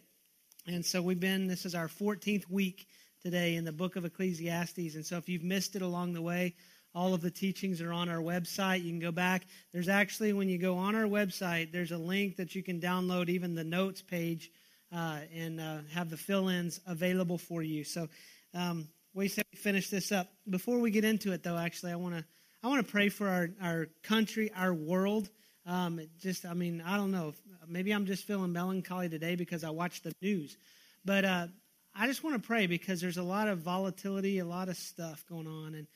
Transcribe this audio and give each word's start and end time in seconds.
And 0.67 0.85
so 0.85 1.01
we've 1.01 1.19
been, 1.19 1.47
this 1.47 1.65
is 1.65 1.75
our 1.75 1.89
14th 1.89 2.49
week 2.51 2.87
today 3.23 3.57
in 3.57 3.65
the 3.65 3.73
book 3.73 3.97
of 3.97 4.05
Ecclesiastes. 4.05 4.95
And 4.95 5.05
so 5.05 5.17
if 5.17 5.29
you've 5.29 5.43
missed 5.43 5.77
it 5.77 5.83
along 5.83 6.13
the 6.13 6.23
way, 6.23 6.55
all 6.97 7.13
of 7.13 7.21
the 7.21 7.31
teachings 7.31 7.83
are 7.83 7.93
on 7.93 8.09
our 8.09 8.21
website. 8.21 8.83
You 8.83 8.91
can 8.91 8.99
go 8.99 9.13
back. 9.13 9.47
There's 9.71 9.91
actually, 9.91 10.33
when 10.33 10.49
you 10.49 10.57
go 10.57 10.79
on 10.79 10.97
our 10.97 11.05
website, 11.05 11.71
there's 11.71 11.93
a 11.93 11.99
link 11.99 12.37
that 12.37 12.55
you 12.55 12.63
can 12.63 12.81
download 12.81 13.29
even 13.29 13.55
the 13.55 13.65
notes 13.65 14.01
page 14.01 14.51
uh, 14.91 15.19
and 15.35 15.61
uh, 15.61 15.79
have 15.93 16.09
the 16.09 16.17
fill 16.17 16.49
ins 16.49 16.81
available 16.87 17.37
for 17.37 17.63
you. 17.63 17.85
So 17.85 18.09
um, 18.55 18.89
we 19.13 19.29
finish 19.29 19.91
this 19.91 20.11
up. 20.11 20.29
Before 20.49 20.79
we 20.79 20.91
get 20.91 21.05
into 21.05 21.33
it, 21.33 21.43
though, 21.43 21.59
actually, 21.59 21.93
I 21.93 21.97
want 21.97 22.17
to 22.17 22.25
I 22.65 22.69
want 22.69 22.85
to 22.85 22.91
pray 22.91 23.11
for 23.11 23.29
our, 23.29 23.51
our 23.63 23.87
country, 24.03 24.51
our 24.57 24.73
world. 24.73 25.29
Um, 25.67 26.01
just, 26.19 26.47
I 26.47 26.55
mean, 26.55 26.83
I 26.85 26.97
don't 26.97 27.11
know. 27.11 27.35
Maybe 27.69 27.93
I'm 27.93 28.07
just 28.07 28.27
feeling 28.27 28.53
melancholy 28.53 29.11
today 29.11 29.37
because 29.37 29.63
I 29.65 29.71
watched 29.71 30.05
the 30.05 30.13
news. 30.23 30.57
But 31.05 31.25
uh, 31.25 31.47
I 31.95 32.07
just 32.07 32.25
want 32.25 32.41
to 32.41 32.47
pray 32.47 32.67
because 32.67 33.01
there's 33.01 33.17
a 33.17 33.23
lot 33.23 33.49
of 33.49 33.59
volatility, 33.59 34.39
a 34.39 34.45
lot 34.45 34.69
of 34.69 34.77
stuff 34.77 35.25
going 35.29 35.47
on. 35.47 35.75
And 35.75 35.87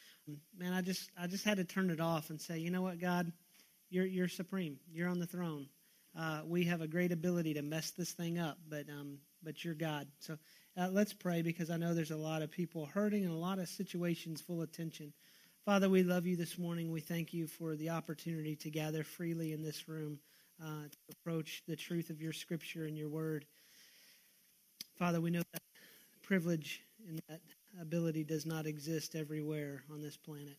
man, 0.56 0.72
I 0.72 0.82
just 0.82 1.10
I 1.18 1.26
just 1.26 1.44
had 1.44 1.58
to 1.58 1.64
turn 1.64 1.90
it 1.90 2.00
off 2.00 2.30
and 2.30 2.40
say, 2.40 2.58
you 2.58 2.70
know 2.70 2.82
what, 2.82 3.00
God, 3.00 3.32
you're 3.88 4.06
you're 4.06 4.28
supreme. 4.28 4.78
You're 4.92 5.08
on 5.08 5.18
the 5.18 5.26
throne. 5.26 5.68
Uh, 6.18 6.40
we 6.44 6.64
have 6.64 6.80
a 6.80 6.88
great 6.88 7.12
ability 7.12 7.54
to 7.54 7.62
mess 7.62 7.92
this 7.92 8.12
thing 8.12 8.38
up, 8.38 8.58
but 8.68 8.88
um, 8.88 9.18
but 9.42 9.64
you're 9.64 9.74
God. 9.74 10.08
So 10.18 10.36
uh, 10.76 10.88
let's 10.90 11.12
pray 11.12 11.42
because 11.42 11.70
I 11.70 11.76
know 11.76 11.94
there's 11.94 12.10
a 12.10 12.16
lot 12.16 12.42
of 12.42 12.50
people 12.50 12.86
hurting 12.86 13.24
and 13.24 13.32
a 13.32 13.36
lot 13.36 13.58
of 13.58 13.68
situations 13.68 14.40
full 14.40 14.62
of 14.62 14.72
tension. 14.72 15.12
Father, 15.64 15.88
we 15.88 16.02
love 16.02 16.26
you 16.26 16.36
this 16.36 16.58
morning. 16.58 16.90
We 16.90 17.00
thank 17.00 17.32
you 17.34 17.46
for 17.46 17.76
the 17.76 17.90
opportunity 17.90 18.56
to 18.56 18.70
gather 18.70 19.04
freely 19.04 19.52
in 19.52 19.62
this 19.62 19.88
room 19.88 20.18
uh, 20.62 20.84
to 20.90 20.98
approach 21.12 21.62
the 21.68 21.76
truth 21.76 22.10
of 22.10 22.20
your 22.20 22.32
Scripture 22.32 22.84
and 22.84 22.96
your 22.96 23.08
Word. 23.08 23.44
Father, 24.98 25.20
we 25.20 25.30
know 25.30 25.42
that 25.52 25.62
privilege 26.22 26.82
and 27.08 27.20
that 27.28 27.40
ability 27.80 28.24
does 28.24 28.46
not 28.46 28.66
exist 28.66 29.14
everywhere 29.14 29.82
on 29.92 30.00
this 30.00 30.16
planet. 30.16 30.56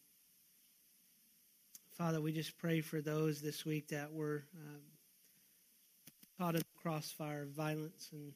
Father, 1.97 2.21
we 2.21 2.31
just 2.31 2.57
pray 2.57 2.81
for 2.81 3.01
those 3.01 3.41
this 3.41 3.65
week 3.65 3.89
that 3.89 4.11
were 4.13 4.43
um, 4.55 4.81
caught 6.37 6.55
in 6.55 6.61
the 6.61 6.81
crossfire 6.81 7.43
of 7.43 7.49
violence 7.49 8.09
and 8.11 8.33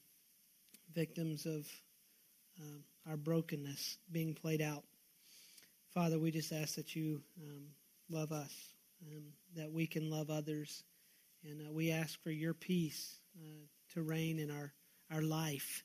victims 0.94 1.46
of 1.46 1.68
um, 2.62 2.84
our 3.10 3.18
brokenness 3.18 3.98
being 4.12 4.34
played 4.34 4.62
out. 4.62 4.84
Father, 5.94 6.20
we 6.20 6.30
just 6.30 6.52
ask 6.52 6.76
that 6.76 6.96
you 6.96 7.22
um, 7.42 7.68
love 8.10 8.34
us, 8.34 8.54
um, 9.08 9.24
that 9.56 9.72
we 9.72 9.88
can 9.88 10.10
love 10.10 10.30
others, 10.30 10.84
and 11.44 11.62
uh, 11.62 11.72
we 11.72 11.92
ask 11.92 12.22
for 12.22 12.32
your 12.32 12.54
peace 12.54 13.20
uh, 13.40 13.66
to 13.94 14.02
reign 14.02 14.40
in 14.40 14.52
our, 14.52 14.74
our 15.10 15.22
life. 15.22 15.85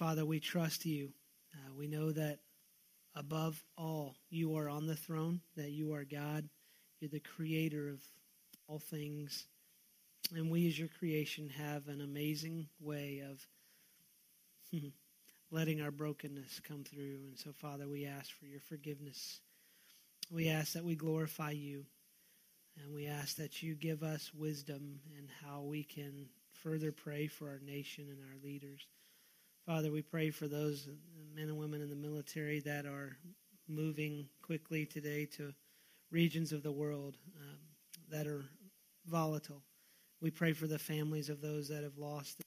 Father, 0.00 0.24
we 0.24 0.40
trust 0.40 0.86
you. 0.86 1.10
Uh, 1.54 1.74
we 1.76 1.86
know 1.86 2.10
that 2.10 2.38
above 3.14 3.62
all, 3.76 4.16
you 4.30 4.56
are 4.56 4.66
on 4.66 4.86
the 4.86 4.96
throne, 4.96 5.42
that 5.58 5.72
you 5.72 5.92
are 5.92 6.04
God. 6.04 6.48
You're 7.00 7.10
the 7.10 7.20
creator 7.20 7.90
of 7.90 8.00
all 8.66 8.78
things. 8.78 9.46
And 10.34 10.50
we, 10.50 10.66
as 10.68 10.78
your 10.78 10.88
creation, 10.88 11.50
have 11.50 11.88
an 11.88 12.00
amazing 12.00 12.68
way 12.80 13.22
of 13.30 13.46
letting 15.50 15.82
our 15.82 15.90
brokenness 15.90 16.62
come 16.66 16.82
through. 16.82 17.18
And 17.28 17.38
so, 17.38 17.52
Father, 17.52 17.86
we 17.86 18.06
ask 18.06 18.30
for 18.32 18.46
your 18.46 18.60
forgiveness. 18.60 19.40
We 20.30 20.48
ask 20.48 20.72
that 20.72 20.84
we 20.84 20.94
glorify 20.94 21.50
you. 21.50 21.84
And 22.82 22.94
we 22.94 23.06
ask 23.06 23.36
that 23.36 23.62
you 23.62 23.74
give 23.74 24.02
us 24.02 24.32
wisdom 24.32 25.00
in 25.18 25.28
how 25.44 25.60
we 25.60 25.84
can 25.84 26.30
further 26.54 26.90
pray 26.90 27.26
for 27.26 27.50
our 27.50 27.60
nation 27.62 28.06
and 28.08 28.20
our 28.22 28.42
leaders. 28.42 28.86
Father, 29.66 29.90
we 29.90 30.02
pray 30.02 30.30
for 30.30 30.48
those 30.48 30.88
men 31.34 31.48
and 31.48 31.58
women 31.58 31.82
in 31.82 31.90
the 31.90 31.96
military 31.96 32.60
that 32.60 32.86
are 32.86 33.16
moving 33.68 34.26
quickly 34.42 34.86
today 34.86 35.26
to 35.36 35.52
regions 36.10 36.52
of 36.52 36.62
the 36.62 36.72
world 36.72 37.16
um, 37.40 37.58
that 38.10 38.26
are 38.26 38.44
volatile. 39.06 39.62
We 40.20 40.30
pray 40.30 40.54
for 40.54 40.66
the 40.66 40.78
families 40.78 41.28
of 41.28 41.40
those 41.40 41.68
that 41.68 41.84
have 41.84 41.98
lost 41.98 42.40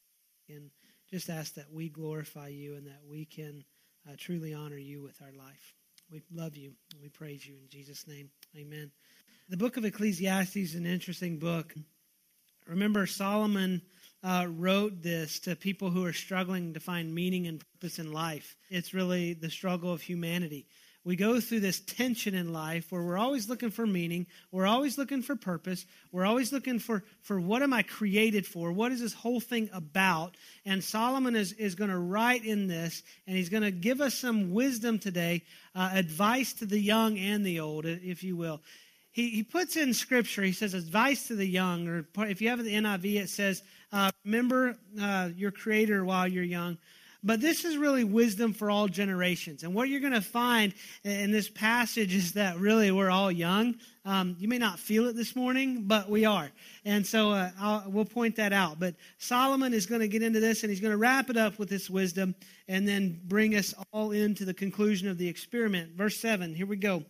and 0.50 0.70
just 1.10 1.30
ask 1.30 1.54
that 1.54 1.72
we 1.72 1.88
glorify 1.88 2.50
you 2.50 2.76
and 2.76 2.88
that 2.88 3.02
we 3.08 3.26
can 3.26 3.64
uh, 4.10 4.16
truly 4.18 4.54
honor 4.54 4.78
you 4.78 5.02
with 5.02 5.22
our 5.22 5.32
life. 5.32 5.74
We 6.12 6.22
love 6.32 6.58
you 6.58 6.74
we 7.02 7.10
praise 7.10 7.46
you 7.46 7.56
in 7.62 7.70
Jesus' 7.70 8.08
name. 8.08 8.30
Amen. 8.58 8.92
The 9.50 9.58
book 9.58 9.78
of 9.78 9.86
Ecclesiastes 9.86 10.56
is 10.56 10.76
an 10.76 10.86
interesting 10.86 11.38
book. 11.38 11.74
Remember, 12.68 13.06
Solomon 13.06 13.82
uh, 14.24 14.48
wrote 14.50 15.04
this 15.04 15.40
to 15.40 15.56
people 15.56 15.90
who 15.90 16.06
are 16.06 16.14
struggling 16.14 16.74
to 16.74 16.80
find 16.80 17.14
meaning 17.14 17.48
and 17.48 17.64
purpose 17.74 18.00
in 18.00 18.12
life. 18.12 18.56
It's 18.70 18.94
really 18.94 19.34
the 19.34 19.50
struggle 19.50 19.92
of 19.92 20.02
humanity. 20.02 20.66
We 21.06 21.18
go 21.18 21.42
through 21.42 21.60
this 21.60 21.82
tension 21.82 22.34
in 22.34 22.54
life 22.54 22.90
where 22.90 23.04
we're 23.04 23.18
always 23.18 23.50
looking 23.50 23.72
for 23.72 23.86
meaning, 23.86 24.26
we're 24.54 24.66
always 24.66 24.98
looking 24.98 25.22
for 25.22 25.36
purpose, 25.36 25.86
we're 26.14 26.26
always 26.26 26.54
looking 26.54 26.80
for, 26.80 27.04
for 27.22 27.42
what 27.42 27.62
am 27.62 27.74
I 27.74 27.84
created 27.84 28.48
for? 28.48 28.72
What 28.72 28.94
is 28.94 29.02
this 29.02 29.14
whole 29.14 29.42
thing 29.42 29.70
about? 29.74 30.38
And 30.66 30.82
Solomon 30.82 31.36
is, 31.36 31.52
is 31.54 31.76
going 31.76 31.90
to 31.90 31.98
write 31.98 32.46
in 32.46 32.68
this, 32.68 33.04
and 33.28 33.36
he's 33.36 33.50
going 33.50 33.64
to 33.64 33.72
give 33.72 34.00
us 34.00 34.14
some 34.14 34.54
wisdom 34.54 34.98
today, 34.98 35.44
uh, 35.76 35.90
advice 35.94 36.54
to 36.54 36.66
the 36.66 36.80
young 36.80 37.18
and 37.18 37.46
the 37.46 37.60
old, 37.60 37.86
if 37.86 38.24
you 38.24 38.38
will 38.38 38.62
he, 39.14 39.30
he 39.30 39.44
puts 39.44 39.78
in 39.78 39.94
scripture, 39.94 40.42
he 40.42 40.52
says, 40.52 40.74
advice 40.74 41.28
to 41.28 41.36
the 41.36 41.46
young, 41.46 41.88
or 41.88 42.08
if 42.18 42.42
you 42.42 42.50
have 42.50 42.64
the 42.64 42.74
NIV, 42.74 43.22
it 43.22 43.30
says, 43.30 43.62
uh, 43.94 44.12
remember 44.26 44.76
uh, 45.00 45.30
your 45.38 45.52
creator 45.52 46.04
while 46.04 46.28
you're 46.28 46.44
young. 46.44 46.78
But 47.26 47.40
this 47.40 47.64
is 47.64 47.78
really 47.78 48.04
wisdom 48.04 48.52
for 48.52 48.70
all 48.70 48.90
generations. 48.90 49.64
And 49.64 49.74
what 49.74 49.88
you're 49.88 50.02
going 50.02 50.12
to 50.12 50.22
find 50.22 50.74
in 51.06 51.32
this 51.32 51.50
passage 51.50 52.14
is 52.14 52.34
that 52.34 52.58
really 52.58 52.92
we're 52.92 53.10
all 53.10 53.32
young. 53.32 53.76
Um, 54.04 54.36
you 54.40 54.50
may 54.50 54.58
not 54.58 54.78
feel 54.78 55.08
it 55.08 55.16
this 55.16 55.34
morning, 55.34 55.84
but 55.84 56.10
we 56.10 56.26
are. 56.26 56.52
And 56.84 57.08
so 57.08 57.32
uh, 57.32 57.84
we'll 57.88 58.04
point 58.04 58.36
that 58.36 58.52
out. 58.52 58.78
But 58.78 58.96
Solomon 59.20 59.74
is 59.74 59.86
going 59.86 60.02
to 60.02 60.10
get 60.10 60.22
into 60.22 60.42
this 60.42 60.64
and 60.64 60.70
he's 60.70 60.82
going 60.82 60.92
to 60.92 60.98
wrap 60.98 61.30
it 61.30 61.38
up 61.38 61.58
with 61.58 61.70
this 61.70 61.90
wisdom 61.90 62.36
and 62.68 62.86
then 62.86 63.22
bring 63.24 63.56
us 63.56 63.74
all 63.94 64.12
into 64.12 64.44
the 64.44 64.54
conclusion 64.54 65.08
of 65.08 65.18
the 65.18 65.30
experiment. 65.30 65.94
Verse 65.94 66.18
7, 66.18 66.54
here 66.54 66.66
we 66.66 66.76
go. 66.76 67.06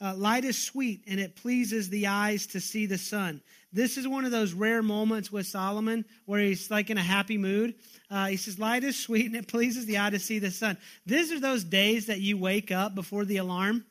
Uh, 0.00 0.14
light 0.16 0.44
is 0.44 0.60
sweet, 0.60 1.02
and 1.06 1.20
it 1.20 1.36
pleases 1.36 1.88
the 1.88 2.08
eyes 2.08 2.46
to 2.48 2.60
see 2.60 2.84
the 2.84 2.98
sun. 2.98 3.40
This 3.74 3.98
is 3.98 4.06
one 4.06 4.24
of 4.24 4.30
those 4.30 4.52
rare 4.52 4.82
moments 4.82 5.32
with 5.32 5.48
Solomon 5.48 6.04
where 6.26 6.38
he's 6.38 6.70
like 6.70 6.90
in 6.90 6.96
a 6.96 7.02
happy 7.02 7.36
mood. 7.36 7.74
Uh, 8.08 8.26
he 8.26 8.36
says, 8.36 8.56
Light 8.56 8.84
is 8.84 8.96
sweet, 8.96 9.26
and 9.26 9.34
it 9.34 9.48
pleases 9.48 9.84
the 9.84 9.98
eye 9.98 10.10
to 10.10 10.20
see 10.20 10.38
the 10.38 10.52
sun. 10.52 10.78
These 11.06 11.32
are 11.32 11.40
those 11.40 11.64
days 11.64 12.06
that 12.06 12.20
you 12.20 12.38
wake 12.38 12.70
up 12.70 12.94
before 12.94 13.24
the 13.24 13.38
alarm. 13.38 13.84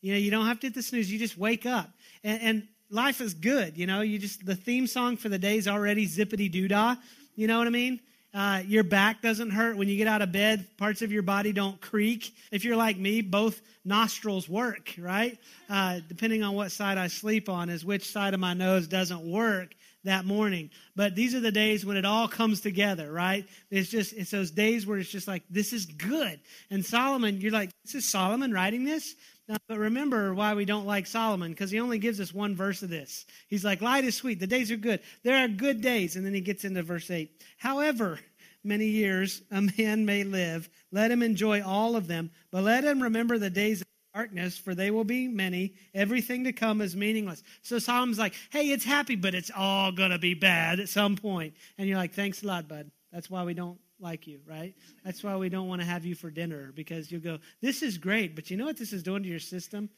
You 0.00 0.12
know, 0.12 0.18
you 0.18 0.30
don't 0.30 0.46
have 0.46 0.60
to 0.60 0.68
hit 0.68 0.74
the 0.74 0.82
snooze, 0.82 1.10
you 1.10 1.18
just 1.18 1.36
wake 1.36 1.66
up. 1.66 1.90
And, 2.22 2.40
and 2.40 2.68
life 2.88 3.20
is 3.20 3.34
good. 3.34 3.76
You 3.76 3.88
know, 3.88 4.00
you 4.02 4.20
just, 4.20 4.46
the 4.46 4.54
theme 4.54 4.86
song 4.86 5.16
for 5.16 5.28
the 5.28 5.40
day 5.40 5.56
is 5.56 5.66
already 5.66 6.06
zippity 6.06 6.48
doo 6.48 6.68
dah. 6.68 6.94
You 7.34 7.48
know 7.48 7.58
what 7.58 7.66
I 7.66 7.70
mean? 7.70 7.98
Uh, 8.36 8.62
your 8.66 8.84
back 8.84 9.22
doesn't 9.22 9.48
hurt 9.48 9.78
when 9.78 9.88
you 9.88 9.96
get 9.96 10.06
out 10.06 10.20
of 10.20 10.30
bed. 10.30 10.66
Parts 10.76 11.00
of 11.00 11.10
your 11.10 11.22
body 11.22 11.54
don't 11.54 11.80
creak. 11.80 12.34
If 12.52 12.66
you're 12.66 12.76
like 12.76 12.98
me, 12.98 13.22
both 13.22 13.62
nostrils 13.82 14.46
work, 14.46 14.92
right? 14.98 15.38
Uh, 15.70 16.00
depending 16.06 16.42
on 16.42 16.54
what 16.54 16.70
side 16.70 16.98
I 16.98 17.06
sleep 17.06 17.48
on, 17.48 17.70
is 17.70 17.82
which 17.82 18.06
side 18.06 18.34
of 18.34 18.40
my 18.40 18.52
nose 18.52 18.88
doesn't 18.88 19.22
work 19.22 19.74
that 20.04 20.26
morning. 20.26 20.68
But 20.94 21.14
these 21.14 21.34
are 21.34 21.40
the 21.40 21.50
days 21.50 21.86
when 21.86 21.96
it 21.96 22.04
all 22.04 22.28
comes 22.28 22.60
together, 22.60 23.10
right? 23.10 23.48
It's 23.70 23.88
just, 23.88 24.12
it's 24.12 24.32
those 24.32 24.50
days 24.50 24.86
where 24.86 24.98
it's 24.98 25.10
just 25.10 25.26
like, 25.26 25.42
this 25.48 25.72
is 25.72 25.86
good. 25.86 26.38
And 26.70 26.84
Solomon, 26.84 27.40
you're 27.40 27.52
like, 27.52 27.70
this 27.86 27.94
is 27.94 28.04
Solomon 28.04 28.52
writing 28.52 28.84
this? 28.84 29.14
No, 29.48 29.56
but 29.68 29.78
remember 29.78 30.34
why 30.34 30.54
we 30.54 30.64
don't 30.64 30.86
like 30.86 31.06
Solomon, 31.06 31.52
because 31.52 31.70
he 31.70 31.78
only 31.78 31.98
gives 31.98 32.20
us 32.20 32.34
one 32.34 32.56
verse 32.56 32.82
of 32.82 32.90
this. 32.90 33.26
He's 33.46 33.64
like, 33.64 33.80
light 33.80 34.04
is 34.04 34.16
sweet, 34.16 34.40
the 34.40 34.46
days 34.46 34.72
are 34.72 34.76
good. 34.76 35.00
There 35.22 35.36
are 35.36 35.48
good 35.48 35.80
days. 35.80 36.16
And 36.16 36.26
then 36.26 36.34
he 36.34 36.40
gets 36.40 36.64
into 36.64 36.82
verse 36.82 37.10
8. 37.10 37.30
However, 37.56 38.18
many 38.64 38.86
years 38.86 39.42
a 39.52 39.62
man 39.78 40.04
may 40.04 40.24
live, 40.24 40.68
let 40.90 41.12
him 41.12 41.22
enjoy 41.22 41.62
all 41.62 41.94
of 41.94 42.08
them, 42.08 42.30
but 42.50 42.64
let 42.64 42.84
him 42.84 43.00
remember 43.00 43.38
the 43.38 43.50
days 43.50 43.82
of 43.82 43.86
darkness, 44.14 44.58
for 44.58 44.74
they 44.74 44.90
will 44.90 45.04
be 45.04 45.28
many. 45.28 45.74
Everything 45.94 46.42
to 46.42 46.52
come 46.52 46.80
is 46.80 46.96
meaningless. 46.96 47.44
So 47.62 47.78
Solomon's 47.78 48.18
like, 48.18 48.34
hey, 48.50 48.70
it's 48.70 48.84
happy, 48.84 49.14
but 49.14 49.34
it's 49.34 49.52
all 49.56 49.92
going 49.92 50.10
to 50.10 50.18
be 50.18 50.34
bad 50.34 50.80
at 50.80 50.88
some 50.88 51.16
point. 51.16 51.54
And 51.78 51.86
you're 51.86 51.98
like, 51.98 52.14
thanks 52.14 52.42
a 52.42 52.46
lot, 52.46 52.66
bud. 52.66 52.90
That's 53.12 53.30
why 53.30 53.44
we 53.44 53.54
don't 53.54 53.78
like 54.00 54.26
you, 54.26 54.40
right? 54.46 54.74
That's 55.04 55.22
why 55.22 55.36
we 55.36 55.48
don't 55.48 55.68
want 55.68 55.80
to 55.80 55.86
have 55.86 56.04
you 56.04 56.14
for 56.14 56.30
dinner 56.30 56.72
because 56.74 57.10
you'll 57.10 57.20
go, 57.20 57.38
this 57.60 57.82
is 57.82 57.98
great, 57.98 58.34
but 58.34 58.50
you 58.50 58.56
know 58.56 58.66
what 58.66 58.76
this 58.76 58.92
is 58.92 59.02
doing 59.02 59.22
to 59.22 59.28
your 59.28 59.38
system? 59.38 59.88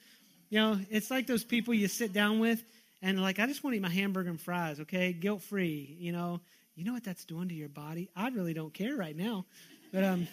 You 0.50 0.60
know, 0.60 0.80
it's 0.90 1.10
like 1.10 1.26
those 1.26 1.44
people 1.44 1.74
you 1.74 1.88
sit 1.88 2.12
down 2.12 2.38
with 2.38 2.62
and 3.02 3.20
like, 3.20 3.38
I 3.38 3.46
just 3.46 3.62
want 3.62 3.74
to 3.74 3.78
eat 3.78 3.82
my 3.82 3.88
hamburger 3.90 4.30
and 4.30 4.40
fries, 4.40 4.80
okay? 4.80 5.12
Guilt 5.12 5.42
free, 5.42 5.96
you 5.98 6.12
know. 6.12 6.40
You 6.74 6.84
know 6.84 6.92
what 6.92 7.02
that's 7.02 7.24
doing 7.24 7.48
to 7.48 7.54
your 7.54 7.68
body? 7.68 8.08
I 8.14 8.28
really 8.28 8.54
don't 8.54 8.72
care 8.72 8.94
right 8.94 9.16
now. 9.16 9.46
But 9.92 10.04
um 10.04 10.28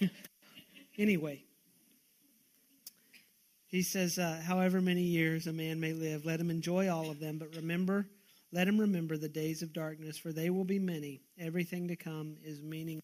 anyway, 0.98 1.42
he 3.66 3.82
says, 3.82 4.18
uh, 4.18 4.40
however 4.42 4.80
many 4.80 5.02
years 5.02 5.46
a 5.46 5.52
man 5.52 5.78
may 5.78 5.92
live, 5.92 6.24
let 6.24 6.40
him 6.40 6.50
enjoy 6.50 6.88
all 6.88 7.10
of 7.10 7.20
them, 7.20 7.36
but 7.38 7.54
remember 7.56 8.06
let 8.52 8.68
him 8.68 8.78
remember 8.78 9.16
the 9.16 9.28
days 9.28 9.62
of 9.62 9.72
darkness, 9.72 10.16
for 10.16 10.32
they 10.32 10.50
will 10.50 10.64
be 10.64 10.78
many. 10.78 11.20
Everything 11.38 11.88
to 11.88 11.96
come 11.96 12.36
is 12.44 12.62
meaningless. 12.62 13.02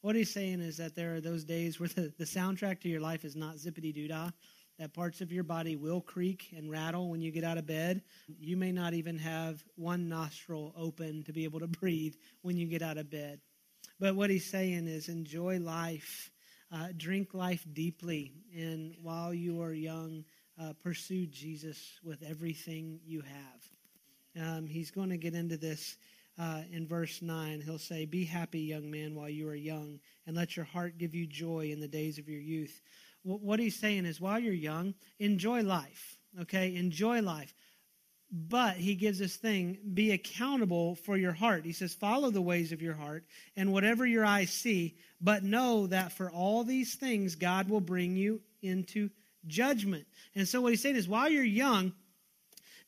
What 0.00 0.16
he's 0.16 0.32
saying 0.32 0.60
is 0.60 0.76
that 0.78 0.94
there 0.94 1.14
are 1.14 1.20
those 1.20 1.44
days 1.44 1.78
where 1.78 1.88
the, 1.88 2.12
the 2.18 2.24
soundtrack 2.24 2.80
to 2.80 2.88
your 2.88 3.00
life 3.00 3.24
is 3.24 3.36
not 3.36 3.56
zippity 3.56 3.94
doo 3.94 4.08
dah, 4.08 4.30
that 4.78 4.94
parts 4.94 5.20
of 5.20 5.30
your 5.30 5.44
body 5.44 5.76
will 5.76 6.00
creak 6.00 6.52
and 6.56 6.70
rattle 6.70 7.08
when 7.08 7.20
you 7.20 7.30
get 7.30 7.44
out 7.44 7.58
of 7.58 7.66
bed. 7.66 8.02
You 8.40 8.56
may 8.56 8.72
not 8.72 8.94
even 8.94 9.18
have 9.18 9.62
one 9.76 10.08
nostril 10.08 10.74
open 10.76 11.22
to 11.24 11.32
be 11.32 11.44
able 11.44 11.60
to 11.60 11.66
breathe 11.80 12.14
when 12.42 12.56
you 12.56 12.66
get 12.66 12.82
out 12.82 12.98
of 12.98 13.10
bed. 13.10 13.40
But 14.00 14.16
what 14.16 14.30
he's 14.30 14.50
saying 14.50 14.88
is 14.88 15.08
enjoy 15.08 15.60
life, 15.60 16.32
uh, 16.72 16.88
drink 16.96 17.34
life 17.34 17.64
deeply, 17.72 18.32
and 18.56 18.96
while 19.00 19.32
you 19.32 19.62
are 19.62 19.72
young, 19.72 20.24
uh, 20.60 20.72
pursue 20.82 21.26
Jesus 21.26 22.00
with 22.02 22.22
everything 22.22 22.98
you 23.04 23.20
have. 23.20 23.71
Um, 24.40 24.66
he's 24.66 24.90
going 24.90 25.10
to 25.10 25.16
get 25.16 25.34
into 25.34 25.56
this 25.56 25.96
uh, 26.38 26.62
in 26.72 26.86
verse 26.86 27.20
9. 27.20 27.60
He'll 27.60 27.78
say, 27.78 28.06
Be 28.06 28.24
happy, 28.24 28.60
young 28.60 28.90
man, 28.90 29.14
while 29.14 29.28
you 29.28 29.48
are 29.48 29.54
young, 29.54 30.00
and 30.26 30.36
let 30.36 30.56
your 30.56 30.64
heart 30.64 30.98
give 30.98 31.14
you 31.14 31.26
joy 31.26 31.70
in 31.70 31.80
the 31.80 31.88
days 31.88 32.18
of 32.18 32.28
your 32.28 32.40
youth. 32.40 32.80
what 33.22 33.60
he's 33.60 33.78
saying 33.78 34.06
is, 34.06 34.20
while 34.20 34.38
you're 34.38 34.54
young, 34.54 34.94
enjoy 35.18 35.62
life. 35.62 36.16
Okay? 36.40 36.74
Enjoy 36.76 37.20
life. 37.20 37.54
But 38.34 38.76
he 38.76 38.94
gives 38.94 39.18
this 39.18 39.36
thing 39.36 39.76
be 39.92 40.12
accountable 40.12 40.94
for 40.94 41.18
your 41.18 41.32
heart. 41.34 41.66
He 41.66 41.72
says, 41.72 41.92
Follow 41.92 42.30
the 42.30 42.40
ways 42.40 42.72
of 42.72 42.80
your 42.80 42.94
heart, 42.94 43.26
and 43.56 43.72
whatever 43.72 44.06
your 44.06 44.24
eyes 44.24 44.50
see, 44.50 44.96
but 45.20 45.44
know 45.44 45.86
that 45.88 46.12
for 46.12 46.30
all 46.30 46.64
these 46.64 46.94
things, 46.94 47.34
God 47.34 47.68
will 47.68 47.82
bring 47.82 48.16
you 48.16 48.40
into 48.62 49.10
judgment. 49.46 50.06
And 50.34 50.48
so, 50.48 50.62
what 50.62 50.70
he's 50.70 50.80
saying 50.80 50.96
is, 50.96 51.06
while 51.06 51.28
you're 51.28 51.44
young, 51.44 51.92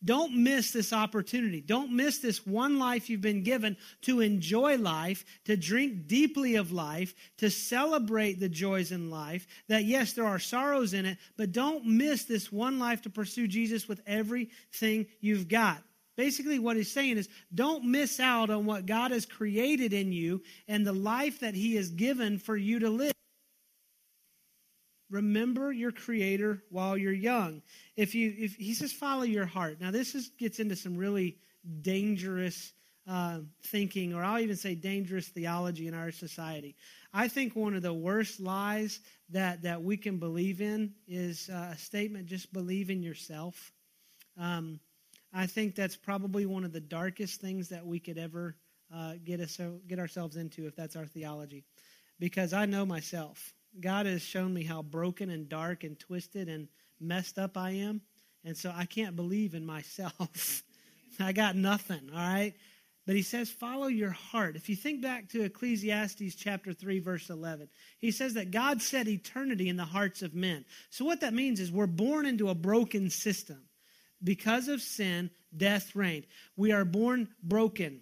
don't 0.05 0.35
miss 0.35 0.71
this 0.71 0.93
opportunity. 0.93 1.61
Don't 1.61 1.93
miss 1.93 2.19
this 2.19 2.47
one 2.47 2.79
life 2.79 3.09
you've 3.09 3.21
been 3.21 3.43
given 3.43 3.77
to 4.03 4.21
enjoy 4.21 4.77
life, 4.77 5.25
to 5.47 5.56
drink 5.56 6.06
deeply 6.06 6.56
of 6.56 6.73
life, 6.73 7.15
to 7.39 7.51
celebrate 7.51 8.39
the 8.39 8.49
joys 8.49 8.93
in 8.93 9.11
life. 9.11 9.47
That, 9.69 9.85
yes, 9.85 10.12
there 10.12 10.27
are 10.27 10.39
sorrows 10.39 10.93
in 10.93 11.06
it, 11.06 11.19
but 11.37 11.53
don't 11.53 11.87
miss 11.87 12.25
this 12.25 12.53
one 12.53 12.79
life 12.79 13.03
to 13.03 13.11
pursue 13.11 13.49
Jesus 13.49 13.89
with 13.89 14.03
everything 14.06 15.06
you've 15.21 15.49
got. 15.49 15.83
Basically, 16.17 16.59
what 16.59 16.77
he's 16.77 16.93
saying 16.93 17.19
is 17.19 17.29
don't 17.55 17.85
miss 17.85 18.21
out 18.21 18.50
on 18.50 18.67
what 18.67 18.87
God 18.87 19.11
has 19.11 19.27
created 19.27 19.93
in 19.93 20.12
you 20.12 20.43
and 20.69 20.87
the 20.87 20.93
life 20.93 21.41
that 21.41 21.55
he 21.55 21.75
has 21.77 21.91
given 21.91 22.39
for 22.39 22.57
you 22.57 22.79
to 22.81 22.91
live. 22.91 23.12
Remember 25.11 25.73
your 25.73 25.93
creator 25.93 26.62
while 26.71 26.97
you're 26.97 27.12
young. 27.12 27.62
If 27.97 28.15
you 28.15 28.35
if 28.37 28.55
he 28.56 28.75
says 28.75 28.93
follow 28.93 29.23
your 29.23 29.47
heart. 29.47 29.81
Now 29.81 29.91
this 29.91 30.15
is, 30.15 30.31
gets 30.39 30.59
into 30.61 30.77
some 30.77 30.97
really 30.97 31.39
dangerous 31.83 32.73
uh, 33.06 33.41
thinking, 33.67 34.15
or 34.15 34.25
I'll 34.25 34.41
even 34.41 34.56
say 34.56 34.75
dangerous 34.75 35.29
theology 35.29 35.89
in 35.89 35.95
our 35.95 36.11
society. 36.11 36.75
I 37.12 37.29
think 37.29 37.55
one 37.55 37.75
of 37.75 37.83
the 37.83 37.93
worst 37.93 38.41
lies 38.41 39.01
that 39.31 39.62
that 39.62 39.83
we 39.83 39.97
can 39.97 40.19
believe 40.19 40.61
in 40.61 40.95
is 41.07 41.50
uh, 41.50 41.73
a 41.75 41.79
statement: 41.79 42.27
"Just 42.27 42.53
believe 42.53 42.91
in 42.91 43.03
yourself." 43.03 43.73
Um, 44.39 44.81
I 45.33 45.47
think 45.47 45.75
that's 45.75 45.97
probably 45.97 46.47
one 46.47 46.65
of 46.65 46.73
the 46.73 46.81
darkest 46.81 47.41
things 47.41 47.69
that 47.69 47.85
we 47.85 48.00
could 48.00 48.19
ever 48.19 48.57
uh, 48.95 49.15
get 49.23 49.41
us 49.41 49.61
get 49.87 49.99
ourselves 49.99 50.37
into 50.37 50.67
if 50.67 50.75
that's 50.75 50.97
our 50.97 51.07
theology, 51.07 51.65
because 52.19 52.53
I 52.53 52.67
know 52.67 52.87
myself. 52.87 53.53
God 53.81 54.06
has 54.06 54.23
shown 54.23 54.53
me 54.53 54.65
how 54.65 54.82
broken 54.82 55.31
and 55.31 55.49
dark 55.49 55.85
and 55.85 55.99
twisted 55.99 56.49
and 56.49 56.69
messed 57.00 57.38
up 57.38 57.56
I 57.56 57.71
am. 57.71 58.00
And 58.44 58.56
so 58.56 58.73
I 58.75 58.85
can't 58.85 59.17
believe 59.17 59.55
in 59.55 59.65
myself. 59.65 60.62
I 61.21 61.32
got 61.32 61.56
nothing, 61.56 62.11
all 62.12 62.19
right? 62.19 62.55
But 63.06 63.17
he 63.17 63.23
says, 63.23 63.50
follow 63.50 63.87
your 63.87 64.11
heart. 64.11 64.56
If 64.56 64.69
you 64.69 64.76
think 64.76 65.03
back 65.03 65.29
to 65.31 65.43
Ecclesiastes 65.43 66.35
chapter 66.37 66.73
3, 66.73 67.00
verse 67.00 67.29
11, 67.29 67.69
he 67.99 68.11
says 68.11 68.35
that 68.35 68.50
God 68.50 68.81
set 68.81 69.09
eternity 69.09 69.69
in 69.69 69.76
the 69.76 69.85
hearts 69.85 70.23
of 70.23 70.35
men. 70.35 70.65
So 70.88 71.05
what 71.05 71.21
that 71.21 71.35
means 71.35 71.61
is 71.61 71.71
we're 71.71 71.87
born 71.87 72.25
into 72.25 72.49
a 72.49 72.55
broken 72.55 73.11
system. 73.11 73.62
Because 74.23 74.69
of 74.69 74.81
sin, 74.81 75.31
death 75.55 75.94
reigned. 75.94 76.26
We 76.56 76.73
are 76.73 76.87
born 76.87 77.29
broken. 77.43 78.00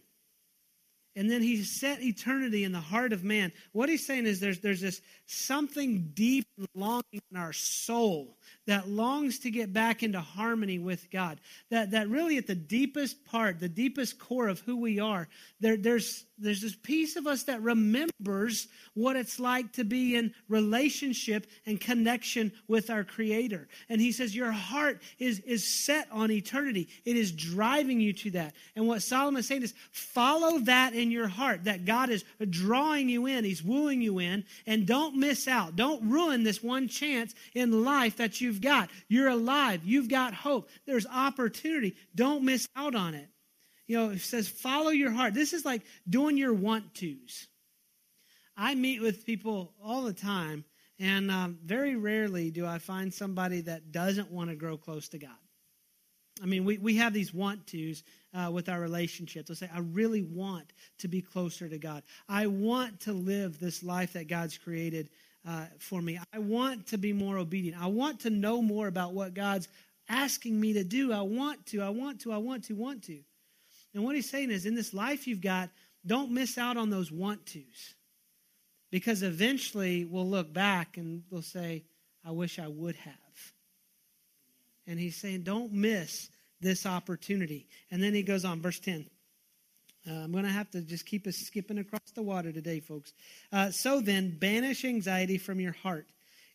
And 1.15 1.31
then 1.31 1.43
he 1.43 1.63
set 1.63 2.03
eternity 2.03 2.65
in 2.65 2.73
the 2.73 2.81
heart 2.81 3.13
of 3.13 3.23
man. 3.23 3.53
What 3.73 3.89
he's 3.89 4.07
saying 4.07 4.27
is 4.27 4.41
there's, 4.41 4.61
there's 4.61 4.81
this 4.81 5.03
something 5.27 6.11
deep 6.15 6.47
longing 6.75 7.03
in 7.13 7.37
our 7.37 7.53
soul 7.53 8.39
that 8.67 8.89
longs 8.89 9.41
to 9.41 9.51
get 9.51 9.73
back 9.73 10.03
into 10.03 10.21
harmony 10.21 10.79
with 10.79 11.11
God. 11.11 11.39
That, 11.71 11.91
that 11.91 12.09
really 12.09 12.39
at 12.39 12.47
the 12.47 12.55
deepest 12.55 13.25
part, 13.27 13.61
the 13.61 13.69
deepest 13.69 14.19
core 14.19 14.49
of 14.49 14.61
who 14.61 14.79
we 14.79 15.01
are, 15.01 15.29
there, 15.61 15.77
there's, 15.77 16.25
there's 16.43 16.61
this 16.61 16.75
piece 16.75 17.17
of 17.17 17.27
us 17.27 17.45
that 17.45 17.63
remembers 17.63 18.69
what 18.95 19.17
it's 19.17 19.39
like 19.39 19.73
to 19.73 19.85
be 19.85 20.17
in 20.17 20.35
relationship 20.49 21.47
and 21.67 21.81
connection 21.81 22.53
with 22.69 22.91
our 22.91 23.05
Creator. 23.05 23.69
And 23.89 24.01
he 24.01 24.13
says, 24.13 24.35
Your 24.35 24.53
heart 24.53 25.01
is, 25.19 25.41
is 25.41 25.67
set 25.67 26.09
on 26.11 26.31
eternity, 26.31 26.89
it 27.05 27.17
is 27.17 27.33
driving 27.33 28.01
you 28.01 28.13
to 28.15 28.31
that. 28.33 28.55
And 28.77 28.87
what 28.87 29.03
Solomon 29.03 29.41
is 29.41 29.47
saying 29.47 29.63
is, 29.63 29.75
follow 29.91 30.59
that 30.61 30.95
in 30.95 31.11
your 31.11 31.29
heart, 31.29 31.65
that 31.65 31.85
God 31.85 32.11
is 32.11 32.25
drawing 32.51 33.09
you 33.09 33.27
in, 33.27 33.45
He's 33.45 33.63
wooing 33.63 34.03
you 34.03 34.19
in, 34.19 34.45
and 34.67 34.87
don't 34.87 35.17
miss 35.17 35.47
out. 35.49 35.77
Don't 35.77 36.11
ruin 36.11 36.43
this 36.43 36.63
one 36.63 36.89
chance 36.89 37.35
in 37.55 37.85
life 37.85 38.17
that 38.17 38.41
you've 38.41 38.61
got. 38.61 38.91
You're 39.09 39.29
alive, 39.29 39.83
you've 39.85 40.09
got 40.09 40.35
hope, 40.35 40.69
there's 40.87 41.07
opportunity. 41.07 41.97
Don't 42.15 42.45
miss 42.45 42.69
out 42.77 42.95
on 42.95 43.15
it. 43.15 43.29
You 43.87 43.97
know, 43.99 44.11
it 44.11 44.21
says, 44.21 44.49
follow 44.49 44.91
your 44.91 45.11
heart. 45.11 45.35
This 45.35 45.53
is 45.53 45.65
like 45.65 45.83
doing 46.09 46.37
your 46.37 46.55
want 46.55 46.95
tos. 46.95 47.47
I 48.57 48.75
meet 48.75 49.01
with 49.01 49.27
people 49.27 49.73
all 49.83 50.03
the 50.03 50.13
time, 50.13 50.65
and 50.99 51.31
um, 51.31 51.59
very 51.65 51.97
rarely 51.97 52.51
do 52.51 52.67
I 52.67 52.79
find 52.79 53.13
somebody 53.13 53.63
that 53.63 53.93
doesn't 53.93 54.31
want 54.31 54.51
to 54.51 54.57
grow 54.57 54.77
close 54.77 55.09
to 55.11 55.19
God. 55.19 55.31
I 56.43 56.47
mean, 56.47 56.65
we, 56.65 56.79
we 56.79 56.97
have 56.97 57.13
these 57.13 57.35
want 57.35 57.67
tos 57.67 58.03
uh, 58.35 58.51
with 58.51 58.69
our 58.69 58.81
relationships. 58.81 59.49
They'll 59.49 59.57
say, 59.57 59.71
I 59.75 59.81
really 59.81 60.23
want 60.23 60.73
to 60.99 61.09
be 61.09 61.21
closer 61.21 61.69
to 61.69 61.79
God. 61.79 62.03
I 62.29 62.47
want 62.47 63.01
to 63.01 63.13
live 63.13 63.59
this 63.59 63.83
life 63.83 64.15
that 64.15 64.29
God's 64.29 64.57
created 64.57 65.11
uh, 65.47 65.67
for 65.79 66.01
me. 66.01 66.19
I 66.33 66.39
want 66.39 66.87
to 66.89 66.99
be 66.99 67.13
more 67.13 67.39
obedient. 67.39 67.81
I 67.83 67.87
want 67.87 68.21
to 68.21 68.31
know 68.31 68.63
more 68.63 68.87
about 68.87 69.13
what 69.13 69.35
God's 69.35 69.69
asking 70.09 70.61
me 70.61 70.73
to 70.75 70.85
do. 70.85 71.13
I 71.13 71.23
want 71.23 71.67
to, 71.67 71.83
I 71.83 71.91
want 71.91 72.21
to, 72.23 72.33
I 72.33 72.39
want 72.39 72.65
to, 72.65 72.75
want 72.75 73.03
to. 73.05 73.21
And 73.95 74.05
what 74.05 74.15
he's 74.15 74.31
saying 74.31 74.51
is, 74.51 74.67
in 74.67 74.75
this 74.75 74.95
life 74.95 75.27
you've 75.27 75.41
got, 75.41 75.71
don't 76.07 76.33
miss 76.33 76.59
out 76.59 76.77
on 76.77 76.91
those 76.91 77.13
want 77.13 77.47
tos. 77.47 77.95
Because 78.91 79.23
eventually 79.23 80.05
we'll 80.05 80.29
look 80.29 80.53
back 80.53 80.97
and 80.97 81.23
we'll 81.31 81.43
say, 81.43 81.85
I 82.25 82.31
wish 82.31 82.59
I 82.59 82.69
would 82.69 82.97
have. 82.97 83.15
And 84.87 84.99
he's 84.99 85.17
saying, 85.17 85.43
don't 85.43 85.73
miss 85.73 86.29
this 86.61 86.87
opportunity. 86.87 87.67
And 87.91 88.03
then 88.03 88.15
he 88.15 88.23
goes 88.23 88.45
on, 88.45 88.61
verse 88.61 88.79
10. 88.81 89.07
Uh, 90.09 90.13
I'm 90.13 90.33
going 90.33 90.45
to 90.45 90.51
have 90.51 90.71
to 90.73 90.81
just 90.81 91.07
keep 91.07 91.27
us 91.27 91.37
skipping 91.37 91.79
across 91.79 92.11
the 92.15 92.23
water 92.23 92.51
today, 92.53 92.81
folks. 92.81 93.13
Uh, 93.53 93.71
so 93.71 94.01
then, 94.01 94.37
banish 94.39 94.85
anxiety 94.85 95.39
from 95.39 95.61
your 95.61 95.73
heart 95.73 96.07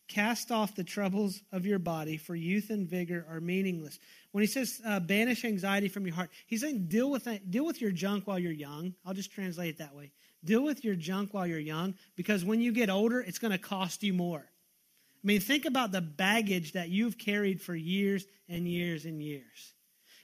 Cast 0.08 0.52
off 0.52 0.74
the 0.76 0.86
troubles 0.86 1.42
of 1.52 1.66
your 1.66 1.80
body, 1.80 2.16
for 2.16 2.34
youth 2.34 2.70
and 2.70 2.88
vigor 2.88 3.26
are 3.30 3.42
meaningless. 3.42 4.00
When 4.32 4.42
he 4.42 4.48
says 4.48 4.82
uh, 4.86 5.02
banish 5.02 5.44
anxiety 5.44 5.90
from 5.90 6.06
your 6.06 6.16
heart, 6.16 6.30
he's 6.46 6.62
saying 6.62 6.88
deal 6.88 7.12
with 7.12 7.26
that, 7.26 7.52
deal 7.52 7.66
with 7.66 7.82
your 7.82 7.92
junk 7.92 8.26
while 8.26 8.40
you're 8.40 8.52
young. 8.52 8.94
I'll 9.06 9.14
just 9.14 9.32
translate 9.32 9.70
it 9.70 9.78
that 9.80 9.96
way. 9.96 10.12
Deal 10.46 10.64
with 10.64 10.86
your 10.86 10.96
junk 10.96 11.34
while 11.34 11.46
you're 11.46 11.60
young, 11.60 11.96
because 12.16 12.46
when 12.46 12.62
you 12.62 12.72
get 12.72 12.90
older, 12.90 13.20
it's 13.20 13.40
going 13.40 13.52
to 13.52 13.58
cost 13.58 14.02
you 14.02 14.14
more. 14.14 14.46
I 14.46 15.28
mean, 15.28 15.42
think 15.42 15.66
about 15.66 15.92
the 15.92 16.02
baggage 16.02 16.72
that 16.74 16.90
you've 16.90 17.18
carried 17.18 17.62
for 17.62 17.76
years 17.76 18.26
and 18.48 18.66
years 18.66 19.04
and 19.04 19.22
years, 19.22 19.74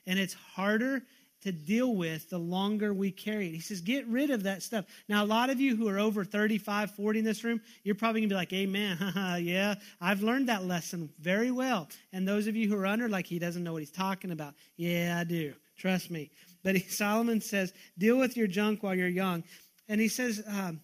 and 0.07 0.17
it's 0.17 0.33
harder 0.33 1.03
to 1.43 1.51
deal 1.51 1.95
with 1.95 2.29
the 2.29 2.37
longer 2.37 2.93
we 2.93 3.11
carry 3.11 3.47
it. 3.47 3.53
He 3.53 3.59
says, 3.59 3.81
get 3.81 4.07
rid 4.07 4.29
of 4.29 4.43
that 4.43 4.63
stuff. 4.63 4.85
Now, 5.07 5.23
a 5.23 5.27
lot 5.27 5.49
of 5.49 5.59
you 5.59 5.75
who 5.75 5.87
are 5.89 5.99
over 5.99 6.23
35, 6.23 6.91
40 6.91 7.19
in 7.19 7.25
this 7.25 7.43
room, 7.43 7.61
you're 7.83 7.95
probably 7.95 8.21
going 8.21 8.29
to 8.29 8.33
be 8.33 8.37
like, 8.37 8.53
Amen. 8.53 8.97
yeah, 9.43 9.75
I've 10.01 10.23
learned 10.23 10.49
that 10.49 10.65
lesson 10.65 11.09
very 11.19 11.51
well. 11.51 11.89
And 12.11 12.27
those 12.27 12.47
of 12.47 12.55
you 12.55 12.67
who 12.67 12.75
are 12.75 12.85
under, 12.85 13.09
like, 13.09 13.25
he 13.25 13.39
doesn't 13.39 13.63
know 13.63 13.73
what 13.73 13.81
he's 13.81 13.91
talking 13.91 14.31
about. 14.31 14.53
Yeah, 14.77 15.17
I 15.19 15.23
do. 15.23 15.53
Trust 15.77 16.11
me. 16.11 16.31
But 16.63 16.75
he, 16.75 16.81
Solomon 16.89 17.41
says, 17.41 17.73
deal 17.97 18.17
with 18.17 18.37
your 18.37 18.47
junk 18.47 18.83
while 18.83 18.95
you're 18.95 19.07
young. 19.07 19.43
And 19.87 19.99
he 19.99 20.07
says, 20.07 20.41
um, 20.47 20.81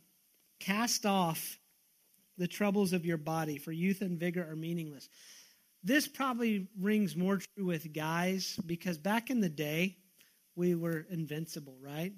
cast 0.59 1.05
off 1.05 1.57
the 2.37 2.47
troubles 2.47 2.93
of 2.93 3.05
your 3.05 3.17
body, 3.17 3.57
for 3.57 3.71
youth 3.71 4.01
and 4.01 4.19
vigor 4.19 4.47
are 4.49 4.55
meaningless. 4.55 5.09
This 5.83 6.07
probably 6.07 6.67
rings 6.79 7.15
more 7.15 7.37
true 7.37 7.65
with 7.65 7.93
guys 7.93 8.59
because 8.65 8.97
back 8.97 9.29
in 9.29 9.39
the 9.39 9.49
day, 9.49 9.97
we 10.59 10.75
were 10.75 11.05
invincible, 11.09 11.77
right? 11.81 12.11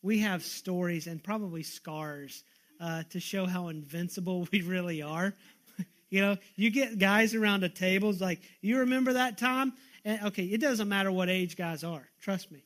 We 0.00 0.20
have 0.20 0.44
stories 0.44 1.08
and 1.08 1.22
probably 1.22 1.64
scars 1.64 2.44
uh, 2.80 3.02
to 3.10 3.18
show 3.18 3.46
how 3.46 3.68
invincible 3.68 4.46
we 4.52 4.62
really 4.62 5.02
are. 5.02 5.34
you 6.08 6.22
know, 6.22 6.36
you 6.54 6.70
get 6.70 6.98
guys 6.98 7.34
around 7.34 7.64
a 7.64 7.68
table, 7.68 8.10
it's 8.10 8.20
like, 8.20 8.40
you 8.62 8.78
remember 8.78 9.14
that 9.14 9.36
time? 9.36 9.72
And 10.04 10.22
okay, 10.26 10.44
it 10.44 10.60
doesn't 10.60 10.88
matter 10.88 11.10
what 11.10 11.28
age 11.28 11.56
guys 11.56 11.82
are, 11.82 12.08
trust 12.22 12.50
me. 12.52 12.62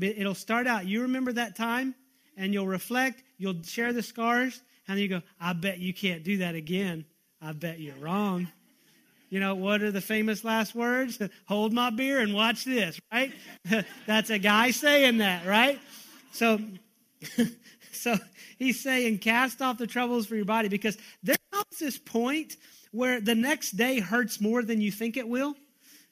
It'll 0.00 0.34
start 0.34 0.66
out, 0.66 0.86
you 0.86 1.02
remember 1.02 1.34
that 1.34 1.54
time, 1.54 1.94
and 2.36 2.52
you'll 2.52 2.66
reflect, 2.66 3.22
you'll 3.36 3.62
share 3.62 3.92
the 3.92 4.02
scars, 4.02 4.60
and 4.88 4.96
then 4.96 5.02
you 5.02 5.08
go, 5.08 5.22
I 5.38 5.52
bet 5.52 5.78
you 5.78 5.92
can't 5.92 6.24
do 6.24 6.38
that 6.38 6.54
again. 6.54 7.04
I 7.40 7.52
bet 7.52 7.78
you're 7.78 7.94
wrong. 7.96 8.48
You 9.34 9.40
know, 9.40 9.56
what 9.56 9.82
are 9.82 9.90
the 9.90 10.00
famous 10.00 10.44
last 10.44 10.76
words? 10.76 11.20
Hold 11.48 11.72
my 11.72 11.90
beer 11.90 12.20
and 12.20 12.32
watch 12.34 12.64
this, 12.64 13.00
right? 13.12 13.32
That's 14.06 14.30
a 14.30 14.38
guy 14.38 14.70
saying 14.70 15.18
that, 15.18 15.44
right? 15.44 15.80
So, 16.30 16.60
so 17.90 18.16
he's 18.60 18.78
saying, 18.78 19.18
cast 19.18 19.60
off 19.60 19.76
the 19.76 19.88
troubles 19.88 20.26
for 20.28 20.36
your 20.36 20.44
body 20.44 20.68
because 20.68 20.96
there 21.24 21.34
comes 21.50 21.78
this 21.80 21.98
point 21.98 22.58
where 22.92 23.20
the 23.20 23.34
next 23.34 23.72
day 23.72 23.98
hurts 23.98 24.40
more 24.40 24.62
than 24.62 24.80
you 24.80 24.92
think 24.92 25.16
it 25.16 25.26
will. 25.26 25.56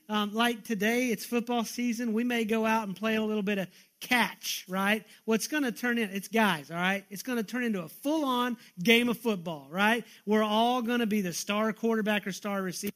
Um, 0.09 0.35
like 0.35 0.64
today, 0.64 1.07
it's 1.07 1.25
football 1.25 1.62
season. 1.62 2.14
We 2.14 2.25
may 2.25 2.45
go 2.45 2.67
out 2.67 2.88
and 2.88 2.97
play 2.97 3.14
a 3.14 3.23
little 3.23 3.45
bit 3.45 3.59
of 3.59 3.69
catch, 4.00 4.64
right? 4.69 5.05
What's 5.26 5.47
going 5.47 5.62
to 5.62 5.71
turn 5.71 5.97
in, 5.97 6.11
it's 6.11 6.26
guys, 6.26 6.73
all 6.73 6.76
right? 6.76 7.05
It's 7.09 7.23
going 7.23 7.38
to 7.38 7.45
turn 7.45 7.62
into 7.62 7.85
a 7.85 7.88
full 7.88 8.25
on 8.25 8.57
game 8.83 9.09
of 9.09 9.17
football, 9.17 9.69
right? 9.71 10.05
We're 10.26 10.43
all 10.43 10.83
going 10.83 10.99
to 10.99 11.07
be 11.07 11.21
the 11.21 11.33
star 11.33 11.73
quarterback 11.73 12.26
or 12.26 12.33
star 12.33 12.61
receiver. 12.61 12.91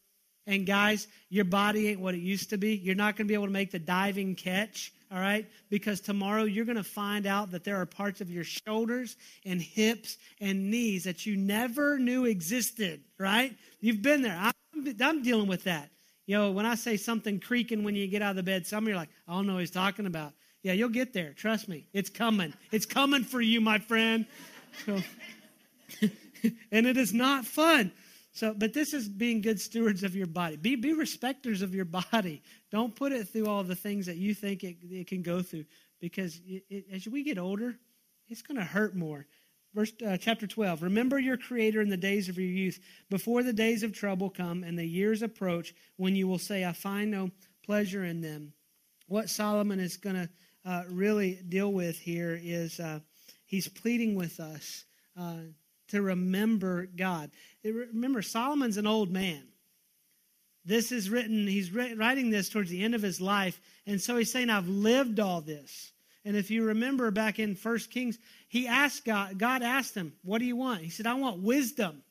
And 0.47 0.67
guys, 0.67 1.09
your 1.29 1.45
body 1.45 1.89
ain't 1.89 2.01
what 2.01 2.15
it 2.15 2.21
used 2.21 2.51
to 2.51 2.57
be. 2.57 2.77
You're 2.77 2.95
not 2.95 3.17
going 3.17 3.27
to 3.27 3.29
be 3.29 3.35
able 3.35 3.47
to 3.47 3.53
make 3.53 3.73
the 3.73 3.79
diving 3.81 4.37
catch, 4.37 4.93
all 5.11 5.19
right? 5.19 5.47
Because 5.71 6.01
tomorrow 6.01 6.45
you're 6.45 6.65
going 6.65 6.77
to 6.77 6.85
find 6.85 7.27
out 7.27 7.51
that 7.51 7.65
there 7.65 7.77
are 7.81 7.87
parts 7.87 8.21
of 8.21 8.31
your 8.31 8.45
shoulders 8.45 9.17
and 9.45 9.61
hips 9.61 10.19
and 10.41 10.71
knees 10.71 11.05
that 11.05 11.27
you 11.27 11.37
never 11.37 11.99
knew 11.99 12.27
existed, 12.27 13.01
right? 13.19 13.57
You've 13.81 14.03
been 14.03 14.23
there. 14.23 14.39
I'm, 14.39 14.97
I'm 15.01 15.23
dealing 15.23 15.49
with 15.49 15.65
that. 15.65 15.91
You 16.27 16.37
know, 16.37 16.51
when 16.51 16.67
I 16.67 16.75
say 16.75 16.97
something 16.97 17.41
creaking 17.41 17.85
when 17.85 17.95
you 17.95 18.07
get 18.09 18.23
out 18.23 18.31
of 18.31 18.37
the 18.37 18.43
bed, 18.43 18.67
some 18.67 18.85
of 18.85 18.89
you 18.89 18.95
are 18.95 18.99
like, 18.99 19.11
I 19.29 19.33
don't 19.33 19.47
know 19.47 19.55
what 19.55 19.61
he's 19.61 19.71
talking 19.71 20.07
about. 20.07 20.33
Yeah, 20.63 20.73
you'll 20.73 20.89
get 20.89 21.13
there. 21.13 21.33
Trust 21.33 21.69
me. 21.69 21.87
It's 21.93 22.11
coming. 22.11 22.53
It's 22.73 22.87
coming 22.87 23.23
for 23.23 23.41
you, 23.41 23.61
my 23.61 23.79
friend. 23.79 24.27
So, 24.85 25.01
and 26.73 26.87
it 26.87 26.97
is 26.97 27.15
not 27.15 27.47
fun. 27.47 27.93
So, 28.37 28.53
but 28.53 28.75
this 28.75 28.93
is 28.93 29.09
being 29.09 29.41
good 29.41 29.59
stewards 29.59 30.03
of 30.03 30.15
your 30.15 30.27
body. 30.27 30.57
Be, 30.57 30.77
be 30.77 30.93
respecters 30.93 31.63
of 31.63 31.75
your 31.75 31.87
body. 31.87 32.43
Don't 32.71 32.95
put 32.95 33.13
it 33.13 33.29
through 33.29 33.47
all 33.47 33.65
the 33.65 33.75
things 33.75 34.05
that 34.05 34.19
you 34.19 34.35
think 34.35 34.63
it, 34.63 34.77
it 34.91 35.07
can 35.07 35.23
go 35.23 35.41
through 35.41 35.65
because 36.03 36.39
it, 36.47 36.63
it, 36.69 36.85
as 36.93 37.09
we 37.09 37.23
get 37.23 37.39
older, 37.39 37.79
it's 38.29 38.43
going 38.43 38.59
to 38.59 38.65
hurt 38.65 38.95
more. 38.95 39.27
Verse 39.73 39.91
uh, 40.07 40.19
chapter 40.19 40.47
12. 40.47 40.83
Remember 40.83 41.19
your 41.19 41.39
creator 41.39 41.81
in 41.81 41.89
the 41.89 41.97
days 41.97 42.29
of 42.29 42.37
your 42.37 42.47
youth, 42.47 42.79
before 43.09 43.43
the 43.43 43.55
days 43.55 43.83
of 43.83 43.95
trouble 43.95 44.29
come 44.29 44.65
and 44.65 44.79
the 44.79 44.85
years 44.85 45.23
approach 45.23 45.75
when 45.97 46.15
you 46.15 46.29
will 46.29 46.39
say, 46.39 46.67
I 46.67 46.73
find 46.73 47.11
no 47.11 47.31
pleasure 47.65 48.05
in 48.05 48.21
them. 48.21 48.53
What 49.09 49.31
Solomon 49.31 49.81
is 49.81 49.97
going 49.97 50.17
to 50.17 50.29
uh, 50.67 50.83
really 50.91 51.41
deal 51.49 51.73
with 51.73 51.99
here 51.99 52.39
is 52.43 52.81
uh, 52.81 53.01
he's 53.47 53.67
pleading 53.67 54.15
with 54.15 54.41
us 54.41 54.85
uh, 55.19 55.37
to 55.89 56.03
remember 56.03 56.87
God. 56.87 57.31
Remember, 57.65 58.23
Solomon's 58.23 58.77
an 58.77 58.87
old 58.87 59.11
man. 59.11 59.43
This 60.65 60.91
is 60.91 61.09
written, 61.09 61.47
he's 61.47 61.73
writing 61.73 62.31
this 62.31 62.49
towards 62.49 62.71
the 62.71 62.83
end 62.83 62.95
of 62.97 63.03
his 63.03 63.21
life. 63.21 63.61
And 63.87 64.01
so 64.01 64.17
he's 64.17 64.33
saying, 64.33 64.51
I've 64.51 64.69
lived 64.69 65.21
all 65.21 65.41
this. 65.41 65.93
And 66.25 66.37
if 66.37 66.51
you 66.51 66.65
remember 66.65 67.13
back 67.13 67.39
in 67.39 67.55
First 67.55 67.91
Kings, 67.93 68.19
he 68.49 68.67
asked 68.67 69.05
God, 69.05 69.39
God 69.39 69.63
asked 69.63 69.95
him, 69.95 70.13
What 70.25 70.39
do 70.39 70.45
you 70.45 70.57
want? 70.57 70.81
He 70.81 70.91
said, 70.91 71.07
I 71.07 71.15
want 71.15 71.41
wisdom. 71.41 72.03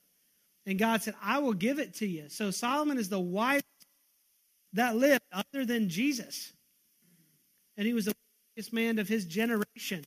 And 0.65 0.79
God 0.79 1.03
said, 1.03 1.15
I 1.21 1.39
will 1.39 1.53
give 1.53 1.79
it 1.79 1.95
to 1.95 2.07
you. 2.07 2.29
So 2.29 2.49
Solomon 2.49 2.97
is 2.97 3.09
the 3.09 3.19
wisest 3.19 3.65
that 4.71 4.95
lived 4.95 5.21
other 5.33 5.65
than 5.65 5.89
Jesus. 5.89 6.53
And 7.75 7.85
he 7.85 7.93
was 7.93 8.05
the 8.05 8.15
wisest 8.55 8.73
man 8.73 8.99
of 8.99 9.09
his 9.09 9.25
generation. 9.25 10.05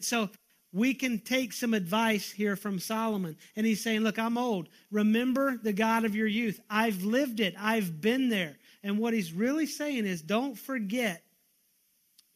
So 0.00 0.30
we 0.72 0.94
can 0.94 1.18
take 1.18 1.52
some 1.52 1.74
advice 1.74 2.30
here 2.30 2.54
from 2.54 2.78
Solomon. 2.78 3.36
And 3.56 3.66
he's 3.66 3.82
saying, 3.82 4.00
Look, 4.00 4.18
I'm 4.18 4.38
old. 4.38 4.68
Remember 4.90 5.56
the 5.56 5.72
God 5.72 6.04
of 6.04 6.14
your 6.14 6.26
youth. 6.26 6.60
I've 6.70 7.02
lived 7.02 7.40
it, 7.40 7.54
I've 7.58 8.00
been 8.00 8.28
there. 8.28 8.56
And 8.82 8.98
what 8.98 9.12
he's 9.12 9.32
really 9.32 9.66
saying 9.66 10.06
is, 10.06 10.22
don't 10.22 10.56
forget 10.56 11.22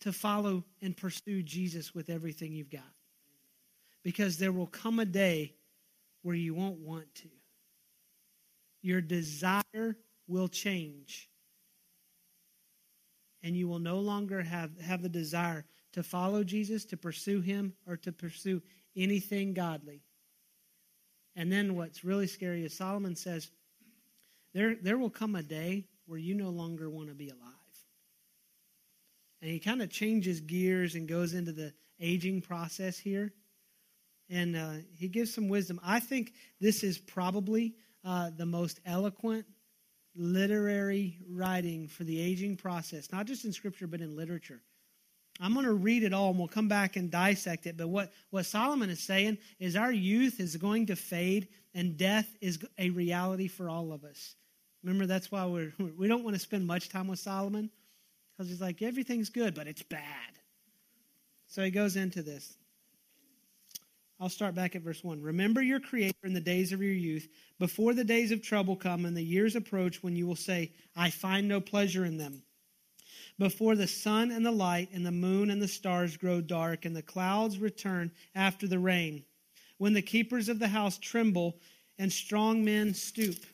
to 0.00 0.12
follow 0.12 0.64
and 0.82 0.96
pursue 0.96 1.42
Jesus 1.42 1.94
with 1.94 2.10
everything 2.10 2.52
you've 2.52 2.70
got. 2.70 2.82
Because 4.02 4.36
there 4.36 4.52
will 4.52 4.66
come 4.66 4.98
a 4.98 5.06
day 5.06 5.54
where 6.22 6.34
you 6.34 6.54
won't 6.54 6.78
want 6.80 7.14
to. 7.14 7.28
Your 8.82 9.00
desire 9.00 9.96
will 10.26 10.48
change. 10.48 11.30
And 13.42 13.56
you 13.56 13.66
will 13.66 13.78
no 13.78 14.00
longer 14.00 14.42
have, 14.42 14.78
have 14.80 15.00
the 15.00 15.08
desire 15.08 15.64
to 15.94 16.02
follow 16.02 16.44
Jesus, 16.44 16.84
to 16.86 16.96
pursue 16.96 17.40
him, 17.40 17.72
or 17.86 17.96
to 17.98 18.12
pursue 18.12 18.62
anything 18.96 19.54
godly. 19.54 20.02
And 21.36 21.50
then 21.50 21.76
what's 21.76 22.04
really 22.04 22.26
scary 22.26 22.64
is 22.64 22.76
Solomon 22.76 23.16
says, 23.16 23.50
there, 24.52 24.76
there 24.80 24.98
will 24.98 25.10
come 25.10 25.34
a 25.34 25.42
day 25.42 25.86
where 26.06 26.18
you 26.18 26.34
no 26.34 26.50
longer 26.50 26.88
want 26.90 27.08
to 27.08 27.14
be 27.14 27.28
alive. 27.28 27.40
And 29.40 29.50
he 29.50 29.58
kind 29.58 29.82
of 29.82 29.90
changes 29.90 30.40
gears 30.40 30.94
and 30.94 31.08
goes 31.08 31.34
into 31.34 31.52
the 31.52 31.72
aging 32.00 32.42
process 32.42 32.98
here. 32.98 33.32
And 34.30 34.56
uh, 34.56 34.72
he 34.96 35.08
gives 35.08 35.34
some 35.34 35.48
wisdom. 35.48 35.80
I 35.84 36.00
think 36.00 36.32
this 36.60 36.82
is 36.82 36.98
probably 36.98 37.74
uh, 38.04 38.30
the 38.36 38.46
most 38.46 38.80
eloquent 38.86 39.44
literary 40.16 41.18
writing 41.28 41.88
for 41.88 42.04
the 42.04 42.20
aging 42.20 42.56
process, 42.56 43.10
not 43.12 43.26
just 43.26 43.44
in 43.44 43.52
scripture, 43.52 43.86
but 43.86 44.00
in 44.00 44.16
literature. 44.16 44.62
I'm 45.40 45.52
going 45.52 45.66
to 45.66 45.72
read 45.72 46.04
it 46.04 46.12
all 46.12 46.30
and 46.30 46.38
we'll 46.38 46.48
come 46.48 46.68
back 46.68 46.96
and 46.96 47.10
dissect 47.10 47.66
it. 47.66 47.76
But 47.76 47.88
what, 47.88 48.12
what 48.30 48.46
Solomon 48.46 48.90
is 48.90 49.00
saying 49.00 49.38
is 49.58 49.74
our 49.74 49.90
youth 49.90 50.38
is 50.38 50.56
going 50.56 50.86
to 50.86 50.96
fade 50.96 51.48
and 51.74 51.96
death 51.96 52.28
is 52.40 52.58
a 52.78 52.90
reality 52.90 53.48
for 53.48 53.68
all 53.68 53.92
of 53.92 54.04
us. 54.04 54.36
Remember, 54.84 55.06
that's 55.06 55.32
why 55.32 55.44
we're, 55.46 55.72
we 55.98 56.06
don't 56.06 56.24
want 56.24 56.36
to 56.36 56.40
spend 56.40 56.66
much 56.66 56.88
time 56.88 57.08
with 57.08 57.18
Solomon 57.18 57.70
because 58.36 58.48
he's 58.48 58.60
like, 58.60 58.82
everything's 58.82 59.28
good, 59.28 59.54
but 59.54 59.66
it's 59.66 59.82
bad. 59.82 60.00
So 61.46 61.62
he 61.62 61.70
goes 61.70 61.96
into 61.96 62.22
this. 62.22 62.56
I'll 64.20 64.28
start 64.28 64.54
back 64.54 64.76
at 64.76 64.82
verse 64.82 65.02
1. 65.02 65.20
Remember 65.20 65.60
your 65.60 65.80
Creator 65.80 66.16
in 66.22 66.32
the 66.32 66.40
days 66.40 66.72
of 66.72 66.80
your 66.80 66.92
youth, 66.92 67.28
before 67.58 67.94
the 67.94 68.04
days 68.04 68.30
of 68.30 68.42
trouble 68.42 68.76
come 68.76 69.04
and 69.04 69.16
the 69.16 69.22
years 69.22 69.56
approach 69.56 70.02
when 70.02 70.14
you 70.14 70.26
will 70.26 70.36
say, 70.36 70.72
I 70.94 71.10
find 71.10 71.48
no 71.48 71.60
pleasure 71.60 72.04
in 72.04 72.16
them 72.16 72.42
before 73.38 73.74
the 73.74 73.86
sun 73.86 74.30
and 74.30 74.44
the 74.44 74.52
light 74.52 74.88
and 74.92 75.04
the 75.04 75.12
moon 75.12 75.50
and 75.50 75.60
the 75.60 75.68
stars 75.68 76.16
grow 76.16 76.40
dark 76.40 76.84
and 76.84 76.94
the 76.94 77.02
clouds 77.02 77.58
return 77.58 78.10
after 78.34 78.66
the 78.66 78.78
rain, 78.78 79.24
when 79.78 79.92
the 79.92 80.02
keepers 80.02 80.48
of 80.48 80.58
the 80.58 80.68
house 80.68 80.98
tremble 80.98 81.58
and 81.98 82.12
strong 82.12 82.64
men 82.64 82.94
stoop, 82.94 83.44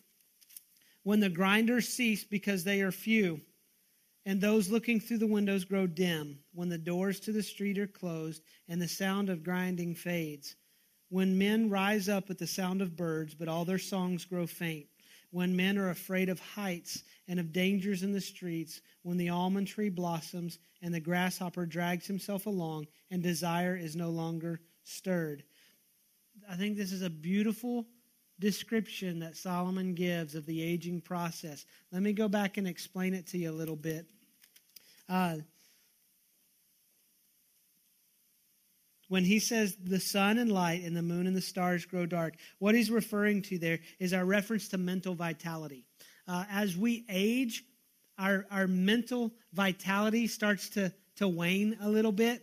when 1.02 1.20
the 1.20 1.30
grinders 1.30 1.88
cease 1.88 2.24
because 2.24 2.62
they 2.64 2.82
are 2.82 2.92
few, 2.92 3.40
and 4.26 4.40
those 4.40 4.68
looking 4.68 5.00
through 5.00 5.18
the 5.18 5.26
windows 5.26 5.64
grow 5.64 5.86
dim, 5.86 6.38
when 6.52 6.68
the 6.68 6.78
doors 6.78 7.20
to 7.20 7.32
the 7.32 7.42
street 7.42 7.78
are 7.78 7.86
closed 7.86 8.42
and 8.68 8.80
the 8.80 8.88
sound 8.88 9.30
of 9.30 9.42
grinding 9.42 9.94
fades, 9.94 10.56
when 11.08 11.38
men 11.38 11.70
rise 11.70 12.08
up 12.08 12.28
at 12.30 12.38
the 12.38 12.46
sound 12.46 12.82
of 12.82 12.96
birds, 12.96 13.34
but 13.34 13.48
all 13.48 13.64
their 13.64 13.78
songs 13.78 14.24
grow 14.24 14.46
faint 14.46 14.86
when 15.30 15.54
men 15.54 15.78
are 15.78 15.90
afraid 15.90 16.28
of 16.28 16.40
heights 16.40 17.04
and 17.28 17.38
of 17.38 17.52
dangers 17.52 18.02
in 18.02 18.12
the 18.12 18.20
streets, 18.20 18.80
when 19.02 19.16
the 19.16 19.28
almond 19.28 19.68
tree 19.68 19.88
blossoms 19.88 20.58
and 20.82 20.92
the 20.92 21.00
grasshopper 21.00 21.66
drags 21.66 22.06
himself 22.06 22.46
along 22.46 22.86
and 23.10 23.22
desire 23.22 23.76
is 23.76 23.94
no 23.94 24.10
longer 24.10 24.60
stirred. 24.84 25.44
I 26.48 26.56
think 26.56 26.76
this 26.76 26.92
is 26.92 27.02
a 27.02 27.10
beautiful 27.10 27.86
description 28.40 29.18
that 29.20 29.36
Solomon 29.36 29.94
gives 29.94 30.34
of 30.34 30.46
the 30.46 30.62
aging 30.62 31.02
process. 31.02 31.66
Let 31.92 32.02
me 32.02 32.12
go 32.12 32.26
back 32.26 32.56
and 32.56 32.66
explain 32.66 33.14
it 33.14 33.26
to 33.28 33.38
you 33.38 33.50
a 33.50 33.52
little 33.52 33.76
bit. 33.76 34.06
Uh, 35.08 35.36
when 39.10 39.24
he 39.24 39.40
says 39.40 39.76
the 39.82 39.98
sun 39.98 40.38
and 40.38 40.52
light 40.52 40.84
and 40.84 40.96
the 40.96 41.02
moon 41.02 41.26
and 41.26 41.34
the 41.34 41.40
stars 41.40 41.84
grow 41.84 42.06
dark, 42.06 42.34
what 42.60 42.76
he's 42.76 42.92
referring 42.92 43.42
to 43.42 43.58
there 43.58 43.80
is 43.98 44.12
our 44.12 44.24
reference 44.24 44.68
to 44.68 44.78
mental 44.78 45.16
vitality. 45.16 45.84
Uh, 46.28 46.44
as 46.48 46.76
we 46.76 47.04
age, 47.08 47.64
our, 48.16 48.46
our 48.52 48.68
mental 48.68 49.32
vitality 49.52 50.28
starts 50.28 50.68
to, 50.68 50.92
to 51.16 51.26
wane 51.26 51.76
a 51.82 51.88
little 51.88 52.12
bit. 52.12 52.40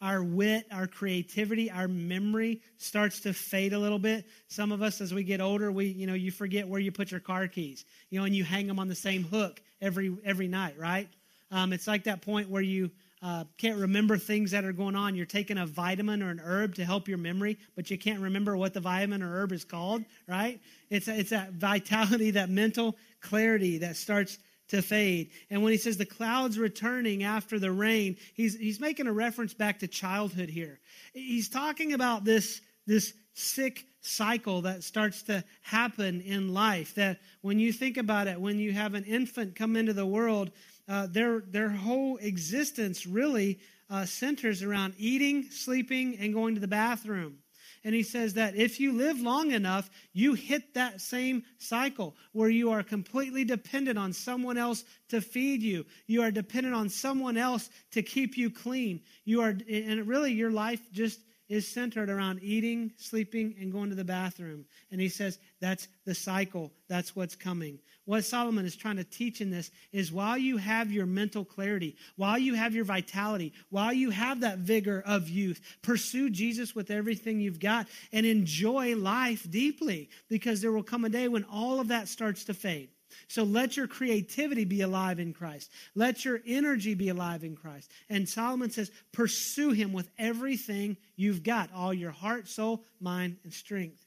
Our 0.00 0.22
wit, 0.22 0.68
our 0.70 0.86
creativity, 0.86 1.68
our 1.68 1.88
memory 1.88 2.62
starts 2.76 3.18
to 3.20 3.32
fade 3.32 3.72
a 3.72 3.78
little 3.80 3.98
bit. 3.98 4.24
Some 4.46 4.70
of 4.70 4.82
us, 4.82 5.00
as 5.00 5.12
we 5.12 5.24
get 5.24 5.40
older, 5.40 5.72
we, 5.72 5.86
you 5.86 6.06
know, 6.06 6.14
you 6.14 6.30
forget 6.30 6.68
where 6.68 6.78
you 6.78 6.92
put 6.92 7.10
your 7.10 7.20
car 7.20 7.48
keys, 7.48 7.84
you 8.10 8.20
know, 8.20 8.24
and 8.24 8.36
you 8.36 8.44
hang 8.44 8.68
them 8.68 8.78
on 8.78 8.86
the 8.86 8.94
same 8.94 9.24
hook 9.24 9.60
every 9.80 10.16
every 10.24 10.46
night, 10.46 10.78
right? 10.78 11.08
Um, 11.50 11.72
it's 11.72 11.88
like 11.88 12.04
that 12.04 12.22
point 12.22 12.50
where 12.50 12.62
you 12.62 12.90
uh, 13.24 13.44
can't 13.56 13.78
remember 13.78 14.18
things 14.18 14.50
that 14.50 14.66
are 14.66 14.72
going 14.72 14.94
on. 14.94 15.14
You're 15.14 15.24
taking 15.24 15.56
a 15.56 15.64
vitamin 15.64 16.22
or 16.22 16.28
an 16.28 16.40
herb 16.44 16.74
to 16.74 16.84
help 16.84 17.08
your 17.08 17.16
memory, 17.16 17.56
but 17.74 17.90
you 17.90 17.96
can't 17.96 18.20
remember 18.20 18.54
what 18.54 18.74
the 18.74 18.80
vitamin 18.80 19.22
or 19.22 19.40
herb 19.40 19.52
is 19.52 19.64
called, 19.64 20.04
right? 20.28 20.60
It's, 20.90 21.08
it's 21.08 21.30
that 21.30 21.54
vitality, 21.54 22.32
that 22.32 22.50
mental 22.50 22.96
clarity 23.22 23.78
that 23.78 23.96
starts 23.96 24.36
to 24.68 24.82
fade. 24.82 25.30
And 25.48 25.62
when 25.62 25.72
he 25.72 25.78
says 25.78 25.96
the 25.96 26.04
clouds 26.04 26.58
returning 26.58 27.24
after 27.24 27.58
the 27.58 27.72
rain, 27.72 28.18
he's, 28.34 28.58
he's 28.58 28.78
making 28.78 29.06
a 29.06 29.12
reference 29.12 29.54
back 29.54 29.78
to 29.78 29.88
childhood 29.88 30.50
here. 30.50 30.78
He's 31.14 31.48
talking 31.48 31.94
about 31.94 32.24
this, 32.24 32.60
this 32.86 33.14
sick 33.32 33.86
cycle 34.02 34.60
that 34.62 34.84
starts 34.84 35.22
to 35.24 35.42
happen 35.62 36.20
in 36.20 36.52
life. 36.52 36.94
That 36.94 37.20
when 37.40 37.58
you 37.58 37.72
think 37.72 37.96
about 37.96 38.26
it, 38.26 38.38
when 38.38 38.58
you 38.58 38.72
have 38.72 38.92
an 38.92 39.04
infant 39.04 39.56
come 39.56 39.76
into 39.76 39.94
the 39.94 40.04
world, 40.04 40.50
uh, 40.88 41.06
their, 41.06 41.40
their 41.40 41.70
whole 41.70 42.16
existence 42.18 43.06
really 43.06 43.58
uh, 43.90 44.04
centers 44.04 44.62
around 44.62 44.94
eating, 44.98 45.44
sleeping, 45.50 46.16
and 46.18 46.34
going 46.34 46.54
to 46.54 46.60
the 46.60 46.68
bathroom. 46.68 47.38
And 47.84 47.94
he 47.94 48.02
says 48.02 48.34
that 48.34 48.56
if 48.56 48.80
you 48.80 48.92
live 48.92 49.20
long 49.20 49.50
enough, 49.50 49.90
you 50.14 50.32
hit 50.32 50.72
that 50.72 51.02
same 51.02 51.42
cycle 51.58 52.16
where 52.32 52.48
you 52.48 52.70
are 52.70 52.82
completely 52.82 53.44
dependent 53.44 53.98
on 53.98 54.14
someone 54.14 54.56
else 54.56 54.84
to 55.10 55.20
feed 55.20 55.62
you. 55.62 55.84
You 56.06 56.22
are 56.22 56.30
dependent 56.30 56.74
on 56.74 56.88
someone 56.88 57.36
else 57.36 57.68
to 57.92 58.02
keep 58.02 58.38
you 58.38 58.48
clean. 58.48 59.02
You 59.26 59.42
are, 59.42 59.54
and 59.70 60.08
really 60.08 60.32
your 60.32 60.50
life 60.50 60.80
just 60.92 61.20
is 61.54 61.68
centered 61.68 62.10
around 62.10 62.40
eating, 62.42 62.92
sleeping, 62.96 63.54
and 63.60 63.70
going 63.70 63.88
to 63.88 63.94
the 63.94 64.04
bathroom. 64.04 64.64
And 64.90 65.00
he 65.00 65.08
says 65.08 65.38
that's 65.60 65.86
the 66.04 66.14
cycle. 66.14 66.72
That's 66.88 67.14
what's 67.14 67.36
coming. 67.36 67.78
What 68.06 68.24
Solomon 68.24 68.66
is 68.66 68.74
trying 68.74 68.96
to 68.96 69.04
teach 69.04 69.40
in 69.40 69.50
this 69.50 69.70
is 69.92 70.10
while 70.10 70.36
you 70.36 70.56
have 70.56 70.90
your 70.90 71.06
mental 71.06 71.44
clarity, 71.44 71.96
while 72.16 72.36
you 72.36 72.54
have 72.54 72.74
your 72.74 72.84
vitality, 72.84 73.52
while 73.70 73.92
you 73.92 74.10
have 74.10 74.40
that 74.40 74.58
vigor 74.58 75.02
of 75.06 75.28
youth, 75.28 75.60
pursue 75.80 76.28
Jesus 76.28 76.74
with 76.74 76.90
everything 76.90 77.40
you've 77.40 77.60
got 77.60 77.86
and 78.12 78.26
enjoy 78.26 78.96
life 78.96 79.48
deeply 79.48 80.10
because 80.28 80.60
there 80.60 80.72
will 80.72 80.82
come 80.82 81.04
a 81.04 81.08
day 81.08 81.28
when 81.28 81.44
all 81.44 81.78
of 81.78 81.88
that 81.88 82.08
starts 82.08 82.44
to 82.44 82.54
fade. 82.54 82.88
So 83.28 83.44
let 83.44 83.76
your 83.76 83.86
creativity 83.86 84.64
be 84.64 84.80
alive 84.82 85.18
in 85.18 85.32
Christ. 85.32 85.70
Let 85.94 86.24
your 86.24 86.40
energy 86.46 86.94
be 86.94 87.08
alive 87.08 87.44
in 87.44 87.56
Christ. 87.56 87.90
And 88.08 88.28
Solomon 88.28 88.70
says, 88.70 88.90
pursue 89.12 89.70
him 89.70 89.92
with 89.92 90.10
everything 90.18 90.96
you've 91.16 91.42
got 91.42 91.70
all 91.74 91.92
your 91.92 92.10
heart, 92.10 92.48
soul, 92.48 92.84
mind, 93.00 93.36
and 93.44 93.52
strength. 93.52 94.04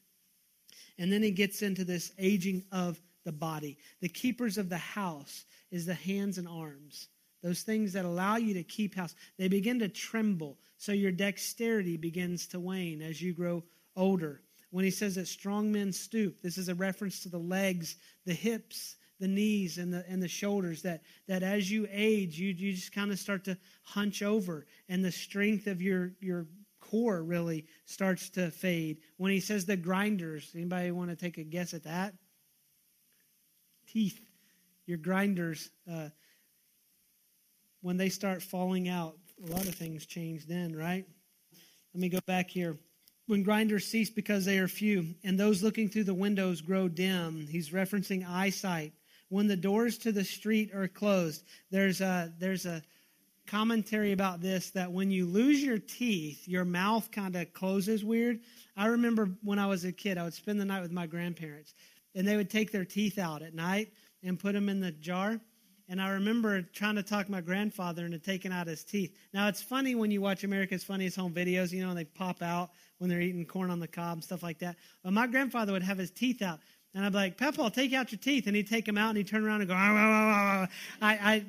And 0.98 1.12
then 1.12 1.22
he 1.22 1.30
gets 1.30 1.62
into 1.62 1.84
this 1.84 2.12
aging 2.18 2.64
of 2.72 3.00
the 3.24 3.32
body. 3.32 3.78
The 4.00 4.08
keepers 4.08 4.58
of 4.58 4.68
the 4.68 4.78
house 4.78 5.44
is 5.70 5.86
the 5.86 5.94
hands 5.94 6.38
and 6.38 6.48
arms. 6.48 7.08
Those 7.42 7.62
things 7.62 7.92
that 7.92 8.04
allow 8.04 8.36
you 8.36 8.54
to 8.54 8.64
keep 8.64 8.94
house, 8.94 9.14
they 9.38 9.48
begin 9.48 9.78
to 9.80 9.88
tremble. 9.88 10.58
So 10.76 10.92
your 10.92 11.12
dexterity 11.12 11.96
begins 11.96 12.48
to 12.48 12.60
wane 12.60 13.02
as 13.02 13.22
you 13.22 13.32
grow 13.32 13.62
older. 13.96 14.40
When 14.70 14.84
he 14.84 14.90
says 14.90 15.14
that 15.14 15.28
strong 15.28 15.72
men 15.72 15.92
stoop, 15.92 16.42
this 16.42 16.58
is 16.58 16.68
a 16.68 16.74
reference 16.74 17.22
to 17.22 17.28
the 17.28 17.38
legs, 17.38 17.96
the 18.26 18.34
hips, 18.34 18.96
the 19.20 19.28
knees 19.28 19.78
and 19.78 19.92
the 19.92 20.04
and 20.08 20.22
the 20.22 20.28
shoulders 20.28 20.82
that 20.82 21.02
that 21.26 21.42
as 21.42 21.70
you 21.70 21.88
age 21.90 22.38
you 22.38 22.48
you 22.52 22.72
just 22.72 22.92
kind 22.92 23.10
of 23.10 23.18
start 23.18 23.44
to 23.44 23.56
hunch 23.82 24.22
over 24.22 24.66
and 24.88 25.04
the 25.04 25.10
strength 25.10 25.66
of 25.66 25.82
your 25.82 26.12
your 26.20 26.46
core 26.90 27.22
really 27.22 27.66
starts 27.84 28.30
to 28.30 28.50
fade. 28.50 28.98
When 29.16 29.32
he 29.32 29.40
says 29.40 29.66
the 29.66 29.76
grinders 29.76 30.50
anybody 30.54 30.90
want 30.90 31.10
to 31.10 31.16
take 31.16 31.38
a 31.38 31.44
guess 31.44 31.74
at 31.74 31.84
that? 31.84 32.14
Teeth. 33.86 34.20
Your 34.86 34.98
grinders 34.98 35.70
uh, 35.90 36.08
when 37.82 37.96
they 37.96 38.08
start 38.08 38.42
falling 38.42 38.88
out 38.88 39.16
a 39.46 39.50
lot 39.52 39.66
of 39.66 39.74
things 39.74 40.06
change 40.06 40.46
then 40.46 40.74
right? 40.74 41.04
Let 41.94 42.00
me 42.00 42.08
go 42.08 42.20
back 42.26 42.50
here. 42.50 42.76
When 43.26 43.42
grinders 43.42 43.84
cease 43.84 44.08
because 44.08 44.44
they 44.44 44.58
are 44.58 44.68
few 44.68 45.14
and 45.22 45.38
those 45.38 45.62
looking 45.62 45.88
through 45.88 46.04
the 46.04 46.14
windows 46.14 46.62
grow 46.62 46.88
dim 46.88 47.46
he's 47.46 47.70
referencing 47.70 48.26
eyesight 48.26 48.92
when 49.28 49.46
the 49.46 49.56
doors 49.56 49.98
to 49.98 50.12
the 50.12 50.24
street 50.24 50.74
are 50.74 50.88
closed. 50.88 51.44
There's 51.70 52.00
a, 52.00 52.32
there's 52.38 52.66
a 52.66 52.82
commentary 53.46 54.12
about 54.12 54.40
this 54.40 54.70
that 54.70 54.92
when 54.92 55.10
you 55.10 55.26
lose 55.26 55.62
your 55.62 55.78
teeth, 55.78 56.46
your 56.46 56.64
mouth 56.64 57.10
kind 57.10 57.34
of 57.34 57.52
closes 57.52 58.04
weird. 58.04 58.40
I 58.76 58.86
remember 58.86 59.30
when 59.42 59.58
I 59.58 59.66
was 59.66 59.84
a 59.84 59.92
kid, 59.92 60.18
I 60.18 60.24
would 60.24 60.34
spend 60.34 60.60
the 60.60 60.64
night 60.64 60.82
with 60.82 60.92
my 60.92 61.06
grandparents, 61.06 61.74
and 62.14 62.26
they 62.26 62.36
would 62.36 62.50
take 62.50 62.70
their 62.70 62.84
teeth 62.84 63.18
out 63.18 63.42
at 63.42 63.54
night 63.54 63.92
and 64.22 64.38
put 64.38 64.52
them 64.52 64.68
in 64.68 64.80
the 64.80 64.92
jar. 64.92 65.40
And 65.90 66.02
I 66.02 66.10
remember 66.10 66.60
trying 66.60 66.96
to 66.96 67.02
talk 67.02 67.30
my 67.30 67.40
grandfather 67.40 68.04
into 68.04 68.18
taking 68.18 68.52
out 68.52 68.66
his 68.66 68.84
teeth. 68.84 69.16
Now, 69.32 69.48
it's 69.48 69.62
funny 69.62 69.94
when 69.94 70.10
you 70.10 70.20
watch 70.20 70.44
America's 70.44 70.84
Funniest 70.84 71.16
Home 71.16 71.32
Videos, 71.32 71.72
you 71.72 71.82
know, 71.82 71.88
and 71.88 71.98
they 71.98 72.04
pop 72.04 72.42
out 72.42 72.70
when 72.98 73.08
they're 73.08 73.22
eating 73.22 73.46
corn 73.46 73.70
on 73.70 73.80
the 73.80 73.88
cob 73.88 74.18
and 74.18 74.24
stuff 74.24 74.42
like 74.42 74.58
that. 74.58 74.76
But 75.02 75.14
my 75.14 75.26
grandfather 75.26 75.72
would 75.72 75.82
have 75.82 75.96
his 75.96 76.10
teeth 76.10 76.42
out. 76.42 76.60
And 76.98 77.06
I'd 77.06 77.12
be 77.12 77.18
like, 77.18 77.36
Peppa, 77.36 77.70
take 77.70 77.92
out 77.92 78.10
your 78.10 78.18
teeth. 78.18 78.48
And 78.48 78.56
he'd 78.56 78.68
take 78.68 78.84
them 78.84 78.98
out 78.98 79.10
and 79.10 79.18
he'd 79.18 79.28
turn 79.28 79.44
around 79.44 79.60
and 79.60 79.68
go, 79.68 79.74
ah, 79.76 79.78
ah, 79.78 80.66
ah, 80.66 80.68
I, 81.00 81.12
I 81.32 81.44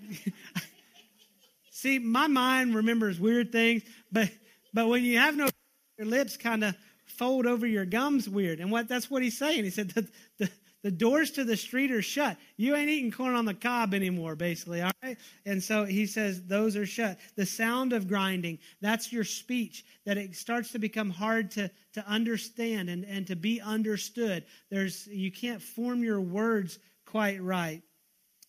see, 1.72 1.98
my 1.98 2.28
mind 2.28 2.76
remembers 2.76 3.20
weird 3.20 3.52
things, 3.52 3.82
but, 4.12 4.30
but 4.76 4.88
when 4.88 5.04
you 5.04 5.18
have 5.18 5.36
no, 5.36 5.50
your 5.98 6.06
lips 6.06 6.38
kind 6.38 6.64
of 6.64 6.76
fold 7.08 7.48
over 7.48 7.66
your 7.66 7.84
gums 7.84 8.30
weird. 8.30 8.60
And 8.60 8.72
what, 8.72 8.88
that's 8.88 9.10
what 9.10 9.24
he's 9.24 9.40
saying. 9.40 9.64
He 9.64 9.72
said, 9.72 9.90
the, 10.38 10.52
the 10.82 10.92
doors 10.92 11.32
to 11.32 11.44
the 11.44 11.58
street 11.58 11.92
are 11.92 12.02
shut. 12.02 12.38
You 12.56 12.76
ain't 12.76 12.90
eating 12.90 13.12
corn 13.12 13.36
on 13.36 13.46
the 13.46 13.54
cob 13.54 13.94
anymore, 13.94 14.36
basically. 14.36 14.82
All 14.82 14.92
right. 15.04 15.18
And 15.46 15.62
so 15.62 15.84
he 15.84 16.06
says 16.06 16.44
those 16.44 16.78
are 16.78 16.86
shut. 16.86 17.20
The 17.36 17.46
sound 17.46 17.92
of 17.92 18.08
grinding, 18.08 18.60
that's 18.82 19.12
your 19.12 19.26
speech, 19.26 19.84
that 20.06 20.18
it 20.18 20.36
starts 20.36 20.72
to 20.72 20.80
become 20.80 21.10
hard 21.10 21.52
to, 21.52 21.70
to 21.94 22.08
understand 22.08 22.90
and, 22.90 23.04
and 23.06 23.28
to 23.28 23.36
be 23.36 23.60
understood. 23.60 24.46
There's 24.70 25.08
you 25.08 25.32
can't 25.32 25.62
form 25.62 26.04
your 26.04 26.22
words 26.22 26.80
quite 27.06 27.42
right. 27.44 27.82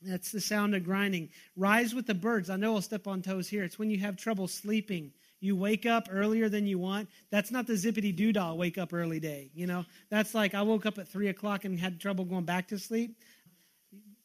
That's 0.03 0.33
the 0.33 0.41
sound 0.41 0.75
of 0.75 0.85
grinding. 0.85 1.29
Rise 1.57 1.95
with 1.95 2.07
the 2.07 2.15
birds. 2.15 2.49
I 2.49 2.57
know 2.57 2.75
I'll 2.75 2.81
step 2.81 3.07
on 3.07 3.23
toes 3.23 3.49
here. 3.49 3.65
It's 3.65 3.79
when 3.79 3.91
you 3.91 3.99
have 3.99 4.17
trouble 4.17 4.49
sleeping 4.49 5.13
you 5.41 5.57
wake 5.57 5.87
up 5.87 6.09
earlier 6.11 6.49
than 6.49 6.67
you 6.67 6.79
want. 6.79 7.09
That's 7.31 7.51
not 7.51 7.67
the 7.67 7.73
zippity 7.73 8.15
doo 8.15 8.33
dah 8.33 8.55
wake 8.55 8.79
up 8.79 8.93
early 8.93 9.21
day. 9.21 9.51
You 9.55 9.67
know, 9.67 9.85
that's 10.11 10.35
like 10.35 10.55
I 10.55 10.63
woke 10.63 10.87
up 10.87 10.99
at 10.99 11.09
three 11.09 11.29
o'clock 11.29 11.65
and 11.65 11.79
had 11.79 12.01
trouble 12.01 12.25
going 12.25 12.45
back 12.45 12.69
to 12.69 12.79
sleep. 12.79 13.17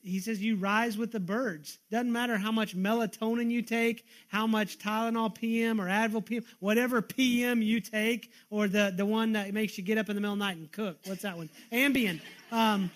He 0.01 0.19
says 0.19 0.39
you 0.39 0.57
rise 0.57 0.99
with 0.99 1.11
the 1.11 1.19
birds. 1.19 1.79
Doesn't 1.89 2.11
matter 2.11 2.37
how 2.37 2.51
much 2.51 2.77
melatonin 2.77 3.49
you 3.49 3.63
take, 3.63 4.05
how 4.27 4.45
much 4.45 4.77
Tylenol 4.77 5.33
PM 5.33 5.81
or 5.81 5.87
Advil 5.87 6.23
PM, 6.23 6.43
whatever 6.59 7.01
PM 7.01 7.63
you 7.63 7.79
take, 7.79 8.31
or 8.51 8.67
the, 8.67 8.93
the 8.95 9.05
one 9.05 9.31
that 9.33 9.51
makes 9.51 9.79
you 9.79 9.83
get 9.83 9.97
up 9.97 10.07
in 10.09 10.15
the 10.15 10.21
middle 10.21 10.33
of 10.33 10.39
the 10.39 10.45
night 10.45 10.57
and 10.57 10.71
cook. 10.71 10.99
What's 11.05 11.23
that 11.23 11.35
one? 11.37 11.49
Ambien. 11.71 12.21
Um, 12.51 12.91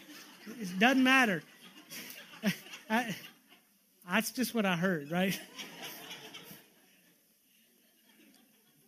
it 0.62 0.78
doesn't 0.78 1.04
matter. 1.04 1.42
I, 2.92 3.16
that's 4.08 4.30
just 4.32 4.54
what 4.54 4.68
I 4.68 4.76
heard, 4.76 5.10
right? 5.10 5.40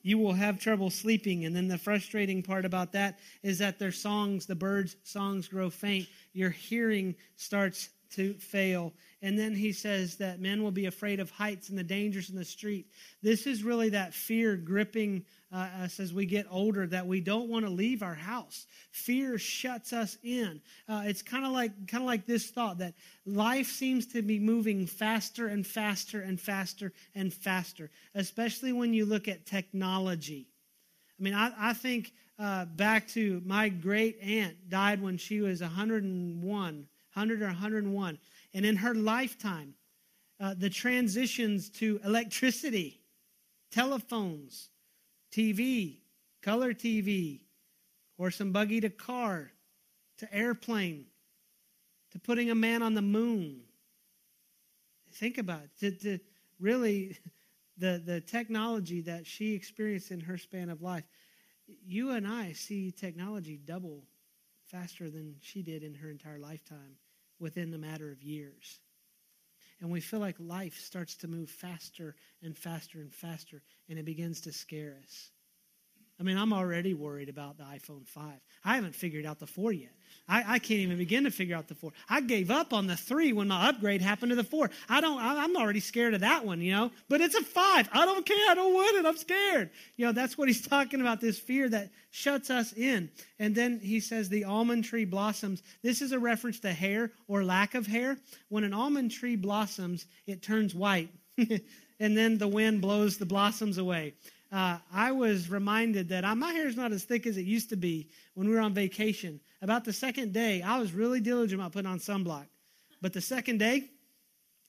you 0.04 0.18
will 0.18 0.34
have 0.34 0.60
trouble 0.60 0.90
sleeping. 0.90 1.46
And 1.46 1.56
then 1.56 1.68
the 1.68 1.78
frustrating 1.78 2.42
part 2.42 2.66
about 2.66 2.92
that 2.94 3.20
is 3.44 3.58
that 3.60 3.80
their 3.80 3.92
songs, 3.92 4.46
the 4.46 4.56
birds' 4.56 4.96
songs, 5.04 5.48
grow 5.48 5.70
faint. 5.70 6.08
Your 6.34 6.50
hearing 6.50 7.16
starts 7.36 7.90
to 8.12 8.34
fail. 8.36 8.94
And 9.22 9.38
then 9.38 9.54
he 9.54 9.72
says 9.72 10.18
that 10.18 10.42
men 10.42 10.64
will 10.64 10.72
be 10.72 10.86
afraid 10.86 11.20
of 11.20 11.30
heights 11.30 11.70
and 11.70 11.78
the 11.78 11.84
dangers 11.84 12.30
in 12.30 12.36
the 12.36 12.46
street. 12.46 12.88
This 13.22 13.48
is 13.48 13.64
really 13.64 13.90
that 13.90 14.14
fear 14.14 14.56
gripping 14.56 15.26
uh, 15.54 15.68
us 15.84 16.00
as 16.00 16.14
we 16.14 16.26
get 16.26 16.46
older 16.50 16.88
that 16.88 17.06
we 17.06 17.20
don't 17.20 17.50
want 17.50 17.66
to 17.66 17.72
leave 17.72 18.04
our 18.04 18.16
house. 18.16 18.66
Fear 18.92 19.38
shuts 19.38 19.92
us 19.92 20.18
in. 20.24 20.62
Uh, 20.88 21.04
it's 21.06 21.22
kind 21.22 21.46
of 21.46 21.52
like 21.52 21.88
kind 21.88 22.04
of 22.04 22.08
like 22.08 22.26
this 22.26 22.50
thought 22.50 22.78
that 22.78 22.94
life 23.26 23.68
seems 23.68 24.08
to 24.08 24.22
be 24.22 24.40
moving 24.40 24.86
faster 24.88 25.48
and 25.48 25.66
faster 25.68 26.22
and 26.22 26.40
faster 26.40 26.94
and 27.16 27.34
faster, 27.34 27.90
especially 28.16 28.72
when 28.72 28.94
you 28.94 29.06
look 29.06 29.28
at 29.28 29.46
technology. 29.46 30.48
I 31.20 31.24
mean, 31.24 31.34
I, 31.34 31.52
I 31.58 31.74
think 31.74 32.14
uh, 32.40 32.66
back 32.66 33.08
to 33.10 33.42
my 33.46 33.70
great 33.70 34.18
aunt 34.20 34.70
died 34.70 35.02
when 35.02 35.18
she 35.18 35.42
was 35.42 35.62
101, 35.62 36.42
100 36.44 37.42
or 37.42 37.46
101. 37.46 38.18
And 38.54 38.66
in 38.66 38.76
her 38.78 38.96
lifetime, 38.96 39.76
uh, 40.40 40.56
the 40.58 40.70
transitions 40.70 41.70
to 41.70 42.00
electricity, 42.04 43.00
telephones, 43.72 44.71
TV, 45.32 45.98
color 46.42 46.74
TV, 46.74 47.42
horse 48.18 48.40
and 48.40 48.54
buggy 48.54 48.82
to 48.82 48.90
car, 48.90 49.52
to 50.18 50.34
airplane, 50.34 51.06
to 52.12 52.20
putting 52.20 52.50
a 52.50 52.56
man 52.56 52.84
on 52.84 52.94
the 52.94 53.02
moon. 53.02 53.62
Think 55.14 55.38
about 55.38 55.64
it. 55.64 55.80
To, 55.80 55.92
to 55.92 56.20
really, 56.60 57.18
the, 57.78 58.02
the 58.04 58.22
technology 58.22 59.02
that 59.02 59.26
she 59.26 59.54
experienced 59.54 60.12
in 60.12 60.20
her 60.22 60.38
span 60.38 60.70
of 60.70 60.82
life. 60.82 61.06
You 61.86 62.12
and 62.12 62.28
I 62.28 62.52
see 62.52 62.92
technology 62.92 63.58
double 63.58 64.04
faster 64.68 65.10
than 65.10 65.36
she 65.42 65.62
did 65.62 65.84
in 65.84 65.96
her 65.96 66.10
entire 66.10 66.40
lifetime 66.40 66.98
within 67.40 67.74
a 67.74 67.78
matter 67.78 68.12
of 68.12 68.22
years. 68.22 68.80
And 69.82 69.92
we 69.92 70.00
feel 70.00 70.20
like 70.20 70.36
life 70.40 70.80
starts 70.80 71.16
to 71.18 71.28
move 71.28 71.50
faster 71.50 72.16
and 72.44 72.56
faster 72.56 73.00
and 73.00 73.12
faster, 73.12 73.64
and 73.90 73.98
it 73.98 74.06
begins 74.06 74.42
to 74.42 74.54
scare 74.54 74.96
us. 75.04 75.32
I 76.22 76.24
mean, 76.24 76.38
I'm 76.38 76.54
already 76.54 76.94
worried 76.94 77.30
about 77.30 77.58
the 77.58 77.64
iPhone 77.64 78.06
5. 78.06 78.24
I 78.64 78.76
haven't 78.76 78.94
figured 78.94 79.26
out 79.26 79.40
the 79.40 79.48
4 79.48 79.72
yet. 79.72 79.90
I, 80.30 80.44
I, 80.48 80.60
can't 80.60 80.82
even 80.82 81.00
begin 81.00 81.24
to 81.24 81.32
figure 81.32 81.56
out 81.56 81.68
the 81.68 81.74
4. 81.74 81.92
I 82.08 82.22
gave 82.22 82.52
up 82.52 82.74
on 82.74 82.86
the 82.86 82.96
3 82.96 83.34
when 83.34 83.48
my 83.48 83.70
upgrade 83.70 84.04
happened 84.04 84.30
to 84.30 84.36
the 84.36 84.44
4. 84.44 84.70
I 84.88 85.02
don't, 85.02 85.20
I, 85.20 85.44
I'm 85.44 85.58
already 85.58 85.80
scared 85.80 86.14
of 86.14 86.22
that 86.22 86.46
one, 86.46 86.62
you 86.62 86.74
know? 86.74 86.92
But 87.10 87.22
it's 87.22 87.34
a 87.34 87.42
5. 87.42 87.90
I 87.92 88.06
don't 88.06 88.24
care. 88.24 88.52
I 88.52 88.54
don't 88.54 88.72
want 88.72 88.98
it. 88.98 89.08
I'm 89.08 89.18
scared. 89.18 89.72
You 89.98 90.06
know, 90.06 90.12
that's 90.12 90.38
what 90.38 90.48
he's 90.48 90.62
talking 90.68 91.02
about 91.02 91.22
this 91.22 91.40
fear 91.40 91.68
that 91.70 91.90
shuts 92.12 92.52
us 92.52 92.72
in. 92.74 93.10
And 93.40 93.56
then 93.56 93.80
he 93.80 94.00
says 94.00 94.30
the 94.30 94.44
almond 94.44 94.84
tree 94.84 95.06
blossoms. 95.06 95.64
This 95.82 96.04
is 96.04 96.12
a 96.12 96.20
reference 96.20 96.60
to 96.60 96.72
hair 96.72 97.12
or 97.28 97.44
lack 97.44 97.74
of 97.74 97.88
hair. 97.88 98.16
When 98.50 98.64
an 98.64 98.76
almond 98.76 99.10
tree 99.10 99.38
blossoms, 99.38 100.06
it 100.28 100.44
turns 100.44 100.76
white. 100.76 101.10
and 101.38 102.16
then 102.16 102.38
the 102.38 102.48
wind 102.48 102.80
blows 102.80 103.18
the 103.18 103.26
blossoms 103.26 103.80
away 103.80 104.14
uh, 104.52 104.78
I 104.94 105.14
was 105.14 105.50
reminded 105.50 106.10
that 106.10 106.26
I, 106.26 106.34
my 106.34 106.52
hair 106.52 106.68
is 106.68 106.76
not 106.76 106.92
as 106.92 107.04
thick 107.04 107.26
as 107.26 107.38
it 107.38 107.46
used 107.46 107.70
to 107.70 107.78
be 107.78 108.10
when 108.34 108.48
we 108.50 108.54
were 108.54 108.62
on 108.62 108.74
vacation. 108.74 109.40
About 109.62 109.86
the 109.86 109.94
second 109.94 110.34
day, 110.34 110.62
I 110.62 110.80
was 110.80 110.92
really 110.92 111.22
diligent 111.22 111.62
about 111.62 111.72
putting 111.72 111.90
on 111.90 112.00
sunblock. 112.00 112.48
But 113.02 113.14
the 113.14 113.22
second 113.22 113.60
day, 113.60 113.90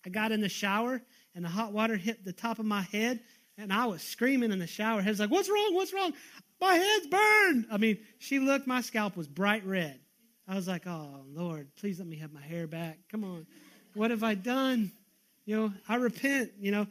I 0.07 0.11
got 0.11 0.31
in 0.31 0.41
the 0.41 0.49
shower 0.49 1.03
and 1.35 1.45
the 1.45 1.49
hot 1.49 1.73
water 1.73 1.97
hit 1.97 2.25
the 2.25 2.33
top 2.33 2.59
of 2.59 2.65
my 2.65 2.83
head, 2.83 3.21
and 3.59 3.73
I 3.73 3.87
was 3.87 4.03
screaming 4.03 4.53
in 4.53 4.59
the 4.59 4.67
shower. 4.67 5.03
Head's 5.03 5.21
like, 5.21 5.31
"What's 5.31 5.49
wrong? 5.49 5.75
What's 5.75 5.93
wrong? 5.93 6.13
My 6.61 6.75
head's 6.75 7.07
burned." 7.09 7.67
I 7.71 7.79
mean, 7.79 7.99
she 8.19 8.39
looked. 8.39 8.67
My 8.67 8.81
scalp 8.83 9.17
was 9.17 9.29
bright 9.29 9.65
red. 9.65 9.99
I 10.47 10.55
was 10.55 10.69
like, 10.69 10.87
"Oh 10.87 11.25
Lord, 11.29 11.69
please 11.77 11.99
let 11.99 12.09
me 12.09 12.17
have 12.17 12.33
my 12.33 12.43
hair 12.43 12.67
back. 12.67 12.99
Come 13.11 13.25
on, 13.25 13.47
what 13.95 14.11
have 14.11 14.23
I 14.23 14.35
done? 14.35 14.93
You 15.45 15.57
know, 15.57 15.73
I 15.89 15.97
repent. 15.97 16.53
You 16.61 16.71
know." 16.71 16.87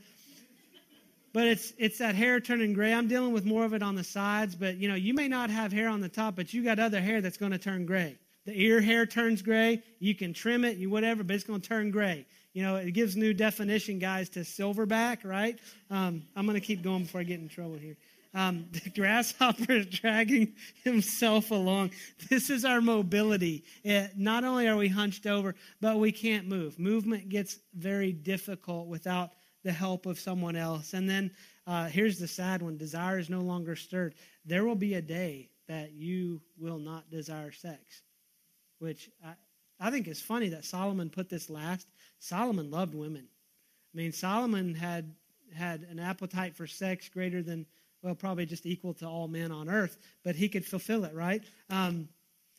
But 1.34 1.48
it's 1.48 1.74
it's 1.78 1.98
that 2.00 2.16
hair 2.16 2.40
turning 2.40 2.74
gray. 2.74 2.94
I'm 2.94 3.08
dealing 3.08 3.34
with 3.34 3.46
more 3.46 3.66
of 3.66 3.74
it 3.74 3.82
on 3.82 3.96
the 3.96 4.04
sides, 4.04 4.56
but 4.56 4.78
you 4.78 4.88
know, 4.88 4.96
you 4.96 5.14
may 5.14 5.28
not 5.28 5.50
have 5.50 5.72
hair 5.72 5.90
on 5.90 6.02
the 6.02 6.10
top, 6.10 6.36
but 6.36 6.54
you 6.54 6.64
got 6.64 6.80
other 6.80 7.02
hair 7.02 7.22
that's 7.22 7.38
going 7.38 7.52
to 7.52 7.58
turn 7.58 7.86
gray. 7.86 8.18
The 8.46 8.60
ear 8.60 8.82
hair 8.82 9.06
turns 9.06 9.42
gray. 9.42 9.84
You 10.00 10.16
can 10.16 10.34
trim 10.34 10.66
it, 10.66 10.78
you 10.78 10.90
whatever, 10.90 11.24
but 11.24 11.36
it's 11.36 11.44
going 11.44 11.62
to 11.62 11.68
turn 11.68 11.92
gray. 11.92 12.26
You 12.54 12.64
know, 12.64 12.76
it 12.76 12.92
gives 12.92 13.16
new 13.16 13.34
definition, 13.34 14.00
guys, 14.00 14.30
to 14.30 14.40
silverback, 14.40 15.24
right? 15.24 15.58
Um, 15.90 16.24
I'm 16.36 16.46
going 16.46 16.60
to 16.60 16.66
keep 16.66 16.82
going 16.82 17.04
before 17.04 17.22
I 17.22 17.24
get 17.24 17.40
in 17.40 17.48
trouble 17.48 17.76
here. 17.76 17.98
Um, 18.34 18.66
the 18.84 18.90
grasshopper 18.90 19.72
is 19.72 19.86
dragging 19.86 20.54
himself 20.84 21.52
along. 21.52 21.92
This 22.30 22.50
is 22.50 22.66
our 22.66 22.82
mobility. 22.82 23.64
It, 23.84 24.12
not 24.18 24.44
only 24.44 24.68
are 24.68 24.76
we 24.76 24.88
hunched 24.88 25.28
over, 25.28 25.56
but 25.80 25.98
we 26.00 26.12
can't 26.12 26.48
move. 26.48 26.80
Movement 26.80 27.30
gets 27.30 27.60
very 27.76 28.12
difficult 28.12 28.88
without 28.88 29.32
the 29.64 29.72
help 29.72 30.06
of 30.06 30.20
someone 30.20 30.56
else. 30.56 30.94
And 30.94 31.10
then 31.10 31.32
uh, 31.68 31.88
here's 31.88 32.20
the 32.20 32.28
sad 32.28 32.62
one 32.62 32.78
desire 32.78 33.20
is 33.20 33.30
no 33.30 33.42
longer 33.42 33.76
stirred. 33.76 34.16
There 34.46 34.66
will 34.66 34.76
be 34.76 34.96
a 34.96 35.02
day 35.02 35.50
that 35.68 35.94
you 35.94 36.42
will 36.58 36.80
not 36.80 37.10
desire 37.10 37.52
sex, 37.52 38.02
which 38.80 39.10
I, 39.24 39.34
I 39.80 39.92
think 39.92 40.08
is 40.08 40.22
funny 40.22 40.50
that 40.50 40.66
Solomon 40.66 41.10
put 41.10 41.30
this 41.30 41.50
last. 41.50 41.88
Solomon 42.20 42.70
loved 42.72 42.94
women. 42.94 43.28
I 43.94 43.98
mean, 43.98 44.12
Solomon 44.12 44.74
had 44.74 45.14
had 45.54 45.86
an 45.90 46.00
appetite 46.00 46.56
for 46.56 46.66
sex 46.66 47.10
greater 47.10 47.42
than, 47.42 47.66
well, 48.02 48.16
probably 48.16 48.46
just 48.46 48.66
equal 48.66 48.94
to 48.96 49.06
all 49.06 49.28
men 49.28 49.52
on 49.52 49.70
earth, 49.70 49.98
but 50.24 50.36
he 50.36 50.48
could 50.48 50.66
fulfill 50.66 51.04
it, 51.04 51.14
right? 51.14 51.44
Um, 51.70 52.08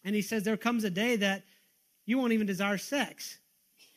and 0.04 0.14
he 0.14 0.22
says 0.22 0.42
there 0.42 0.56
comes 0.56 0.84
a 0.84 0.90
day 0.90 1.16
that 1.16 1.42
you 2.04 2.18
won't 2.18 2.32
even 2.32 2.46
desire 2.46 2.78
sex. 2.78 3.38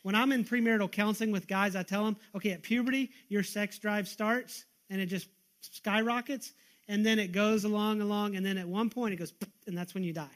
When 0.06 0.14
I'm 0.14 0.30
in 0.30 0.44
premarital 0.44 0.92
counseling 0.92 1.32
with 1.32 1.48
guys, 1.48 1.74
I 1.74 1.82
tell 1.82 2.04
them, 2.04 2.16
okay, 2.36 2.52
at 2.52 2.62
puberty, 2.62 3.10
your 3.28 3.42
sex 3.42 3.76
drive 3.76 4.06
starts 4.06 4.64
and 4.88 5.00
it 5.00 5.06
just 5.06 5.26
skyrockets, 5.62 6.52
and 6.86 7.04
then 7.04 7.18
it 7.18 7.32
goes 7.32 7.64
along, 7.64 8.00
along, 8.00 8.36
and 8.36 8.46
then 8.46 8.56
at 8.56 8.68
one 8.68 8.88
point 8.88 9.14
it 9.14 9.16
goes, 9.16 9.32
and 9.66 9.76
that's 9.76 9.94
when 9.94 10.04
you 10.04 10.12
die. 10.12 10.30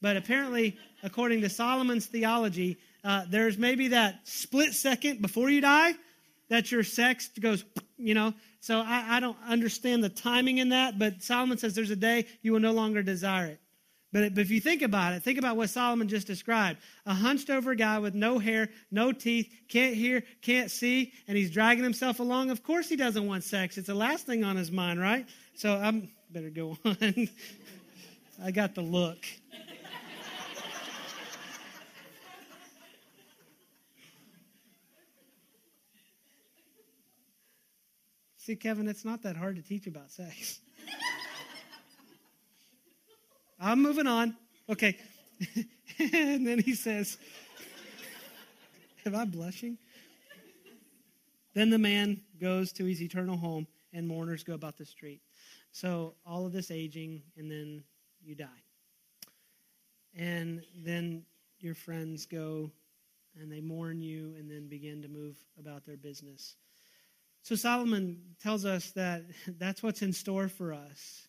But 0.00 0.16
apparently, 0.16 0.78
according 1.02 1.40
to 1.40 1.48
Solomon's 1.48 2.06
theology, 2.06 2.78
uh, 3.02 3.24
there's 3.28 3.58
maybe 3.58 3.88
that 3.88 4.20
split 4.22 4.72
second 4.74 5.22
before 5.22 5.50
you 5.50 5.60
die 5.60 5.94
that 6.48 6.70
your 6.70 6.84
sex 6.84 7.30
goes, 7.40 7.64
you 7.96 8.14
know. 8.14 8.32
So 8.60 8.78
I, 8.78 9.16
I 9.16 9.18
don't 9.18 9.38
understand 9.48 10.04
the 10.04 10.08
timing 10.08 10.58
in 10.58 10.68
that, 10.68 11.00
but 11.00 11.20
Solomon 11.24 11.58
says 11.58 11.74
there's 11.74 11.90
a 11.90 11.96
day 11.96 12.28
you 12.42 12.52
will 12.52 12.60
no 12.60 12.70
longer 12.70 13.02
desire 13.02 13.46
it. 13.46 13.60
But, 14.12 14.38
if 14.38 14.50
you 14.50 14.60
think 14.60 14.80
about 14.80 15.12
it, 15.12 15.22
think 15.22 15.38
about 15.38 15.56
what 15.56 15.68
Solomon 15.68 16.08
just 16.08 16.26
described. 16.26 16.78
A 17.04 17.12
hunched 17.12 17.50
over 17.50 17.74
guy 17.74 17.98
with 17.98 18.14
no 18.14 18.38
hair, 18.38 18.70
no 18.90 19.12
teeth, 19.12 19.52
can't 19.68 19.94
hear, 19.94 20.24
can't 20.40 20.70
see, 20.70 21.12
and 21.26 21.36
he's 21.36 21.50
dragging 21.50 21.84
himself 21.84 22.18
along. 22.18 22.50
Of 22.50 22.62
course 22.62 22.88
he 22.88 22.96
doesn't 22.96 23.26
want 23.26 23.44
sex. 23.44 23.76
It's 23.76 23.88
the 23.88 23.94
last 23.94 24.24
thing 24.24 24.44
on 24.44 24.56
his 24.56 24.70
mind, 24.70 24.98
right? 24.98 25.26
So 25.54 25.74
I'm 25.74 26.08
better 26.30 26.48
go 26.48 26.78
on. 26.84 27.28
I 28.42 28.50
got 28.50 28.74
the 28.74 28.82
look. 28.82 29.26
See, 38.36 38.56
Kevin, 38.56 38.88
it's 38.88 39.04
not 39.04 39.24
that 39.24 39.36
hard 39.36 39.56
to 39.56 39.62
teach 39.62 39.86
about 39.86 40.10
sex. 40.10 40.60
I'm 43.60 43.82
moving 43.82 44.06
on. 44.06 44.36
Okay. 44.68 44.96
and 45.98 46.46
then 46.46 46.60
he 46.60 46.74
says, 46.74 47.18
Am 49.04 49.16
I 49.16 49.24
blushing? 49.24 49.78
Then 51.54 51.70
the 51.70 51.78
man 51.78 52.20
goes 52.40 52.72
to 52.74 52.84
his 52.84 53.02
eternal 53.02 53.36
home, 53.36 53.66
and 53.92 54.06
mourners 54.06 54.44
go 54.44 54.54
about 54.54 54.76
the 54.76 54.84
street. 54.84 55.22
So, 55.72 56.14
all 56.26 56.46
of 56.46 56.52
this 56.52 56.70
aging, 56.70 57.22
and 57.36 57.50
then 57.50 57.82
you 58.22 58.34
die. 58.34 58.46
And 60.14 60.62
then 60.76 61.24
your 61.58 61.74
friends 61.74 62.26
go 62.26 62.70
and 63.40 63.50
they 63.50 63.60
mourn 63.60 64.00
you 64.00 64.34
and 64.38 64.50
then 64.50 64.68
begin 64.68 65.02
to 65.02 65.08
move 65.08 65.36
about 65.58 65.84
their 65.84 65.96
business. 65.96 66.56
So, 67.42 67.54
Solomon 67.54 68.20
tells 68.42 68.64
us 68.64 68.90
that 68.92 69.22
that's 69.58 69.82
what's 69.82 70.02
in 70.02 70.12
store 70.12 70.48
for 70.48 70.72
us 70.72 71.27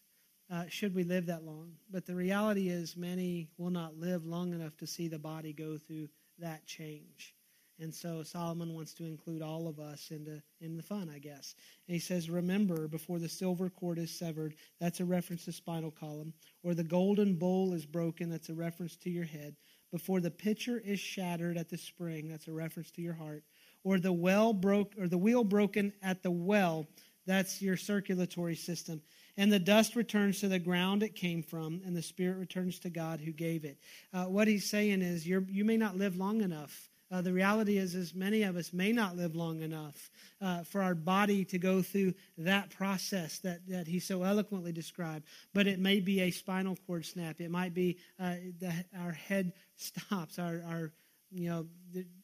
uh, 0.51 0.65
should 0.67 0.95
we 0.95 1.03
live 1.03 1.27
that 1.27 1.45
long. 1.45 1.73
But 1.91 2.05
the 2.05 2.15
reality 2.15 2.69
is, 2.69 2.97
many 2.97 3.49
will 3.57 3.69
not 3.69 3.99
live 3.99 4.25
long 4.25 4.53
enough 4.53 4.75
to 4.77 4.87
see 4.87 5.07
the 5.07 5.19
body 5.19 5.53
go 5.53 5.77
through 5.77 6.09
that 6.39 6.65
change. 6.65 7.35
And 7.81 7.95
so 7.95 8.23
Solomon 8.23 8.73
wants 8.73 8.93
to 8.95 9.05
include 9.05 9.41
all 9.41 9.67
of 9.67 9.79
us 9.79 10.11
into 10.11 10.41
in 10.59 10.75
the 10.75 10.83
fun, 10.83 11.09
I 11.13 11.19
guess. 11.19 11.55
And 11.87 11.93
he 11.93 11.99
says, 11.99 12.29
"Remember, 12.29 12.89
before 12.89 13.19
the 13.19 13.29
silver 13.29 13.69
cord 13.69 13.97
is 13.97 14.11
severed, 14.11 14.55
that's 14.79 14.99
a 14.99 15.05
reference 15.05 15.45
to 15.45 15.53
spinal 15.53 15.91
column, 15.91 16.33
or 16.61 16.73
the 16.73 16.83
golden 16.83 17.35
bowl 17.35 17.73
is 17.73 17.85
broken, 17.85 18.29
that's 18.29 18.49
a 18.49 18.53
reference 18.53 18.97
to 18.97 19.09
your 19.09 19.23
head. 19.23 19.55
Before 19.91 20.19
the 20.19 20.29
pitcher 20.29 20.79
is 20.79 20.99
shattered 20.99 21.57
at 21.57 21.69
the 21.69 21.77
spring, 21.77 22.27
that's 22.27 22.47
a 22.47 22.53
reference 22.53 22.91
to 22.91 23.01
your 23.01 23.13
heart, 23.13 23.43
or 23.83 23.97
the 23.97 24.13
well 24.13 24.51
broke 24.51 24.93
or 24.97 25.07
the 25.07 25.17
wheel 25.17 25.45
broken 25.45 25.93
at 26.01 26.21
the 26.21 26.31
well, 26.31 26.85
that's 27.29 27.61
your 27.61 27.77
circulatory 27.77 28.55
system." 28.55 29.01
and 29.37 29.53
the 29.53 29.59
dust 29.59 29.95
returns 29.95 30.41
to 30.41 30.49
the 30.49 30.59
ground 30.59 31.01
it 31.01 31.15
came 31.15 31.41
from, 31.41 31.81
and 31.85 31.95
the 31.95 32.01
spirit 32.01 32.37
returns 32.37 32.77
to 32.79 32.89
God 32.89 33.21
who 33.21 33.31
gave 33.31 33.63
it. 33.63 33.77
Uh, 34.13 34.25
what 34.25 34.49
he's 34.49 34.69
saying 34.69 35.01
is, 35.01 35.25
you 35.25 35.63
may 35.63 35.77
not 35.77 35.95
live 35.95 36.17
long 36.17 36.41
enough 36.41 36.89
Uh, 37.11 37.21
the 37.21 37.33
reality 37.33 37.77
is, 37.77 37.95
is 37.95 38.13
many 38.13 38.43
of 38.43 38.55
us 38.55 38.71
may 38.71 38.91
not 38.91 39.17
live 39.17 39.35
long 39.35 39.61
enough 39.61 40.11
uh, 40.41 40.63
for 40.63 40.81
our 40.81 40.93
body 40.93 41.43
to 41.43 41.57
go 41.57 41.81
through 41.81 42.13
that 42.37 42.69
process 42.69 43.39
that, 43.39 43.67
that 43.67 43.87
he 43.87 43.99
so 43.99 44.21
eloquently 44.21 44.71
described. 44.71 45.25
But 45.53 45.65
it 45.65 45.79
may 45.79 46.01
be 46.01 46.21
a 46.21 46.31
spinal 46.31 46.77
cord 46.85 47.05
snap. 47.05 47.41
It 47.41 47.49
might 47.49 47.73
be 47.73 47.97
uh, 48.19 48.35
the, 48.59 48.73
our 48.99 49.11
head 49.11 49.53
stops, 49.75 50.37
our, 50.37 50.61
our 50.67 50.91
you 51.31 51.49
know, 51.49 51.65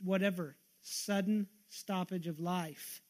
whatever, 0.03 0.55
sudden 0.81 1.47
stoppage 1.69 2.27
of 2.27 2.39
life. 2.39 3.01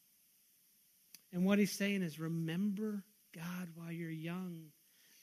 And 1.36 1.44
what 1.44 1.60
he's 1.60 1.74
saying 1.74 2.02
is 2.02 2.18
remember 2.18 3.04
God 3.36 3.68
while 3.76 3.92
you're 3.92 4.10
young. 4.10 4.68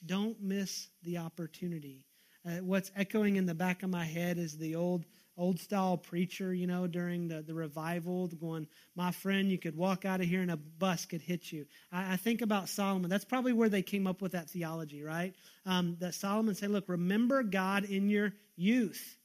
Don't 0.05 0.39
miss 0.39 0.89
the 1.01 1.17
opportunity. 1.17 2.05
Uh, 2.45 2.57
what's 2.57 2.91
echoing 2.95 3.35
in 3.37 3.47
the 3.47 3.55
back 3.55 3.81
of 3.81 3.89
my 3.89 4.05
head 4.05 4.37
is 4.37 4.55
the 4.55 4.75
old 4.75 5.05
old 5.35 5.59
style 5.59 5.97
preacher, 5.97 6.53
you 6.53 6.67
know, 6.67 6.85
during 6.85 7.27
the, 7.27 7.41
the 7.41 7.55
revival, 7.55 8.27
going, 8.27 8.67
My 8.95 9.09
friend, 9.09 9.49
you 9.49 9.57
could 9.57 9.75
walk 9.75 10.05
out 10.05 10.21
of 10.21 10.27
here 10.27 10.43
and 10.43 10.51
a 10.51 10.57
bus 10.57 11.07
could 11.07 11.23
hit 11.23 11.51
you. 11.51 11.65
I, 11.91 12.13
I 12.13 12.17
think 12.17 12.43
about 12.43 12.69
Solomon. 12.69 13.09
That's 13.09 13.25
probably 13.25 13.53
where 13.53 13.69
they 13.69 13.81
came 13.81 14.05
up 14.05 14.21
with 14.21 14.33
that 14.33 14.51
theology, 14.51 15.01
right? 15.01 15.33
Um, 15.65 15.97
that 15.99 16.13
Solomon 16.13 16.53
said, 16.53 16.69
Look, 16.69 16.89
remember 16.89 17.41
God 17.41 17.85
in 17.85 18.07
your 18.07 18.33
youth. 18.55 19.17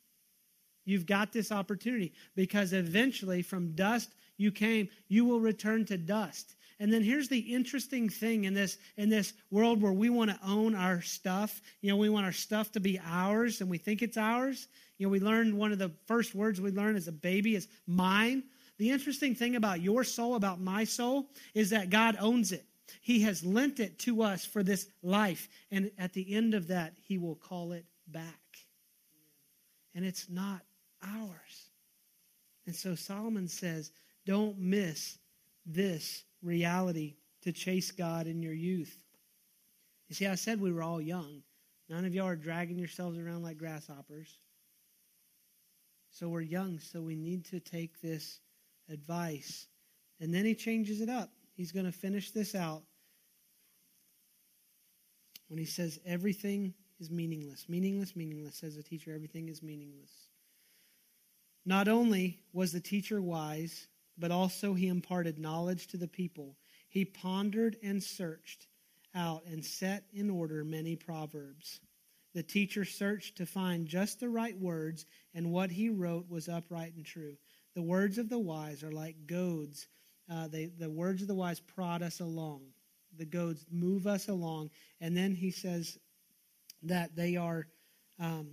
You've 0.86 1.04
got 1.04 1.34
this 1.34 1.52
opportunity 1.52 2.14
because 2.34 2.72
eventually 2.72 3.42
from 3.42 3.72
dust 3.72 4.14
you 4.38 4.52
came, 4.52 4.88
you 5.08 5.26
will 5.26 5.40
return 5.40 5.84
to 5.86 5.98
dust. 5.98 6.54
And 6.80 6.92
then 6.92 7.02
here's 7.02 7.28
the 7.28 7.38
interesting 7.38 8.08
thing 8.08 8.44
in 8.44 8.54
this 8.54 8.78
in 8.96 9.08
this 9.08 9.32
world 9.50 9.82
where 9.82 9.92
we 9.92 10.10
want 10.10 10.30
to 10.30 10.38
own 10.46 10.74
our 10.74 11.02
stuff. 11.02 11.60
You 11.80 11.90
know, 11.90 11.96
we 11.96 12.08
want 12.08 12.26
our 12.26 12.32
stuff 12.32 12.70
to 12.72 12.80
be 12.80 13.00
ours 13.04 13.60
and 13.60 13.68
we 13.68 13.78
think 13.78 14.02
it's 14.02 14.16
ours. 14.16 14.68
You 14.96 15.06
know, 15.06 15.10
we 15.10 15.20
learned 15.20 15.54
one 15.54 15.72
of 15.72 15.78
the 15.78 15.90
first 16.06 16.34
words 16.34 16.60
we 16.60 16.70
learn 16.70 16.96
as 16.96 17.08
a 17.08 17.12
baby 17.12 17.56
is 17.56 17.68
mine. 17.86 18.44
The 18.78 18.90
interesting 18.90 19.34
thing 19.34 19.56
about 19.56 19.80
your 19.80 20.04
soul, 20.04 20.36
about 20.36 20.60
my 20.60 20.84
soul, 20.84 21.30
is 21.52 21.70
that 21.70 21.90
God 21.90 22.16
owns 22.20 22.52
it. 22.52 22.64
He 23.00 23.20
has 23.22 23.44
lent 23.44 23.80
it 23.80 23.98
to 24.00 24.22
us 24.22 24.44
for 24.44 24.62
this 24.62 24.86
life. 25.02 25.48
And 25.70 25.90
at 25.98 26.12
the 26.12 26.32
end 26.34 26.54
of 26.54 26.68
that, 26.68 26.94
He 27.02 27.18
will 27.18 27.34
call 27.34 27.72
it 27.72 27.84
back. 28.06 28.38
And 29.94 30.04
it's 30.04 30.28
not 30.28 30.60
ours. 31.02 31.70
And 32.66 32.74
so 32.74 32.94
Solomon 32.94 33.48
says, 33.48 33.90
don't 34.26 34.58
miss 34.58 35.18
this 35.66 36.24
reality 36.42 37.16
to 37.42 37.52
chase 37.52 37.90
God 37.90 38.26
in 38.26 38.42
your 38.42 38.52
youth. 38.52 38.94
You 40.08 40.14
see, 40.14 40.26
I 40.26 40.34
said 40.34 40.60
we 40.60 40.72
were 40.72 40.82
all 40.82 41.00
young. 41.00 41.42
None 41.88 42.04
of 42.04 42.14
y'all 42.14 42.26
are 42.26 42.36
dragging 42.36 42.78
yourselves 42.78 43.18
around 43.18 43.42
like 43.42 43.58
grasshoppers. 43.58 44.28
So 46.10 46.28
we're 46.28 46.40
young, 46.40 46.78
so 46.78 47.00
we 47.00 47.14
need 47.14 47.44
to 47.46 47.60
take 47.60 48.00
this 48.00 48.40
advice. 48.90 49.66
And 50.20 50.34
then 50.34 50.44
he 50.44 50.54
changes 50.54 51.00
it 51.00 51.08
up. 51.08 51.30
He's 51.54 51.72
going 51.72 51.86
to 51.86 51.92
finish 51.92 52.30
this 52.30 52.54
out 52.54 52.82
when 55.48 55.58
he 55.58 55.64
says 55.64 55.98
everything 56.06 56.74
is 57.00 57.10
meaningless. 57.10 57.68
Meaningless, 57.68 58.16
meaningless, 58.16 58.56
says 58.56 58.76
the 58.76 58.82
teacher, 58.82 59.14
everything 59.14 59.48
is 59.48 59.62
meaningless. 59.62 60.10
Not 61.64 61.88
only 61.88 62.40
was 62.52 62.72
the 62.72 62.80
teacher 62.80 63.20
wise, 63.20 63.86
but 64.18 64.30
also 64.30 64.74
he 64.74 64.88
imparted 64.88 65.38
knowledge 65.38 65.86
to 65.88 65.96
the 65.96 66.08
people. 66.08 66.56
He 66.88 67.04
pondered 67.04 67.76
and 67.82 68.02
searched 68.02 68.66
out 69.14 69.44
and 69.46 69.64
set 69.64 70.04
in 70.12 70.30
order 70.30 70.64
many 70.64 70.96
proverbs. 70.96 71.80
The 72.34 72.42
teacher 72.42 72.84
searched 72.84 73.36
to 73.36 73.46
find 73.46 73.86
just 73.86 74.20
the 74.20 74.28
right 74.28 74.56
words, 74.58 75.06
and 75.34 75.50
what 75.50 75.70
he 75.70 75.88
wrote 75.88 76.28
was 76.28 76.48
upright 76.48 76.94
and 76.94 77.04
true. 77.04 77.36
The 77.74 77.82
words 77.82 78.18
of 78.18 78.28
the 78.28 78.38
wise 78.38 78.82
are 78.82 78.92
like 78.92 79.26
goads. 79.26 79.88
Uh, 80.30 80.48
they, 80.48 80.66
the 80.66 80.90
words 80.90 81.22
of 81.22 81.28
the 81.28 81.34
wise 81.34 81.60
prod 81.60 82.02
us 82.02 82.20
along. 82.20 82.62
The 83.16 83.24
goads 83.24 83.64
move 83.70 84.06
us 84.06 84.28
along. 84.28 84.70
And 85.00 85.16
then 85.16 85.34
he 85.34 85.50
says 85.50 85.98
that 86.82 87.16
they 87.16 87.36
are 87.36 87.66
um, 88.18 88.50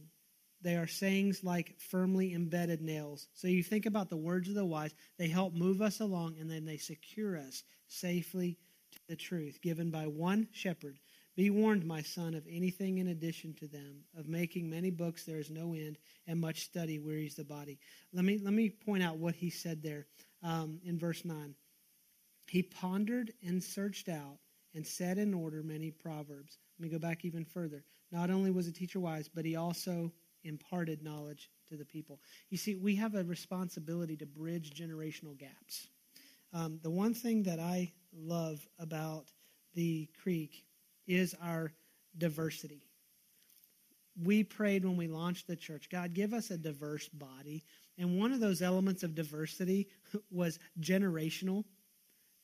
they 0.66 0.78
are 0.78 0.88
sayings 0.88 1.44
like 1.44 1.76
firmly 1.78 2.34
embedded 2.34 2.82
nails. 2.82 3.28
So 3.36 3.48
you 3.48 3.62
think 3.62 3.86
about 3.86 4.10
the 4.10 4.18
words 4.18 4.50
of 4.50 4.56
the 4.56 4.66
wise, 4.66 4.96
they 5.20 5.28
help 5.28 5.54
move 5.54 5.80
us 5.80 6.00
along 6.00 6.38
and 6.40 6.50
then 6.50 6.66
they 6.66 6.78
secure 6.78 7.38
us 7.38 7.62
safely 7.88 8.58
to 8.92 9.00
the 9.08 9.16
truth 9.16 9.60
given 9.62 9.92
by 9.92 10.08
one 10.08 10.48
shepherd. 10.52 10.98
Be 11.36 11.52
warned, 11.52 11.86
my 11.86 12.02
son, 12.02 12.34
of 12.34 12.48
anything 12.50 12.98
in 12.98 13.10
addition 13.10 13.54
to 13.60 13.68
them. 13.68 14.06
Of 14.18 14.28
making 14.28 14.68
many 14.68 14.90
books 14.90 15.24
there 15.24 15.38
is 15.38 15.52
no 15.52 15.74
end, 15.74 16.00
and 16.26 16.42
much 16.42 16.64
study 16.64 16.98
wearies 16.98 17.36
the 17.36 17.44
body. 17.44 17.78
Let 18.12 18.26
me, 18.26 18.40
let 18.42 18.54
me 18.54 18.70
point 18.70 19.04
out 19.04 19.18
what 19.18 19.36
he 19.36 19.52
said 19.52 19.84
there 19.84 20.08
um, 20.42 20.80
in 20.84 20.98
verse 20.98 21.24
9. 21.24 21.54
He 22.48 22.64
pondered 22.64 23.34
and 23.46 23.64
searched 23.64 24.10
out 24.10 24.40
and 24.74 24.88
set 24.88 25.20
in 25.20 25.32
order 25.34 25.62
many 25.62 25.92
proverbs. 25.92 26.58
Let 26.80 26.84
me 26.84 26.90
go 26.90 27.00
back 27.00 27.24
even 27.24 27.46
further. 27.46 27.84
Not 28.12 28.32
only 28.32 28.50
was 28.50 28.68
a 28.68 28.72
teacher 28.72 29.00
wise, 29.00 29.30
but 29.30 29.46
he 29.46 29.58
also 29.58 30.12
imparted 30.46 31.04
knowledge 31.04 31.50
to 31.68 31.76
the 31.76 31.86
people. 31.86 32.22
You 32.50 32.58
see, 32.58 32.76
we 32.76 32.96
have 32.96 33.16
a 33.16 33.24
responsibility 33.24 34.16
to 34.18 34.26
bridge 34.26 34.72
generational 34.72 35.38
gaps. 35.38 35.88
Um, 36.54 36.80
the 36.82 36.90
one 36.90 37.14
thing 37.14 37.44
that 37.44 37.60
I 37.60 37.92
love 38.14 38.66
about 38.80 39.26
the 39.74 40.08
creek 40.22 40.64
is 41.08 41.36
our 41.42 41.74
diversity. 42.18 42.84
We 44.24 44.44
prayed 44.44 44.86
when 44.86 44.96
we 44.96 45.08
launched 45.08 45.48
the 45.48 45.58
church 45.58 45.90
God, 45.90 46.14
give 46.14 46.34
us 46.34 46.52
a 46.52 46.58
diverse 46.58 47.10
body. 47.10 47.66
And 47.98 48.18
one 48.18 48.32
of 48.32 48.40
those 48.40 48.62
elements 48.62 49.04
of 49.04 49.16
diversity 49.16 49.90
was 50.32 50.60
generational, 50.80 51.66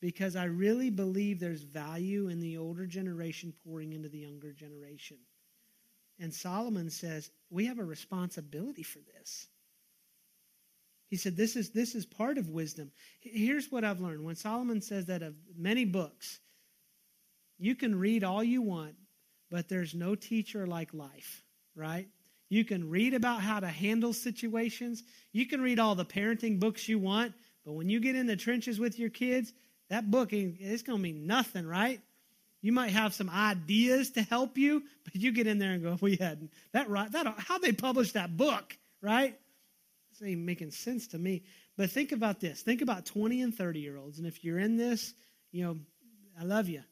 because 0.00 0.36
I 0.36 0.44
really 0.44 0.90
believe 0.90 1.38
there's 1.38 1.62
value 1.62 2.28
in 2.28 2.40
the 2.40 2.58
older 2.58 2.86
generation 2.86 3.54
pouring 3.64 3.92
into 3.92 4.08
the 4.08 4.18
younger 4.18 4.52
generation. 4.52 5.18
And 6.18 6.32
Solomon 6.32 6.90
says, 6.90 7.30
we 7.50 7.66
have 7.66 7.78
a 7.78 7.84
responsibility 7.84 8.82
for 8.82 9.00
this. 9.16 9.48
He 11.08 11.16
said, 11.16 11.36
this 11.36 11.56
is, 11.56 11.70
this 11.70 11.94
is 11.94 12.06
part 12.06 12.38
of 12.38 12.48
wisdom. 12.48 12.90
Here's 13.20 13.70
what 13.70 13.84
I've 13.84 14.00
learned. 14.00 14.24
When 14.24 14.36
Solomon 14.36 14.80
says 14.80 15.06
that 15.06 15.22
of 15.22 15.34
many 15.56 15.84
books, 15.84 16.40
you 17.58 17.74
can 17.74 17.98
read 17.98 18.24
all 18.24 18.42
you 18.42 18.62
want, 18.62 18.94
but 19.50 19.68
there's 19.68 19.94
no 19.94 20.14
teacher 20.14 20.66
like 20.66 20.94
life, 20.94 21.44
right? 21.76 22.08
You 22.48 22.64
can 22.64 22.88
read 22.88 23.14
about 23.14 23.42
how 23.42 23.60
to 23.60 23.68
handle 23.68 24.12
situations. 24.12 25.02
You 25.32 25.46
can 25.46 25.60
read 25.60 25.78
all 25.78 25.94
the 25.94 26.04
parenting 26.04 26.58
books 26.58 26.88
you 26.88 26.98
want, 26.98 27.34
but 27.64 27.72
when 27.72 27.88
you 27.88 28.00
get 28.00 28.16
in 28.16 28.26
the 28.26 28.36
trenches 28.36 28.78
with 28.78 28.98
your 28.98 29.10
kids, 29.10 29.52
that 29.90 30.10
book 30.10 30.32
it's 30.32 30.82
going 30.82 30.98
to 30.98 31.02
mean 31.02 31.26
nothing, 31.26 31.66
right? 31.66 32.00
You 32.62 32.72
might 32.72 32.90
have 32.92 33.12
some 33.12 33.28
ideas 33.28 34.10
to 34.12 34.22
help 34.22 34.56
you, 34.56 34.84
but 35.04 35.16
you 35.16 35.32
get 35.32 35.48
in 35.48 35.58
there 35.58 35.72
and 35.72 35.82
go, 35.82 35.98
"We 36.00 36.16
had 36.16 36.48
that 36.70 36.88
right? 36.88 37.10
That 37.10 37.34
how 37.38 37.58
they 37.58 37.72
published 37.72 38.14
that 38.14 38.36
book, 38.36 38.78
right?" 39.00 39.38
This 40.10 40.28
ain't 40.28 40.40
making 40.40 40.70
sense 40.70 41.08
to 41.08 41.18
me. 41.18 41.42
But 41.76 41.90
think 41.90 42.12
about 42.12 42.38
this. 42.38 42.62
Think 42.62 42.80
about 42.80 43.04
20 43.04 43.42
and 43.42 43.54
30 43.54 43.80
year 43.80 43.96
olds, 43.96 44.18
and 44.18 44.26
if 44.26 44.44
you're 44.44 44.58
in 44.58 44.76
this, 44.76 45.12
you 45.50 45.64
know, 45.64 45.78
I 46.40 46.44
love 46.44 46.68
you. 46.68 46.82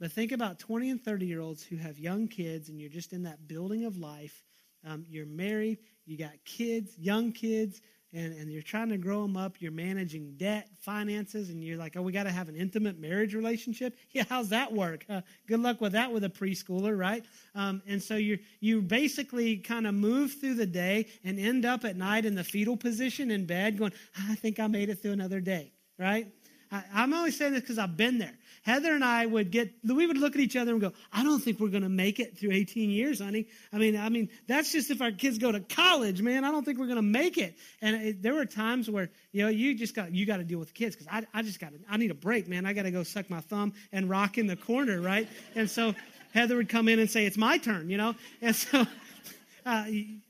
But 0.00 0.12
think 0.12 0.32
about 0.32 0.58
20 0.58 0.90
and 0.90 1.02
30 1.02 1.26
year 1.26 1.40
olds 1.40 1.62
who 1.62 1.76
have 1.76 1.98
young 1.98 2.28
kids, 2.28 2.70
and 2.70 2.80
you're 2.80 2.90
just 2.90 3.12
in 3.12 3.24
that 3.24 3.46
building 3.46 3.84
of 3.84 3.98
life. 3.98 4.42
Um, 4.84 5.04
you're 5.08 5.26
married, 5.26 5.78
you 6.06 6.16
got 6.16 6.32
kids, 6.44 6.96
young 6.96 7.32
kids 7.32 7.80
and, 8.12 8.32
and 8.32 8.50
you're 8.50 8.62
trying 8.62 8.88
to 8.88 8.96
grow 8.96 9.22
them 9.22 9.36
up. 9.36 9.56
You're 9.60 9.72
managing 9.72 10.34
debt, 10.36 10.68
finances, 10.80 11.50
and 11.50 11.62
you're 11.62 11.76
like, 11.76 11.96
oh, 11.96 12.02
we 12.02 12.12
got 12.12 12.24
to 12.24 12.30
have 12.30 12.48
an 12.48 12.56
intimate 12.56 12.98
marriage 12.98 13.34
relationship. 13.34 13.96
Yeah, 14.10 14.24
how's 14.28 14.48
that 14.48 14.72
work? 14.72 15.04
Uh, 15.08 15.20
good 15.46 15.60
luck 15.60 15.80
with 15.80 15.92
that 15.92 16.10
with 16.12 16.24
a 16.24 16.28
preschooler, 16.28 16.98
right? 16.98 17.24
Um, 17.54 17.82
and 17.86 18.02
so 18.02 18.16
you 18.16 18.38
you 18.58 18.80
basically 18.80 19.58
kind 19.58 19.86
of 19.86 19.94
move 19.94 20.32
through 20.40 20.54
the 20.54 20.66
day 20.66 21.06
and 21.24 21.38
end 21.38 21.64
up 21.64 21.84
at 21.84 21.96
night 21.96 22.24
in 22.24 22.34
the 22.34 22.42
fetal 22.42 22.76
position 22.76 23.30
in 23.30 23.44
bed, 23.46 23.78
going, 23.78 23.92
I 24.28 24.34
think 24.34 24.58
I 24.58 24.66
made 24.66 24.88
it 24.88 25.02
through 25.02 25.12
another 25.12 25.40
day, 25.40 25.72
right? 25.98 26.26
I, 26.70 26.82
I'm 26.94 27.12
only 27.12 27.30
saying 27.30 27.52
this 27.52 27.62
because 27.62 27.78
I've 27.78 27.96
been 27.96 28.18
there. 28.18 28.34
Heather 28.62 28.92
and 28.92 29.04
I 29.04 29.24
would 29.24 29.50
get, 29.50 29.72
we 29.82 30.06
would 30.06 30.18
look 30.18 30.34
at 30.34 30.40
each 30.40 30.56
other 30.56 30.72
and 30.72 30.80
go, 30.80 30.92
I 31.12 31.22
don't 31.22 31.40
think 31.40 31.58
we're 31.58 31.68
going 31.68 31.84
to 31.84 31.88
make 31.88 32.20
it 32.20 32.36
through 32.36 32.52
18 32.52 32.90
years, 32.90 33.20
honey. 33.20 33.46
I 33.72 33.78
mean, 33.78 33.96
I 33.96 34.08
mean, 34.10 34.28
that's 34.46 34.72
just 34.72 34.90
if 34.90 35.00
our 35.00 35.10
kids 35.10 35.38
go 35.38 35.50
to 35.50 35.60
college, 35.60 36.20
man. 36.20 36.44
I 36.44 36.50
don't 36.50 36.64
think 36.64 36.78
we're 36.78 36.86
going 36.86 36.96
to 36.96 37.02
make 37.02 37.38
it. 37.38 37.56
And 37.80 37.96
it, 37.96 38.22
there 38.22 38.34
were 38.34 38.44
times 38.44 38.90
where, 38.90 39.08
you 39.32 39.42
know, 39.42 39.48
you 39.48 39.74
just 39.74 39.94
got, 39.94 40.12
you 40.12 40.26
got 40.26 40.36
to 40.36 40.44
deal 40.44 40.58
with 40.58 40.68
the 40.68 40.74
kids 40.74 40.96
because 40.96 41.08
I, 41.10 41.26
I 41.32 41.42
just 41.42 41.60
got 41.60 41.72
to, 41.72 41.78
I 41.88 41.96
need 41.96 42.10
a 42.10 42.14
break, 42.14 42.46
man. 42.48 42.66
I 42.66 42.74
got 42.74 42.82
to 42.82 42.90
go 42.90 43.02
suck 43.02 43.30
my 43.30 43.40
thumb 43.40 43.72
and 43.92 44.10
rock 44.10 44.36
in 44.36 44.46
the 44.46 44.56
corner, 44.56 45.00
right? 45.00 45.28
And 45.54 45.70
so 45.70 45.94
Heather 46.34 46.56
would 46.56 46.68
come 46.68 46.88
in 46.88 46.98
and 46.98 47.10
say, 47.10 47.24
it's 47.24 47.38
my 47.38 47.58
turn, 47.58 47.88
you 47.88 47.96
know? 47.96 48.14
And 48.42 48.54
so, 48.54 48.86
uh, 49.66 49.86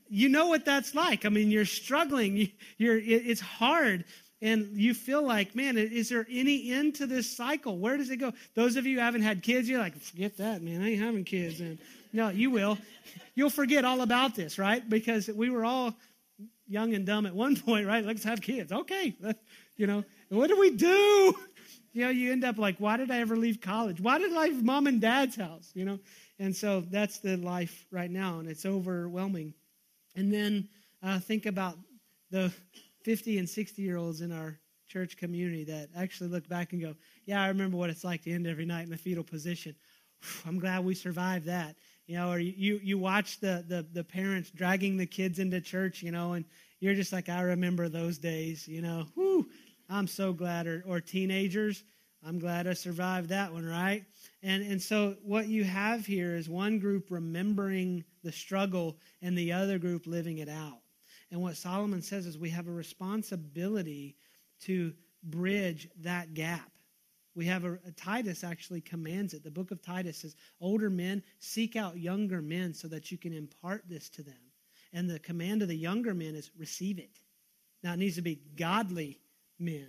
you 0.09 0.29
know 0.29 0.47
what 0.47 0.65
that's 0.65 0.95
like. 0.95 1.25
I 1.25 1.29
mean, 1.29 1.51
you're 1.51 1.65
struggling. 1.65 2.51
You're, 2.77 2.97
it's 2.97 3.41
hard 3.41 4.05
and 4.41 4.69
you 4.73 4.93
feel 4.93 5.21
like, 5.21 5.53
man, 5.53 5.77
is 5.77 6.09
there 6.09 6.25
any 6.29 6.71
end 6.71 6.95
to 6.95 7.05
this 7.05 7.29
cycle? 7.35 7.77
Where 7.77 7.97
does 7.97 8.09
it 8.09 8.17
go? 8.17 8.31
Those 8.55 8.77
of 8.77 8.85
you 8.85 8.95
who 8.95 9.01
haven't 9.01 9.23
had 9.23 9.43
kids, 9.43 9.67
you're 9.67 9.79
like, 9.79 9.97
forget 9.99 10.37
that, 10.37 10.61
man. 10.61 10.81
I 10.81 10.91
ain't 10.91 11.01
having 11.01 11.25
kids. 11.25 11.59
And 11.59 11.77
no, 12.13 12.29
you 12.29 12.49
will. 12.49 12.77
You'll 13.35 13.49
forget 13.49 13.83
all 13.83 14.01
about 14.01 14.35
this, 14.35 14.57
right? 14.57 14.87
Because 14.87 15.27
we 15.27 15.49
were 15.49 15.65
all 15.65 15.93
young 16.67 16.93
and 16.93 17.05
dumb 17.05 17.25
at 17.25 17.35
one 17.35 17.55
point, 17.65 17.85
right? 17.85 18.05
Let's 18.05 18.23
have 18.23 18.41
kids. 18.41 18.71
Okay. 18.71 19.13
You 19.75 19.87
know, 19.87 20.05
what 20.29 20.47
do 20.47 20.59
we 20.59 20.71
do? 20.71 21.35
You 21.91 22.05
know, 22.05 22.11
you 22.11 22.31
end 22.31 22.43
up 22.43 22.59
like, 22.59 22.77
why 22.77 22.97
did 22.97 23.09
I 23.09 23.19
ever 23.19 23.35
leave 23.35 23.61
college? 23.61 23.99
Why 23.99 24.19
did 24.19 24.31
I 24.31 24.45
leave 24.45 24.63
mom 24.63 24.85
and 24.85 25.01
dad's 25.01 25.35
house? 25.35 25.71
You 25.73 25.85
know, 25.85 25.99
and 26.37 26.55
so 26.55 26.81
that's 26.81 27.17
the 27.17 27.35
life 27.37 27.87
right 27.91 28.11
now, 28.11 28.37
and 28.37 28.47
it's 28.47 28.63
overwhelming. 28.63 29.55
And 30.15 30.31
then 30.31 30.69
uh, 31.01 31.19
think 31.19 31.47
about 31.47 31.79
the 32.29 32.53
50 33.03 33.37
and 33.37 33.49
60 33.49 33.81
year 33.81 33.97
olds 33.97 34.21
in 34.21 34.31
our 34.31 34.59
church 34.87 35.17
community 35.17 35.63
that 35.65 35.89
actually 35.95 36.29
look 36.29 36.47
back 36.49 36.73
and 36.73 36.81
go, 36.81 36.95
yeah, 37.25 37.41
I 37.41 37.47
remember 37.47 37.77
what 37.77 37.89
it's 37.89 38.03
like 38.03 38.23
to 38.23 38.31
end 38.31 38.47
every 38.47 38.65
night 38.65 38.83
in 38.83 38.89
the 38.89 38.97
fetal 38.97 39.23
position. 39.23 39.75
I'm 40.45 40.59
glad 40.59 40.83
we 40.83 40.95
survived 40.95 41.45
that. 41.45 41.75
You 42.07 42.15
know, 42.17 42.31
or 42.31 42.39
you 42.39 42.79
you 42.81 42.97
watch 42.97 43.39
the, 43.39 43.63
the 43.67 43.85
the 43.93 44.03
parents 44.03 44.49
dragging 44.49 44.97
the 44.97 45.05
kids 45.05 45.37
into 45.37 45.61
church, 45.61 46.01
you 46.01 46.11
know, 46.11 46.33
and 46.33 46.43
you're 46.79 46.95
just 46.95 47.13
like, 47.13 47.29
I 47.29 47.41
remember 47.41 47.87
those 47.87 48.17
days, 48.17 48.67
you 48.67 48.81
know. 48.81 49.05
Whew, 49.13 49.47
I'm 49.89 50.07
so 50.07 50.33
glad. 50.33 50.65
Or 50.65 50.83
or 50.87 50.99
teenagers, 51.01 51.83
I'm 52.25 52.39
glad 52.39 52.67
I 52.67 52.73
survived 52.73 53.29
that 53.29 53.53
one, 53.53 53.63
right? 53.65 54.05
And 54.41 54.63
and 54.63 54.81
so 54.81 55.17
what 55.23 55.47
you 55.47 55.63
have 55.63 56.05
here 56.05 56.35
is 56.35 56.49
one 56.49 56.79
group 56.79 57.11
remembering 57.11 58.03
the 58.23 58.31
struggle 58.31 58.97
and 59.21 59.37
the 59.37 59.53
other 59.53 59.77
group 59.77 60.07
living 60.07 60.39
it 60.39 60.49
out. 60.49 60.79
And 61.31 61.41
what 61.41 61.57
Solomon 61.57 62.01
says 62.01 62.25
is 62.25 62.37
we 62.37 62.49
have 62.49 62.67
a 62.67 62.71
responsibility 62.71 64.15
to 64.61 64.93
bridge 65.23 65.89
that 66.01 66.33
gap. 66.33 66.71
We 67.35 67.45
have 67.45 67.65
a, 67.65 67.73
a, 67.87 67.91
Titus 67.95 68.43
actually 68.43 68.81
commands 68.81 69.33
it. 69.33 69.43
The 69.43 69.51
book 69.51 69.71
of 69.71 69.81
Titus 69.81 70.17
says, 70.17 70.35
Older 70.59 70.89
men, 70.89 71.23
seek 71.39 71.75
out 71.75 71.97
younger 71.97 72.41
men 72.41 72.73
so 72.73 72.87
that 72.87 73.11
you 73.11 73.17
can 73.17 73.33
impart 73.33 73.83
this 73.87 74.09
to 74.09 74.23
them. 74.23 74.35
And 74.91 75.09
the 75.09 75.19
command 75.19 75.61
of 75.61 75.67
the 75.67 75.75
younger 75.75 76.13
men 76.13 76.35
is 76.35 76.51
receive 76.57 76.97
it. 76.97 77.19
Now, 77.83 77.93
it 77.93 77.97
needs 77.97 78.15
to 78.15 78.21
be 78.21 78.41
godly 78.57 79.19
men. 79.59 79.87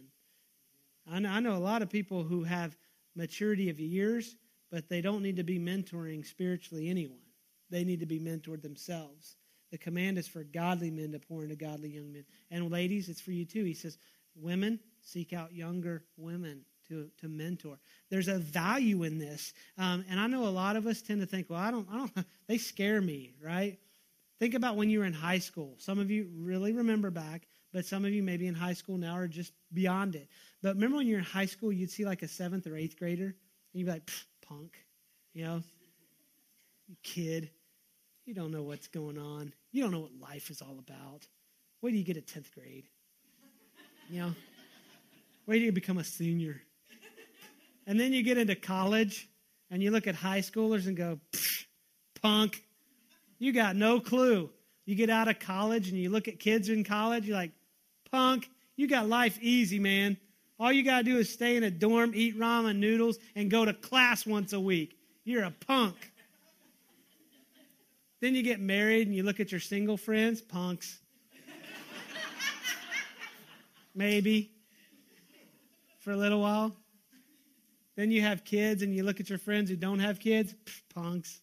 I 1.10 1.18
know, 1.18 1.30
I 1.30 1.40
know 1.40 1.56
a 1.56 1.58
lot 1.58 1.82
of 1.82 1.90
people 1.90 2.22
who 2.22 2.44
have 2.44 2.76
maturity 3.16 3.70
of 3.70 3.80
years, 3.80 4.36
but 4.70 4.88
they 4.88 5.00
don't 5.00 5.22
need 5.22 5.36
to 5.36 5.42
be 5.42 5.58
mentoring 5.58 6.24
spiritually 6.24 6.88
anyone. 6.88 7.18
They 7.70 7.84
need 7.84 8.00
to 8.00 8.06
be 8.06 8.20
mentored 8.20 8.62
themselves. 8.62 9.36
The 9.70 9.78
command 9.78 10.18
is 10.18 10.26
for 10.26 10.42
godly 10.44 10.90
men 10.90 11.12
to 11.12 11.18
pour 11.18 11.42
into 11.42 11.56
godly 11.56 11.90
young 11.90 12.12
men. 12.12 12.24
And 12.50 12.70
ladies, 12.70 13.08
it's 13.08 13.20
for 13.20 13.32
you 13.32 13.44
too. 13.44 13.64
He 13.64 13.74
says, 13.74 13.98
Women, 14.34 14.80
seek 15.02 15.32
out 15.32 15.52
younger 15.52 16.04
women 16.16 16.64
to, 16.88 17.08
to 17.20 17.28
mentor. 17.28 17.78
There's 18.10 18.28
a 18.28 18.38
value 18.38 19.04
in 19.04 19.18
this. 19.18 19.52
Um, 19.78 20.04
and 20.10 20.20
I 20.20 20.26
know 20.26 20.46
a 20.46 20.50
lot 20.50 20.76
of 20.76 20.86
us 20.86 21.02
tend 21.02 21.20
to 21.20 21.26
think, 21.26 21.48
well, 21.48 21.58
I 21.58 21.70
don't, 21.70 21.86
I 21.90 21.96
don't, 21.98 22.26
they 22.48 22.58
scare 22.58 23.00
me, 23.00 23.34
right? 23.42 23.78
Think 24.38 24.54
about 24.54 24.76
when 24.76 24.90
you 24.90 25.00
were 25.00 25.04
in 25.04 25.12
high 25.12 25.38
school. 25.38 25.74
Some 25.78 25.98
of 25.98 26.10
you 26.10 26.28
really 26.34 26.72
remember 26.72 27.10
back, 27.10 27.46
but 27.72 27.84
some 27.84 28.04
of 28.04 28.12
you 28.12 28.22
maybe 28.22 28.46
in 28.46 28.54
high 28.54 28.72
school 28.72 28.96
now 28.96 29.12
are 29.12 29.28
just 29.28 29.52
beyond 29.72 30.14
it. 30.14 30.28
But 30.62 30.74
remember 30.74 30.96
when 30.96 31.06
you're 31.06 31.18
in 31.18 31.24
high 31.24 31.46
school, 31.46 31.72
you'd 31.72 31.90
see 31.90 32.04
like 32.04 32.22
a 32.22 32.28
seventh 32.28 32.66
or 32.66 32.76
eighth 32.76 32.98
grader, 32.98 33.26
and 33.26 33.34
you'd 33.72 33.84
be 33.84 33.92
like, 33.92 34.10
punk, 34.46 34.76
you 35.34 35.44
know, 35.44 35.62
kid, 37.02 37.50
you 38.24 38.34
don't 38.34 38.50
know 38.50 38.62
what's 38.62 38.88
going 38.88 39.18
on. 39.18 39.52
You 39.72 39.82
don't 39.82 39.92
know 39.92 40.00
what 40.00 40.20
life 40.20 40.50
is 40.50 40.62
all 40.62 40.78
about. 40.78 41.26
Wait 41.82 41.90
till 41.90 41.98
you 41.98 42.04
get 42.04 42.16
a 42.16 42.20
10th 42.20 42.52
grade. 42.52 42.86
You 44.08 44.20
know, 44.20 44.34
wait 45.46 45.58
till 45.58 45.66
you 45.66 45.72
become 45.72 45.98
a 45.98 46.04
senior. 46.04 46.60
And 47.86 47.98
then 47.98 48.12
you 48.12 48.22
get 48.22 48.38
into 48.38 48.54
college 48.54 49.28
and 49.70 49.82
you 49.82 49.90
look 49.90 50.06
at 50.06 50.14
high 50.14 50.40
schoolers 50.40 50.86
and 50.86 50.96
go, 50.96 51.18
punk, 52.20 52.62
you 53.38 53.52
got 53.52 53.76
no 53.76 54.00
clue. 54.00 54.50
You 54.84 54.94
get 54.96 55.10
out 55.10 55.28
of 55.28 55.38
college 55.38 55.88
and 55.88 55.96
you 55.96 56.10
look 56.10 56.26
at 56.28 56.40
kids 56.40 56.68
in 56.68 56.84
college, 56.84 57.26
you're 57.26 57.36
like, 57.36 57.52
punk, 58.10 58.50
you 58.76 58.88
got 58.88 59.08
life 59.08 59.38
easy, 59.40 59.78
man. 59.78 60.16
All 60.58 60.72
you 60.72 60.82
got 60.82 60.98
to 60.98 61.04
do 61.04 61.18
is 61.18 61.32
stay 61.32 61.56
in 61.56 61.62
a 61.62 61.70
dorm, 61.70 62.12
eat 62.14 62.38
ramen 62.38 62.78
noodles, 62.78 63.18
and 63.34 63.50
go 63.50 63.64
to 63.64 63.72
class 63.72 64.26
once 64.26 64.52
a 64.52 64.60
week. 64.60 64.96
You're 65.24 65.44
a 65.44 65.50
punk. 65.50 66.09
Then 68.20 68.34
you 68.34 68.42
get 68.42 68.60
married 68.60 69.06
and 69.06 69.16
you 69.16 69.22
look 69.22 69.40
at 69.40 69.50
your 69.50 69.60
single 69.60 69.96
friends, 69.96 70.40
punks. 70.40 70.98
Maybe. 73.94 74.50
For 76.00 76.12
a 76.12 76.16
little 76.16 76.40
while. 76.40 76.74
Then 77.96 78.10
you 78.10 78.22
have 78.22 78.44
kids 78.44 78.82
and 78.82 78.94
you 78.94 79.02
look 79.02 79.20
at 79.20 79.28
your 79.28 79.38
friends 79.38 79.68
who 79.68 79.76
don't 79.76 79.98
have 79.98 80.20
kids, 80.20 80.54
punks. 80.94 81.40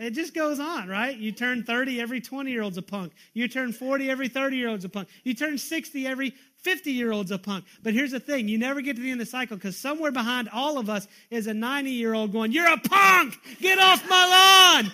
It 0.00 0.10
just 0.10 0.32
goes 0.32 0.60
on, 0.60 0.88
right? 0.88 1.16
You 1.16 1.32
turn 1.32 1.64
30, 1.64 2.00
every 2.00 2.20
20 2.20 2.50
year 2.50 2.62
old's 2.62 2.78
a 2.78 2.82
punk. 2.82 3.12
You 3.32 3.48
turn 3.48 3.72
40, 3.72 4.08
every 4.10 4.28
30 4.28 4.56
year 4.56 4.68
old's 4.68 4.84
a 4.84 4.88
punk. 4.88 5.08
You 5.24 5.34
turn 5.34 5.58
60, 5.58 6.06
every 6.06 6.34
50 6.58 6.92
year 6.92 7.10
old's 7.10 7.30
a 7.32 7.38
punk. 7.38 7.64
But 7.82 7.94
here's 7.94 8.12
the 8.12 8.20
thing 8.20 8.48
you 8.48 8.58
never 8.58 8.80
get 8.80 8.96
to 8.96 9.02
the 9.02 9.10
end 9.10 9.20
of 9.20 9.26
the 9.26 9.30
cycle 9.30 9.56
because 9.56 9.76
somewhere 9.76 10.12
behind 10.12 10.48
all 10.52 10.78
of 10.78 10.88
us 10.88 11.08
is 11.30 11.48
a 11.48 11.54
90 11.54 11.90
year 11.90 12.14
old 12.14 12.32
going, 12.32 12.52
You're 12.52 12.72
a 12.72 12.78
punk! 12.78 13.38
Get 13.60 13.78
off 13.80 14.08
my 14.08 14.82
lawn! 14.84 14.92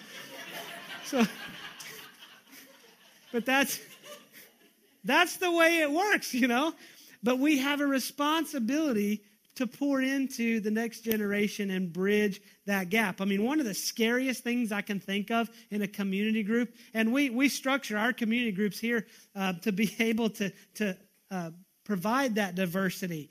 So, 1.05 1.25
but 3.33 3.45
that's 3.45 3.81
that's 5.05 5.37
the 5.37 5.53
way 5.53 5.81
it 5.81 5.91
works, 5.91 6.35
you 6.35 6.49
know. 6.49 6.75
But 7.23 7.39
we 7.39 7.59
have 7.59 7.81
a 7.81 7.87
responsibility 7.87 9.23
to 9.57 9.67
pour 9.67 10.03
into 10.03 10.61
the 10.61 10.71
next 10.71 11.01
generation 11.01 11.71
and 11.71 11.93
bridge 11.93 12.41
that 12.67 12.89
gap. 12.91 13.21
I 13.21 13.25
mean, 13.25 13.45
one 13.45 13.61
of 13.61 13.67
the 13.67 13.75
scariest 13.75 14.43
things 14.43 14.73
I 14.73 14.83
can 14.83 14.99
think 14.99 15.31
of 15.31 15.49
in 15.71 15.83
a 15.83 15.89
community 15.89 16.43
group, 16.43 16.75
and 16.93 17.13
we, 17.13 17.31
we 17.31 17.49
structure 17.49 17.97
our 17.97 18.13
community 18.13 18.53
groups 18.53 18.79
here 18.79 19.07
uh, 19.37 19.53
to 19.63 19.73
be 19.73 19.95
able 20.01 20.31
to, 20.31 20.53
to 20.77 20.97
uh, 21.31 21.51
provide 21.85 22.35
that 22.35 22.55
diversity. 22.55 23.31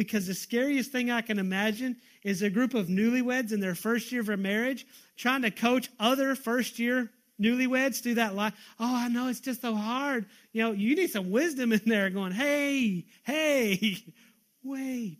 Because 0.00 0.26
the 0.26 0.32
scariest 0.32 0.92
thing 0.92 1.10
I 1.10 1.20
can 1.20 1.38
imagine 1.38 1.98
is 2.22 2.40
a 2.40 2.48
group 2.48 2.72
of 2.72 2.86
newlyweds 2.86 3.52
in 3.52 3.60
their 3.60 3.74
first 3.74 4.10
year 4.10 4.22
of 4.22 4.38
marriage 4.38 4.86
trying 5.18 5.42
to 5.42 5.50
coach 5.50 5.90
other 6.00 6.34
first 6.34 6.78
year 6.78 7.10
newlyweds 7.38 8.02
through 8.02 8.14
that 8.14 8.34
life. 8.34 8.54
Oh, 8.78 8.96
I 8.96 9.08
know 9.08 9.28
it's 9.28 9.40
just 9.40 9.60
so 9.60 9.74
hard. 9.74 10.24
You 10.54 10.62
know, 10.62 10.72
you 10.72 10.96
need 10.96 11.10
some 11.10 11.30
wisdom 11.30 11.70
in 11.74 11.82
there 11.84 12.08
going, 12.08 12.32
hey, 12.32 13.04
hey, 13.24 13.98
wait. 14.64 15.18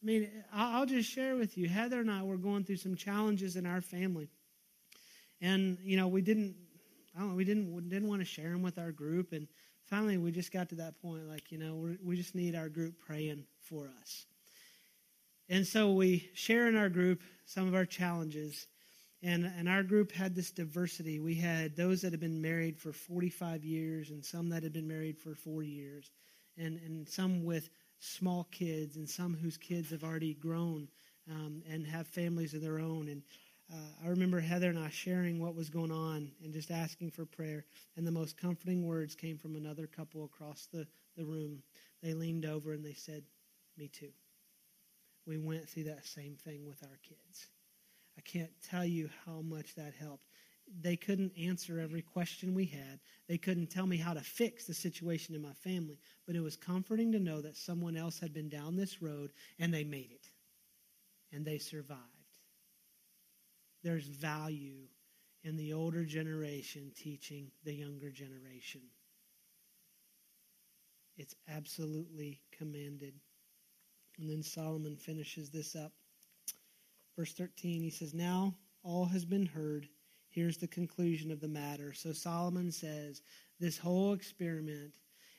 I 0.00 0.06
mean, 0.06 0.30
I'll 0.52 0.86
just 0.86 1.10
share 1.10 1.34
with 1.34 1.58
you. 1.58 1.68
Heather 1.68 1.98
and 1.98 2.08
I 2.08 2.22
were 2.22 2.36
going 2.36 2.62
through 2.62 2.76
some 2.76 2.94
challenges 2.94 3.56
in 3.56 3.66
our 3.66 3.80
family, 3.80 4.28
and 5.40 5.76
you 5.82 5.96
know, 5.96 6.06
we 6.06 6.22
didn't. 6.22 6.54
I 7.16 7.18
don't 7.18 7.30
know. 7.30 7.34
We 7.34 7.44
didn't. 7.44 7.74
We 7.74 7.82
didn't 7.82 8.08
want 8.08 8.20
to 8.20 8.26
share 8.26 8.50
them 8.50 8.62
with 8.62 8.78
our 8.78 8.92
group, 8.92 9.32
and 9.32 9.48
finally, 9.86 10.18
we 10.18 10.30
just 10.30 10.52
got 10.52 10.68
to 10.68 10.76
that 10.76 11.02
point. 11.02 11.28
Like, 11.28 11.50
you 11.50 11.58
know, 11.58 11.74
we 11.74 11.98
we 12.00 12.16
just 12.16 12.36
need 12.36 12.54
our 12.54 12.68
group 12.68 13.00
praying 13.04 13.44
for 13.64 13.90
us. 14.00 14.26
And 15.48 15.66
so 15.66 15.92
we 15.92 16.30
share 16.34 16.68
in 16.68 16.76
our 16.76 16.88
group 16.88 17.20
some 17.44 17.68
of 17.68 17.74
our 17.74 17.84
challenges, 17.84 18.66
and, 19.22 19.44
and 19.58 19.68
our 19.68 19.82
group 19.82 20.12
had 20.12 20.34
this 20.34 20.50
diversity. 20.50 21.20
We 21.20 21.34
had 21.34 21.76
those 21.76 22.00
that 22.02 22.12
had 22.12 22.20
been 22.20 22.40
married 22.40 22.78
for 22.78 22.92
45 22.92 23.64
years, 23.64 24.10
and 24.10 24.24
some 24.24 24.48
that 24.50 24.62
had 24.62 24.72
been 24.72 24.88
married 24.88 25.18
for 25.18 25.34
four 25.34 25.62
years, 25.62 26.10
and, 26.56 26.78
and 26.78 27.08
some 27.08 27.44
with 27.44 27.68
small 27.98 28.48
kids, 28.50 28.96
and 28.96 29.08
some 29.08 29.34
whose 29.34 29.56
kids 29.56 29.90
have 29.90 30.04
already 30.04 30.34
grown 30.34 30.88
um, 31.30 31.62
and 31.70 31.86
have 31.86 32.06
families 32.06 32.54
of 32.54 32.62
their 32.62 32.78
own. 32.78 33.08
And 33.08 33.22
uh, 33.72 34.04
I 34.04 34.08
remember 34.08 34.40
Heather 34.40 34.68
and 34.68 34.78
I 34.78 34.90
sharing 34.90 35.40
what 35.40 35.54
was 35.54 35.70
going 35.70 35.90
on 35.90 36.30
and 36.42 36.52
just 36.52 36.70
asking 36.70 37.10
for 37.10 37.24
prayer. 37.24 37.64
And 37.96 38.06
the 38.06 38.10
most 38.10 38.36
comforting 38.36 38.86
words 38.86 39.14
came 39.14 39.38
from 39.38 39.56
another 39.56 39.86
couple 39.86 40.24
across 40.24 40.68
the, 40.72 40.86
the 41.16 41.24
room. 41.24 41.62
They 42.02 42.12
leaned 42.12 42.44
over 42.44 42.72
and 42.72 42.84
they 42.84 42.92
said, 42.92 43.24
Me 43.76 43.88
too. 43.88 44.12
We 45.26 45.38
went 45.38 45.68
through 45.68 45.84
that 45.84 46.04
same 46.04 46.36
thing 46.36 46.66
with 46.66 46.82
our 46.82 46.98
kids. 47.02 47.46
I 48.16 48.20
can't 48.20 48.52
tell 48.68 48.84
you 48.84 49.10
how 49.24 49.40
much 49.40 49.74
that 49.74 49.94
helped. 49.98 50.26
They 50.80 50.96
couldn't 50.96 51.32
answer 51.38 51.78
every 51.78 52.02
question 52.02 52.54
we 52.54 52.66
had. 52.66 53.00
They 53.28 53.38
couldn't 53.38 53.70
tell 53.70 53.86
me 53.86 53.96
how 53.96 54.14
to 54.14 54.20
fix 54.20 54.64
the 54.64 54.74
situation 54.74 55.34
in 55.34 55.42
my 55.42 55.52
family. 55.52 55.98
But 56.26 56.36
it 56.36 56.40
was 56.40 56.56
comforting 56.56 57.12
to 57.12 57.18
know 57.18 57.40
that 57.40 57.56
someone 57.56 57.96
else 57.96 58.18
had 58.18 58.32
been 58.32 58.48
down 58.48 58.76
this 58.76 59.02
road 59.02 59.32
and 59.58 59.72
they 59.72 59.84
made 59.84 60.10
it. 60.10 60.26
And 61.32 61.44
they 61.44 61.58
survived. 61.58 62.00
There's 63.82 64.06
value 64.06 64.88
in 65.42 65.56
the 65.56 65.74
older 65.74 66.04
generation 66.04 66.92
teaching 66.96 67.50
the 67.64 67.74
younger 67.74 68.10
generation. 68.10 68.80
It's 71.16 71.34
absolutely 71.48 72.40
commanded. 72.56 73.14
And 74.18 74.28
then 74.28 74.42
Solomon 74.42 74.96
finishes 74.96 75.50
this 75.50 75.74
up. 75.74 75.92
Verse 77.16 77.32
13, 77.32 77.82
he 77.82 77.90
says, 77.90 78.14
Now 78.14 78.54
all 78.82 79.06
has 79.06 79.24
been 79.24 79.46
heard. 79.46 79.88
Here's 80.30 80.56
the 80.56 80.66
conclusion 80.66 81.30
of 81.30 81.40
the 81.40 81.48
matter. 81.48 81.92
So 81.92 82.12
Solomon 82.12 82.72
says, 82.72 83.22
This 83.60 83.78
whole 83.78 84.12
experiment 84.12 84.94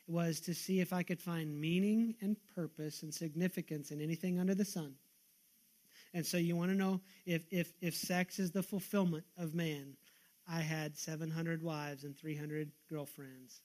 was 0.07 0.39
to 0.41 0.53
see 0.53 0.79
if 0.79 0.93
I 0.93 1.03
could 1.03 1.19
find 1.19 1.59
meaning 1.59 2.15
and 2.21 2.37
purpose 2.53 3.03
and 3.03 3.13
significance 3.13 3.91
in 3.91 4.01
anything 4.01 4.39
under 4.39 4.55
the 4.55 4.65
sun. 4.65 4.95
And 6.13 6.25
so 6.25 6.37
you 6.37 6.55
want 6.55 6.71
to 6.71 6.77
know 6.77 7.01
if, 7.25 7.43
if, 7.51 7.73
if 7.81 7.95
sex 7.95 8.39
is 8.39 8.51
the 8.51 8.63
fulfillment 8.63 9.25
of 9.37 9.53
man. 9.53 9.97
I 10.47 10.61
had 10.61 10.95
700 10.95 11.61
wives 11.63 12.03
and 12.03 12.15
300 12.17 12.71
girlfriends. 12.89 13.61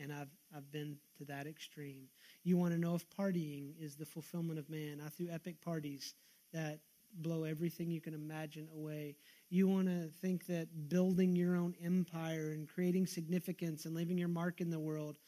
And 0.00 0.12
I've, 0.12 0.30
I've 0.56 0.70
been 0.72 0.96
to 1.18 1.24
that 1.26 1.46
extreme. 1.46 2.08
You 2.42 2.56
want 2.56 2.72
to 2.72 2.78
know 2.78 2.94
if 2.94 3.04
partying 3.10 3.72
is 3.80 3.96
the 3.96 4.06
fulfillment 4.06 4.58
of 4.58 4.70
man. 4.70 5.00
I 5.04 5.08
threw 5.10 5.28
epic 5.30 5.60
parties 5.60 6.14
that 6.52 6.80
blow 7.18 7.44
everything 7.44 7.90
you 7.90 8.00
can 8.00 8.14
imagine 8.14 8.68
away. 8.74 9.16
You 9.48 9.68
want 9.68 9.88
to 9.88 10.08
think 10.20 10.46
that 10.46 10.88
building 10.88 11.34
your 11.36 11.56
own 11.56 11.74
empire 11.84 12.52
and 12.52 12.68
creating 12.68 13.06
significance 13.06 13.84
and 13.84 13.94
leaving 13.94 14.18
your 14.18 14.28
mark 14.28 14.60
in 14.60 14.70
the 14.70 14.78
world. 14.78 15.18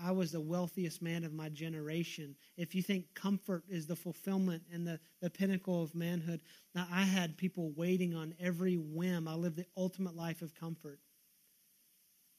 I, 0.00 0.12
was 0.12 0.30
the 0.30 0.40
wealthiest 0.40 1.02
man 1.02 1.24
of 1.24 1.32
my 1.32 1.48
generation. 1.48 2.36
If 2.56 2.72
you 2.72 2.82
think 2.82 3.12
comfort 3.14 3.64
is 3.68 3.88
the 3.88 3.96
fulfillment 3.96 4.62
and 4.72 4.86
the, 4.86 5.00
the 5.20 5.28
pinnacle 5.28 5.82
of 5.82 5.92
manhood, 5.92 6.42
now 6.72 6.86
I 6.92 7.02
had 7.02 7.36
people 7.36 7.72
waiting 7.74 8.14
on 8.14 8.32
every 8.38 8.76
whim. 8.76 9.26
I 9.26 9.34
lived 9.34 9.56
the 9.56 9.66
ultimate 9.76 10.14
life 10.14 10.40
of 10.40 10.54
comfort. 10.54 11.00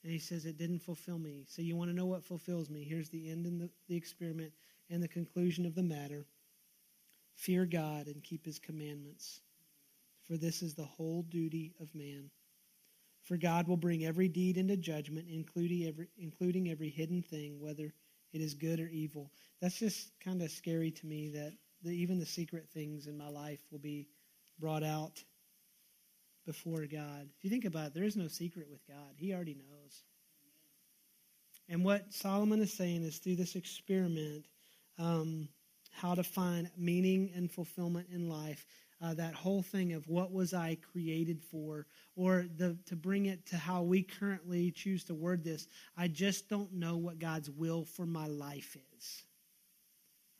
And 0.03 0.11
he 0.11 0.19
says, 0.19 0.45
It 0.45 0.57
didn't 0.57 0.79
fulfill 0.79 1.17
me. 1.17 1.45
So 1.47 1.61
you 1.61 1.75
want 1.75 1.89
to 1.89 1.95
know 1.95 2.05
what 2.05 2.23
fulfills 2.23 2.69
me? 2.69 2.83
Here's 2.83 3.09
the 3.09 3.29
end 3.29 3.45
of 3.45 3.57
the, 3.59 3.69
the 3.87 3.95
experiment 3.95 4.51
and 4.89 5.01
the 5.01 5.07
conclusion 5.07 5.65
of 5.65 5.75
the 5.75 5.83
matter 5.83 6.25
fear 7.35 7.65
God 7.65 8.07
and 8.07 8.23
keep 8.23 8.45
his 8.45 8.59
commandments, 8.59 9.41
for 10.23 10.37
this 10.37 10.61
is 10.61 10.75
the 10.75 10.83
whole 10.83 11.23
duty 11.23 11.73
of 11.79 11.93
man. 11.95 12.29
For 13.23 13.37
God 13.37 13.67
will 13.67 13.77
bring 13.77 14.05
every 14.05 14.27
deed 14.27 14.57
into 14.57 14.77
judgment, 14.77 15.27
including 15.29 15.87
every, 15.87 16.07
including 16.17 16.69
every 16.69 16.89
hidden 16.89 17.21
thing, 17.21 17.59
whether 17.59 17.93
it 18.33 18.41
is 18.41 18.53
good 18.53 18.79
or 18.79 18.87
evil. 18.87 19.31
That's 19.61 19.79
just 19.79 20.11
kind 20.19 20.41
of 20.41 20.51
scary 20.51 20.91
to 20.91 21.05
me 21.05 21.29
that 21.29 21.53
the, 21.83 21.91
even 21.91 22.19
the 22.19 22.25
secret 22.25 22.67
things 22.69 23.07
in 23.07 23.17
my 23.17 23.29
life 23.29 23.61
will 23.71 23.79
be 23.79 24.07
brought 24.59 24.83
out 24.83 25.23
before 26.45 26.85
God. 26.85 27.29
If 27.37 27.43
you 27.43 27.49
think 27.49 27.65
about 27.65 27.87
it, 27.87 27.93
there 27.93 28.03
is 28.03 28.15
no 28.15 28.27
secret 28.27 28.67
with 28.69 28.85
God, 28.87 29.15
He 29.15 29.33
already 29.33 29.55
knows. 29.55 30.03
And 31.69 31.83
what 31.83 32.13
Solomon 32.13 32.61
is 32.61 32.73
saying 32.73 33.03
is 33.03 33.17
through 33.17 33.37
this 33.37 33.55
experiment, 33.55 34.45
um, 34.99 35.47
how 35.91 36.15
to 36.15 36.23
find 36.23 36.69
meaning 36.77 37.31
and 37.35 37.49
fulfillment 37.49 38.07
in 38.11 38.29
life. 38.29 38.65
Uh, 39.01 39.13
that 39.13 39.33
whole 39.33 39.61
thing 39.61 39.93
of 39.93 40.07
what 40.07 40.31
was 40.31 40.53
I 40.53 40.77
created 40.93 41.41
for, 41.41 41.87
or 42.15 42.45
the, 42.55 42.77
to 42.85 42.95
bring 42.95 43.25
it 43.25 43.45
to 43.47 43.57
how 43.57 43.81
we 43.81 44.01
currently 44.01 44.71
choose 44.71 45.03
to 45.05 45.13
word 45.13 45.43
this, 45.43 45.67
I 45.97 46.07
just 46.07 46.47
don't 46.47 46.71
know 46.73 46.95
what 46.95 47.19
God's 47.19 47.49
will 47.49 47.83
for 47.83 48.05
my 48.05 48.27
life 48.27 48.77
is. 48.97 49.23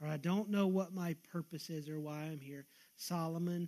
Or 0.02 0.08
I 0.08 0.18
don't 0.18 0.50
know 0.50 0.68
what 0.68 0.94
my 0.94 1.16
purpose 1.32 1.70
is 1.70 1.90
or 1.90 2.00
why 2.00 2.22
I'm 2.22 2.40
here. 2.40 2.66
Solomon 2.96 3.68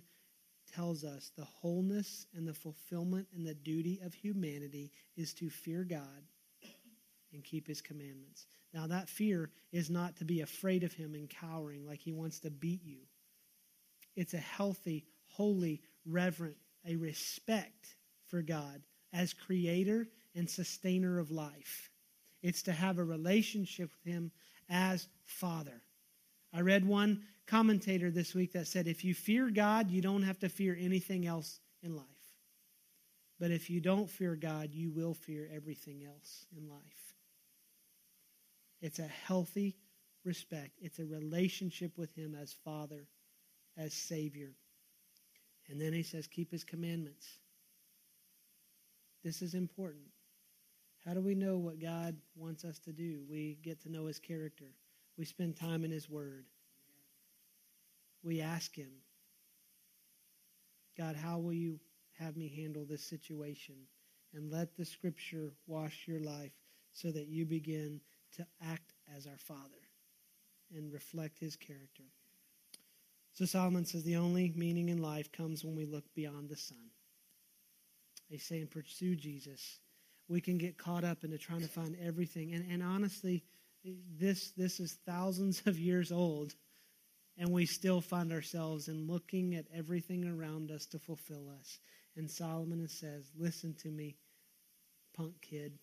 tells 0.74 1.04
us 1.04 1.30
the 1.36 1.44
wholeness 1.44 2.26
and 2.34 2.46
the 2.46 2.54
fulfillment 2.54 3.28
and 3.34 3.46
the 3.46 3.54
duty 3.54 4.00
of 4.04 4.14
humanity 4.14 4.92
is 5.16 5.34
to 5.34 5.50
fear 5.50 5.84
God 5.84 6.24
and 7.32 7.44
keep 7.44 7.66
his 7.66 7.80
commandments. 7.80 8.46
Now, 8.72 8.86
that 8.86 9.08
fear 9.08 9.50
is 9.72 9.90
not 9.90 10.16
to 10.16 10.24
be 10.24 10.40
afraid 10.40 10.84
of 10.84 10.92
him 10.92 11.14
and 11.14 11.28
cowering 11.28 11.86
like 11.86 12.00
he 12.00 12.12
wants 12.12 12.40
to 12.40 12.50
beat 12.50 12.84
you. 12.84 13.00
It's 14.14 14.34
a 14.34 14.38
healthy, 14.38 15.04
holy, 15.28 15.82
reverent, 16.04 16.56
a 16.86 16.96
respect 16.96 17.96
for 18.26 18.42
God 18.42 18.82
as 19.12 19.32
creator 19.32 20.08
and 20.34 20.48
sustainer 20.48 21.18
of 21.18 21.30
life. 21.30 21.90
It's 22.42 22.62
to 22.64 22.72
have 22.72 22.98
a 22.98 23.04
relationship 23.04 23.90
with 23.90 24.12
him 24.12 24.30
as 24.68 25.08
Father. 25.24 25.82
I 26.52 26.60
read 26.60 26.86
one 26.86 27.22
commentator 27.46 28.10
this 28.10 28.34
week 28.34 28.52
that 28.52 28.66
said 28.66 28.88
if 28.88 29.04
you 29.04 29.14
fear 29.14 29.50
God, 29.50 29.90
you 29.90 30.02
don't 30.02 30.22
have 30.22 30.38
to 30.40 30.48
fear 30.48 30.76
anything 30.78 31.26
else 31.26 31.60
in 31.82 31.94
life. 31.94 32.06
But 33.38 33.50
if 33.50 33.68
you 33.68 33.80
don't 33.80 34.10
fear 34.10 34.34
God, 34.34 34.70
you 34.72 34.90
will 34.90 35.14
fear 35.14 35.48
everything 35.54 36.04
else 36.04 36.46
in 36.56 36.68
life. 36.68 37.14
It's 38.80 38.98
a 38.98 39.06
healthy 39.06 39.76
respect, 40.24 40.72
it's 40.80 40.98
a 40.98 41.04
relationship 41.04 41.96
with 41.96 42.14
Him 42.14 42.34
as 42.34 42.52
Father, 42.64 43.06
as 43.76 43.94
Savior. 43.94 44.54
And 45.68 45.80
then 45.80 45.92
He 45.92 46.02
says, 46.02 46.26
keep 46.26 46.50
His 46.50 46.64
commandments. 46.64 47.26
This 49.22 49.42
is 49.42 49.54
important. 49.54 50.06
How 51.04 51.14
do 51.14 51.20
we 51.20 51.34
know 51.34 51.56
what 51.56 51.80
God 51.80 52.16
wants 52.34 52.64
us 52.64 52.78
to 52.80 52.92
do? 52.92 53.20
We 53.30 53.58
get 53.62 53.80
to 53.82 53.92
know 53.92 54.06
His 54.06 54.18
character. 54.18 54.72
We 55.16 55.24
spend 55.24 55.56
time 55.56 55.84
in 55.84 55.90
His 55.90 56.10
Word. 56.10 56.46
We 58.26 58.40
ask 58.40 58.74
Him, 58.74 58.90
God, 60.98 61.14
how 61.14 61.38
will 61.38 61.52
you 61.52 61.78
have 62.18 62.36
me 62.36 62.48
handle 62.48 62.84
this 62.84 63.04
situation? 63.04 63.76
And 64.34 64.50
let 64.50 64.76
the 64.76 64.84
Scripture 64.84 65.52
wash 65.68 66.08
your 66.08 66.18
life 66.18 66.50
so 66.92 67.12
that 67.12 67.28
you 67.28 67.46
begin 67.46 68.00
to 68.36 68.44
act 68.68 68.94
as 69.16 69.28
our 69.28 69.38
Father 69.38 69.60
and 70.74 70.92
reflect 70.92 71.38
His 71.38 71.54
character. 71.54 72.02
So 73.32 73.44
Solomon 73.44 73.84
says 73.84 74.02
the 74.02 74.16
only 74.16 74.52
meaning 74.56 74.88
in 74.88 75.00
life 75.00 75.30
comes 75.30 75.64
when 75.64 75.76
we 75.76 75.86
look 75.86 76.12
beyond 76.16 76.48
the 76.48 76.56
sun. 76.56 76.90
They 78.28 78.38
say 78.38 78.58
and 78.58 78.70
pursue 78.70 79.14
Jesus. 79.14 79.78
We 80.26 80.40
can 80.40 80.58
get 80.58 80.78
caught 80.78 81.04
up 81.04 81.22
into 81.22 81.38
trying 81.38 81.60
to 81.60 81.68
find 81.68 81.96
everything. 82.02 82.54
And, 82.54 82.68
and 82.68 82.82
honestly, 82.82 83.44
this, 84.18 84.50
this 84.56 84.80
is 84.80 84.98
thousands 85.06 85.62
of 85.66 85.78
years 85.78 86.10
old, 86.10 86.56
and 87.38 87.50
we 87.50 87.66
still 87.66 88.00
find 88.00 88.32
ourselves 88.32 88.88
in 88.88 89.06
looking 89.06 89.54
at 89.54 89.66
everything 89.74 90.26
around 90.26 90.70
us 90.70 90.86
to 90.86 90.98
fulfill 90.98 91.48
us. 91.60 91.78
And 92.16 92.30
Solomon 92.30 92.88
says, 92.88 93.30
Listen 93.38 93.74
to 93.82 93.88
me, 93.88 94.16
punk 95.14 95.34
kid. 95.42 95.78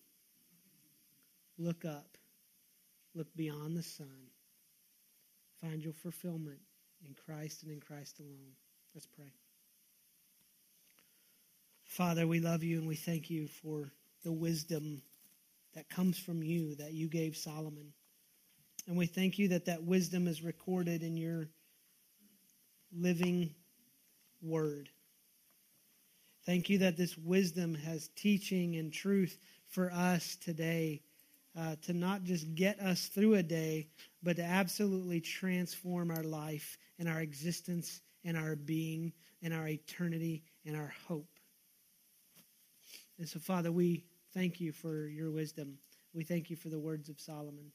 Look 1.58 1.84
up. 1.84 2.18
Look 3.14 3.28
beyond 3.36 3.76
the 3.76 3.82
sun. 3.82 4.28
Find 5.60 5.82
your 5.82 5.92
fulfillment 5.92 6.58
in 7.06 7.14
Christ 7.14 7.62
and 7.62 7.72
in 7.72 7.80
Christ 7.80 8.18
alone. 8.18 8.54
Let's 8.94 9.06
pray. 9.06 9.32
Father, 11.84 12.26
we 12.26 12.40
love 12.40 12.64
you 12.64 12.78
and 12.78 12.88
we 12.88 12.96
thank 12.96 13.30
you 13.30 13.46
for 13.46 13.92
the 14.24 14.32
wisdom 14.32 15.02
that 15.74 15.88
comes 15.88 16.18
from 16.18 16.42
you 16.42 16.74
that 16.76 16.92
you 16.92 17.08
gave 17.08 17.36
Solomon. 17.36 17.92
And 18.86 18.96
we 18.96 19.06
thank 19.06 19.38
you 19.38 19.48
that 19.48 19.64
that 19.66 19.82
wisdom 19.82 20.28
is 20.28 20.42
recorded 20.42 21.02
in 21.02 21.16
your 21.16 21.48
living 22.92 23.54
word. 24.42 24.88
Thank 26.44 26.68
you 26.68 26.78
that 26.78 26.96
this 26.96 27.16
wisdom 27.16 27.74
has 27.74 28.08
teaching 28.16 28.76
and 28.76 28.92
truth 28.92 29.38
for 29.68 29.90
us 29.90 30.36
today 30.36 31.00
uh, 31.58 31.76
to 31.82 31.92
not 31.92 32.24
just 32.24 32.54
get 32.54 32.78
us 32.80 33.06
through 33.06 33.34
a 33.34 33.42
day, 33.42 33.88
but 34.22 34.36
to 34.36 34.42
absolutely 34.42 35.20
transform 35.20 36.10
our 36.10 36.22
life 36.22 36.76
and 36.98 37.08
our 37.08 37.20
existence 37.20 38.02
and 38.24 38.36
our 38.36 38.56
being 38.56 39.12
and 39.42 39.54
our 39.54 39.68
eternity 39.68 40.42
and 40.66 40.76
our 40.76 40.92
hope. 41.08 41.28
And 43.18 43.28
so, 43.28 43.38
Father, 43.38 43.70
we 43.72 44.04
thank 44.34 44.60
you 44.60 44.72
for 44.72 45.06
your 45.06 45.30
wisdom. 45.30 45.78
We 46.12 46.24
thank 46.24 46.50
you 46.50 46.56
for 46.56 46.68
the 46.68 46.78
words 46.78 47.08
of 47.08 47.20
Solomon. 47.20 47.70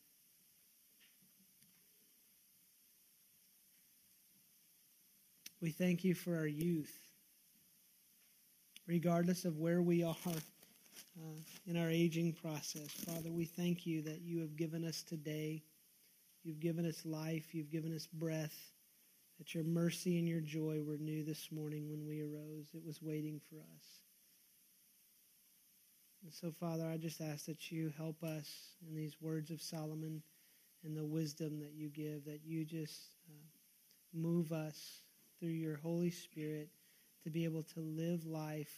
We 5.61 5.71
thank 5.71 6.05
you 6.05 6.15
for 6.15 6.37
our 6.37 6.47
youth. 6.47 6.97
Regardless 8.87 9.43
of 9.43 9.57
where 9.57 9.81
we 9.81 10.03
are 10.03 10.15
uh, 10.25 11.39
in 11.67 11.75
our 11.75 11.89
aging 11.89 12.31
process. 12.31 12.89
Father, 13.05 13.29
we 13.29 13.43
thank 13.43 13.85
you 13.85 14.01
that 14.03 14.21
you 14.21 14.39
have 14.39 14.55
given 14.55 14.85
us 14.85 15.03
today. 15.03 15.61
You've 16.43 16.61
given 16.61 16.85
us 16.85 17.05
life. 17.05 17.53
You've 17.53 17.69
given 17.69 17.93
us 17.93 18.07
breath. 18.07 18.57
That 19.37 19.53
your 19.53 19.65
mercy 19.65 20.17
and 20.17 20.27
your 20.27 20.39
joy 20.39 20.81
were 20.81 20.97
new 20.97 21.25
this 21.25 21.51
morning 21.51 21.89
when 21.89 22.07
we 22.07 22.21
arose. 22.21 22.67
It 22.73 22.85
was 22.85 23.01
waiting 23.01 23.41
for 23.49 23.57
us. 23.57 23.85
And 26.23 26.33
so, 26.33 26.51
Father, 26.51 26.85
I 26.85 26.95
just 26.95 27.19
ask 27.19 27.45
that 27.47 27.69
you 27.69 27.91
help 27.97 28.23
us 28.23 28.49
in 28.87 28.95
these 28.95 29.17
words 29.19 29.51
of 29.51 29.61
Solomon 29.61 30.23
and 30.85 30.95
the 30.95 31.05
wisdom 31.05 31.59
that 31.59 31.73
you 31.73 31.89
give, 31.89 32.23
that 32.25 32.41
you 32.45 32.63
just 32.63 33.15
uh, 33.29 33.47
move 34.13 34.53
us 34.53 35.01
through 35.39 35.49
your 35.49 35.77
Holy 35.77 36.11
Spirit 36.11 36.69
to 37.23 37.29
be 37.29 37.45
able 37.45 37.63
to 37.63 37.79
live 37.79 38.25
life 38.25 38.73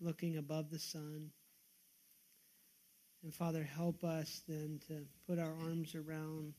looking 0.00 0.36
above 0.36 0.70
the 0.70 0.78
sun. 0.78 1.30
And 3.22 3.34
Father, 3.34 3.62
help 3.62 4.04
us 4.04 4.42
then 4.46 4.80
to 4.88 5.06
put 5.26 5.38
our 5.38 5.52
arms 5.62 5.94
around 5.94 6.54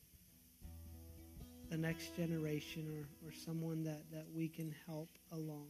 the 1.70 1.76
next 1.76 2.16
generation 2.16 2.88
or, 2.88 3.28
or 3.28 3.32
someone 3.32 3.84
that, 3.84 4.10
that 4.10 4.26
we 4.34 4.48
can 4.48 4.74
help 4.86 5.10
along. 5.32 5.68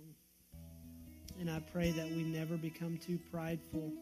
And 1.40 1.50
I 1.50 1.60
pray 1.72 1.90
that 1.92 2.08
we 2.10 2.22
never 2.22 2.56
become 2.56 2.98
too 2.98 3.18
prideful 3.30 3.92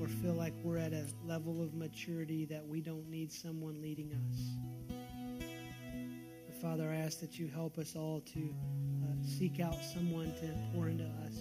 or 0.00 0.08
feel 0.08 0.34
like 0.34 0.54
we're 0.62 0.78
at 0.78 0.92
a 0.92 1.04
level 1.26 1.62
of 1.62 1.74
maturity 1.74 2.44
that 2.46 2.66
we 2.66 2.80
don't 2.80 3.08
need 3.08 3.32
someone 3.32 3.80
leading 3.82 4.12
us. 4.12 4.97
Father, 6.60 6.90
I 6.90 6.96
ask 6.96 7.20
that 7.20 7.38
you 7.38 7.46
help 7.46 7.78
us 7.78 7.94
all 7.94 8.20
to 8.34 8.40
uh, 8.40 9.06
seek 9.22 9.60
out 9.60 9.76
someone 9.94 10.32
to 10.40 10.52
pour 10.74 10.88
into 10.88 11.04
us 11.04 11.36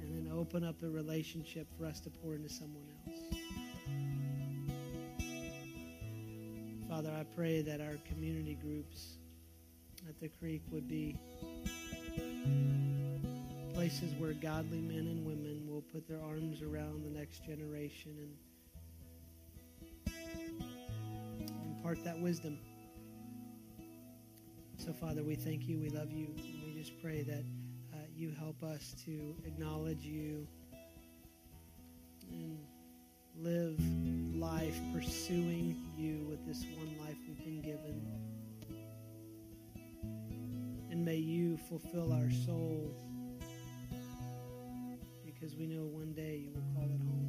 and 0.00 0.14
then 0.14 0.30
open 0.32 0.62
up 0.62 0.80
a 0.84 0.88
relationship 0.88 1.66
for 1.76 1.84
us 1.84 1.98
to 2.00 2.10
pour 2.10 2.36
into 2.36 2.48
someone 2.48 2.84
else. 3.04 3.18
Father, 6.88 7.10
I 7.18 7.24
pray 7.34 7.62
that 7.62 7.80
our 7.80 7.96
community 8.06 8.56
groups 8.62 9.16
at 10.08 10.20
the 10.20 10.28
creek 10.28 10.62
would 10.70 10.86
be 10.86 11.18
places 13.74 14.14
where 14.20 14.34
godly 14.34 14.80
men 14.80 15.08
and 15.08 15.26
women 15.26 15.66
will 15.68 15.82
put 15.92 16.06
their 16.06 16.22
arms 16.22 16.62
around 16.62 17.02
the 17.02 17.10
next 17.10 17.44
generation 17.44 18.16
and 18.20 20.14
impart 21.76 22.04
that 22.04 22.20
wisdom. 22.20 22.56
So, 24.84 24.92
Father, 24.92 25.22
we 25.22 25.36
thank 25.36 25.68
you. 25.68 25.78
We 25.78 25.90
love 25.90 26.10
you. 26.10 26.26
And 26.26 26.64
we 26.66 26.74
just 26.74 27.00
pray 27.00 27.22
that 27.22 27.44
uh, 27.94 27.98
you 28.16 28.32
help 28.36 28.64
us 28.64 28.96
to 29.04 29.36
acknowledge 29.46 30.04
you 30.04 30.44
and 32.32 32.58
live 33.36 33.78
life 34.34 34.76
pursuing 34.92 35.76
you 35.96 36.26
with 36.28 36.44
this 36.48 36.64
one 36.76 36.98
life 36.98 37.14
we've 37.28 37.44
been 37.44 37.62
given. 37.62 38.04
And 40.90 41.04
may 41.04 41.14
you 41.14 41.58
fulfill 41.68 42.12
our 42.12 42.32
souls 42.44 42.96
because 45.24 45.54
we 45.54 45.68
know 45.68 45.84
one 45.84 46.12
day 46.12 46.42
you 46.44 46.50
will 46.50 46.74
call 46.74 46.90
it 46.90 46.98
home. 46.98 47.21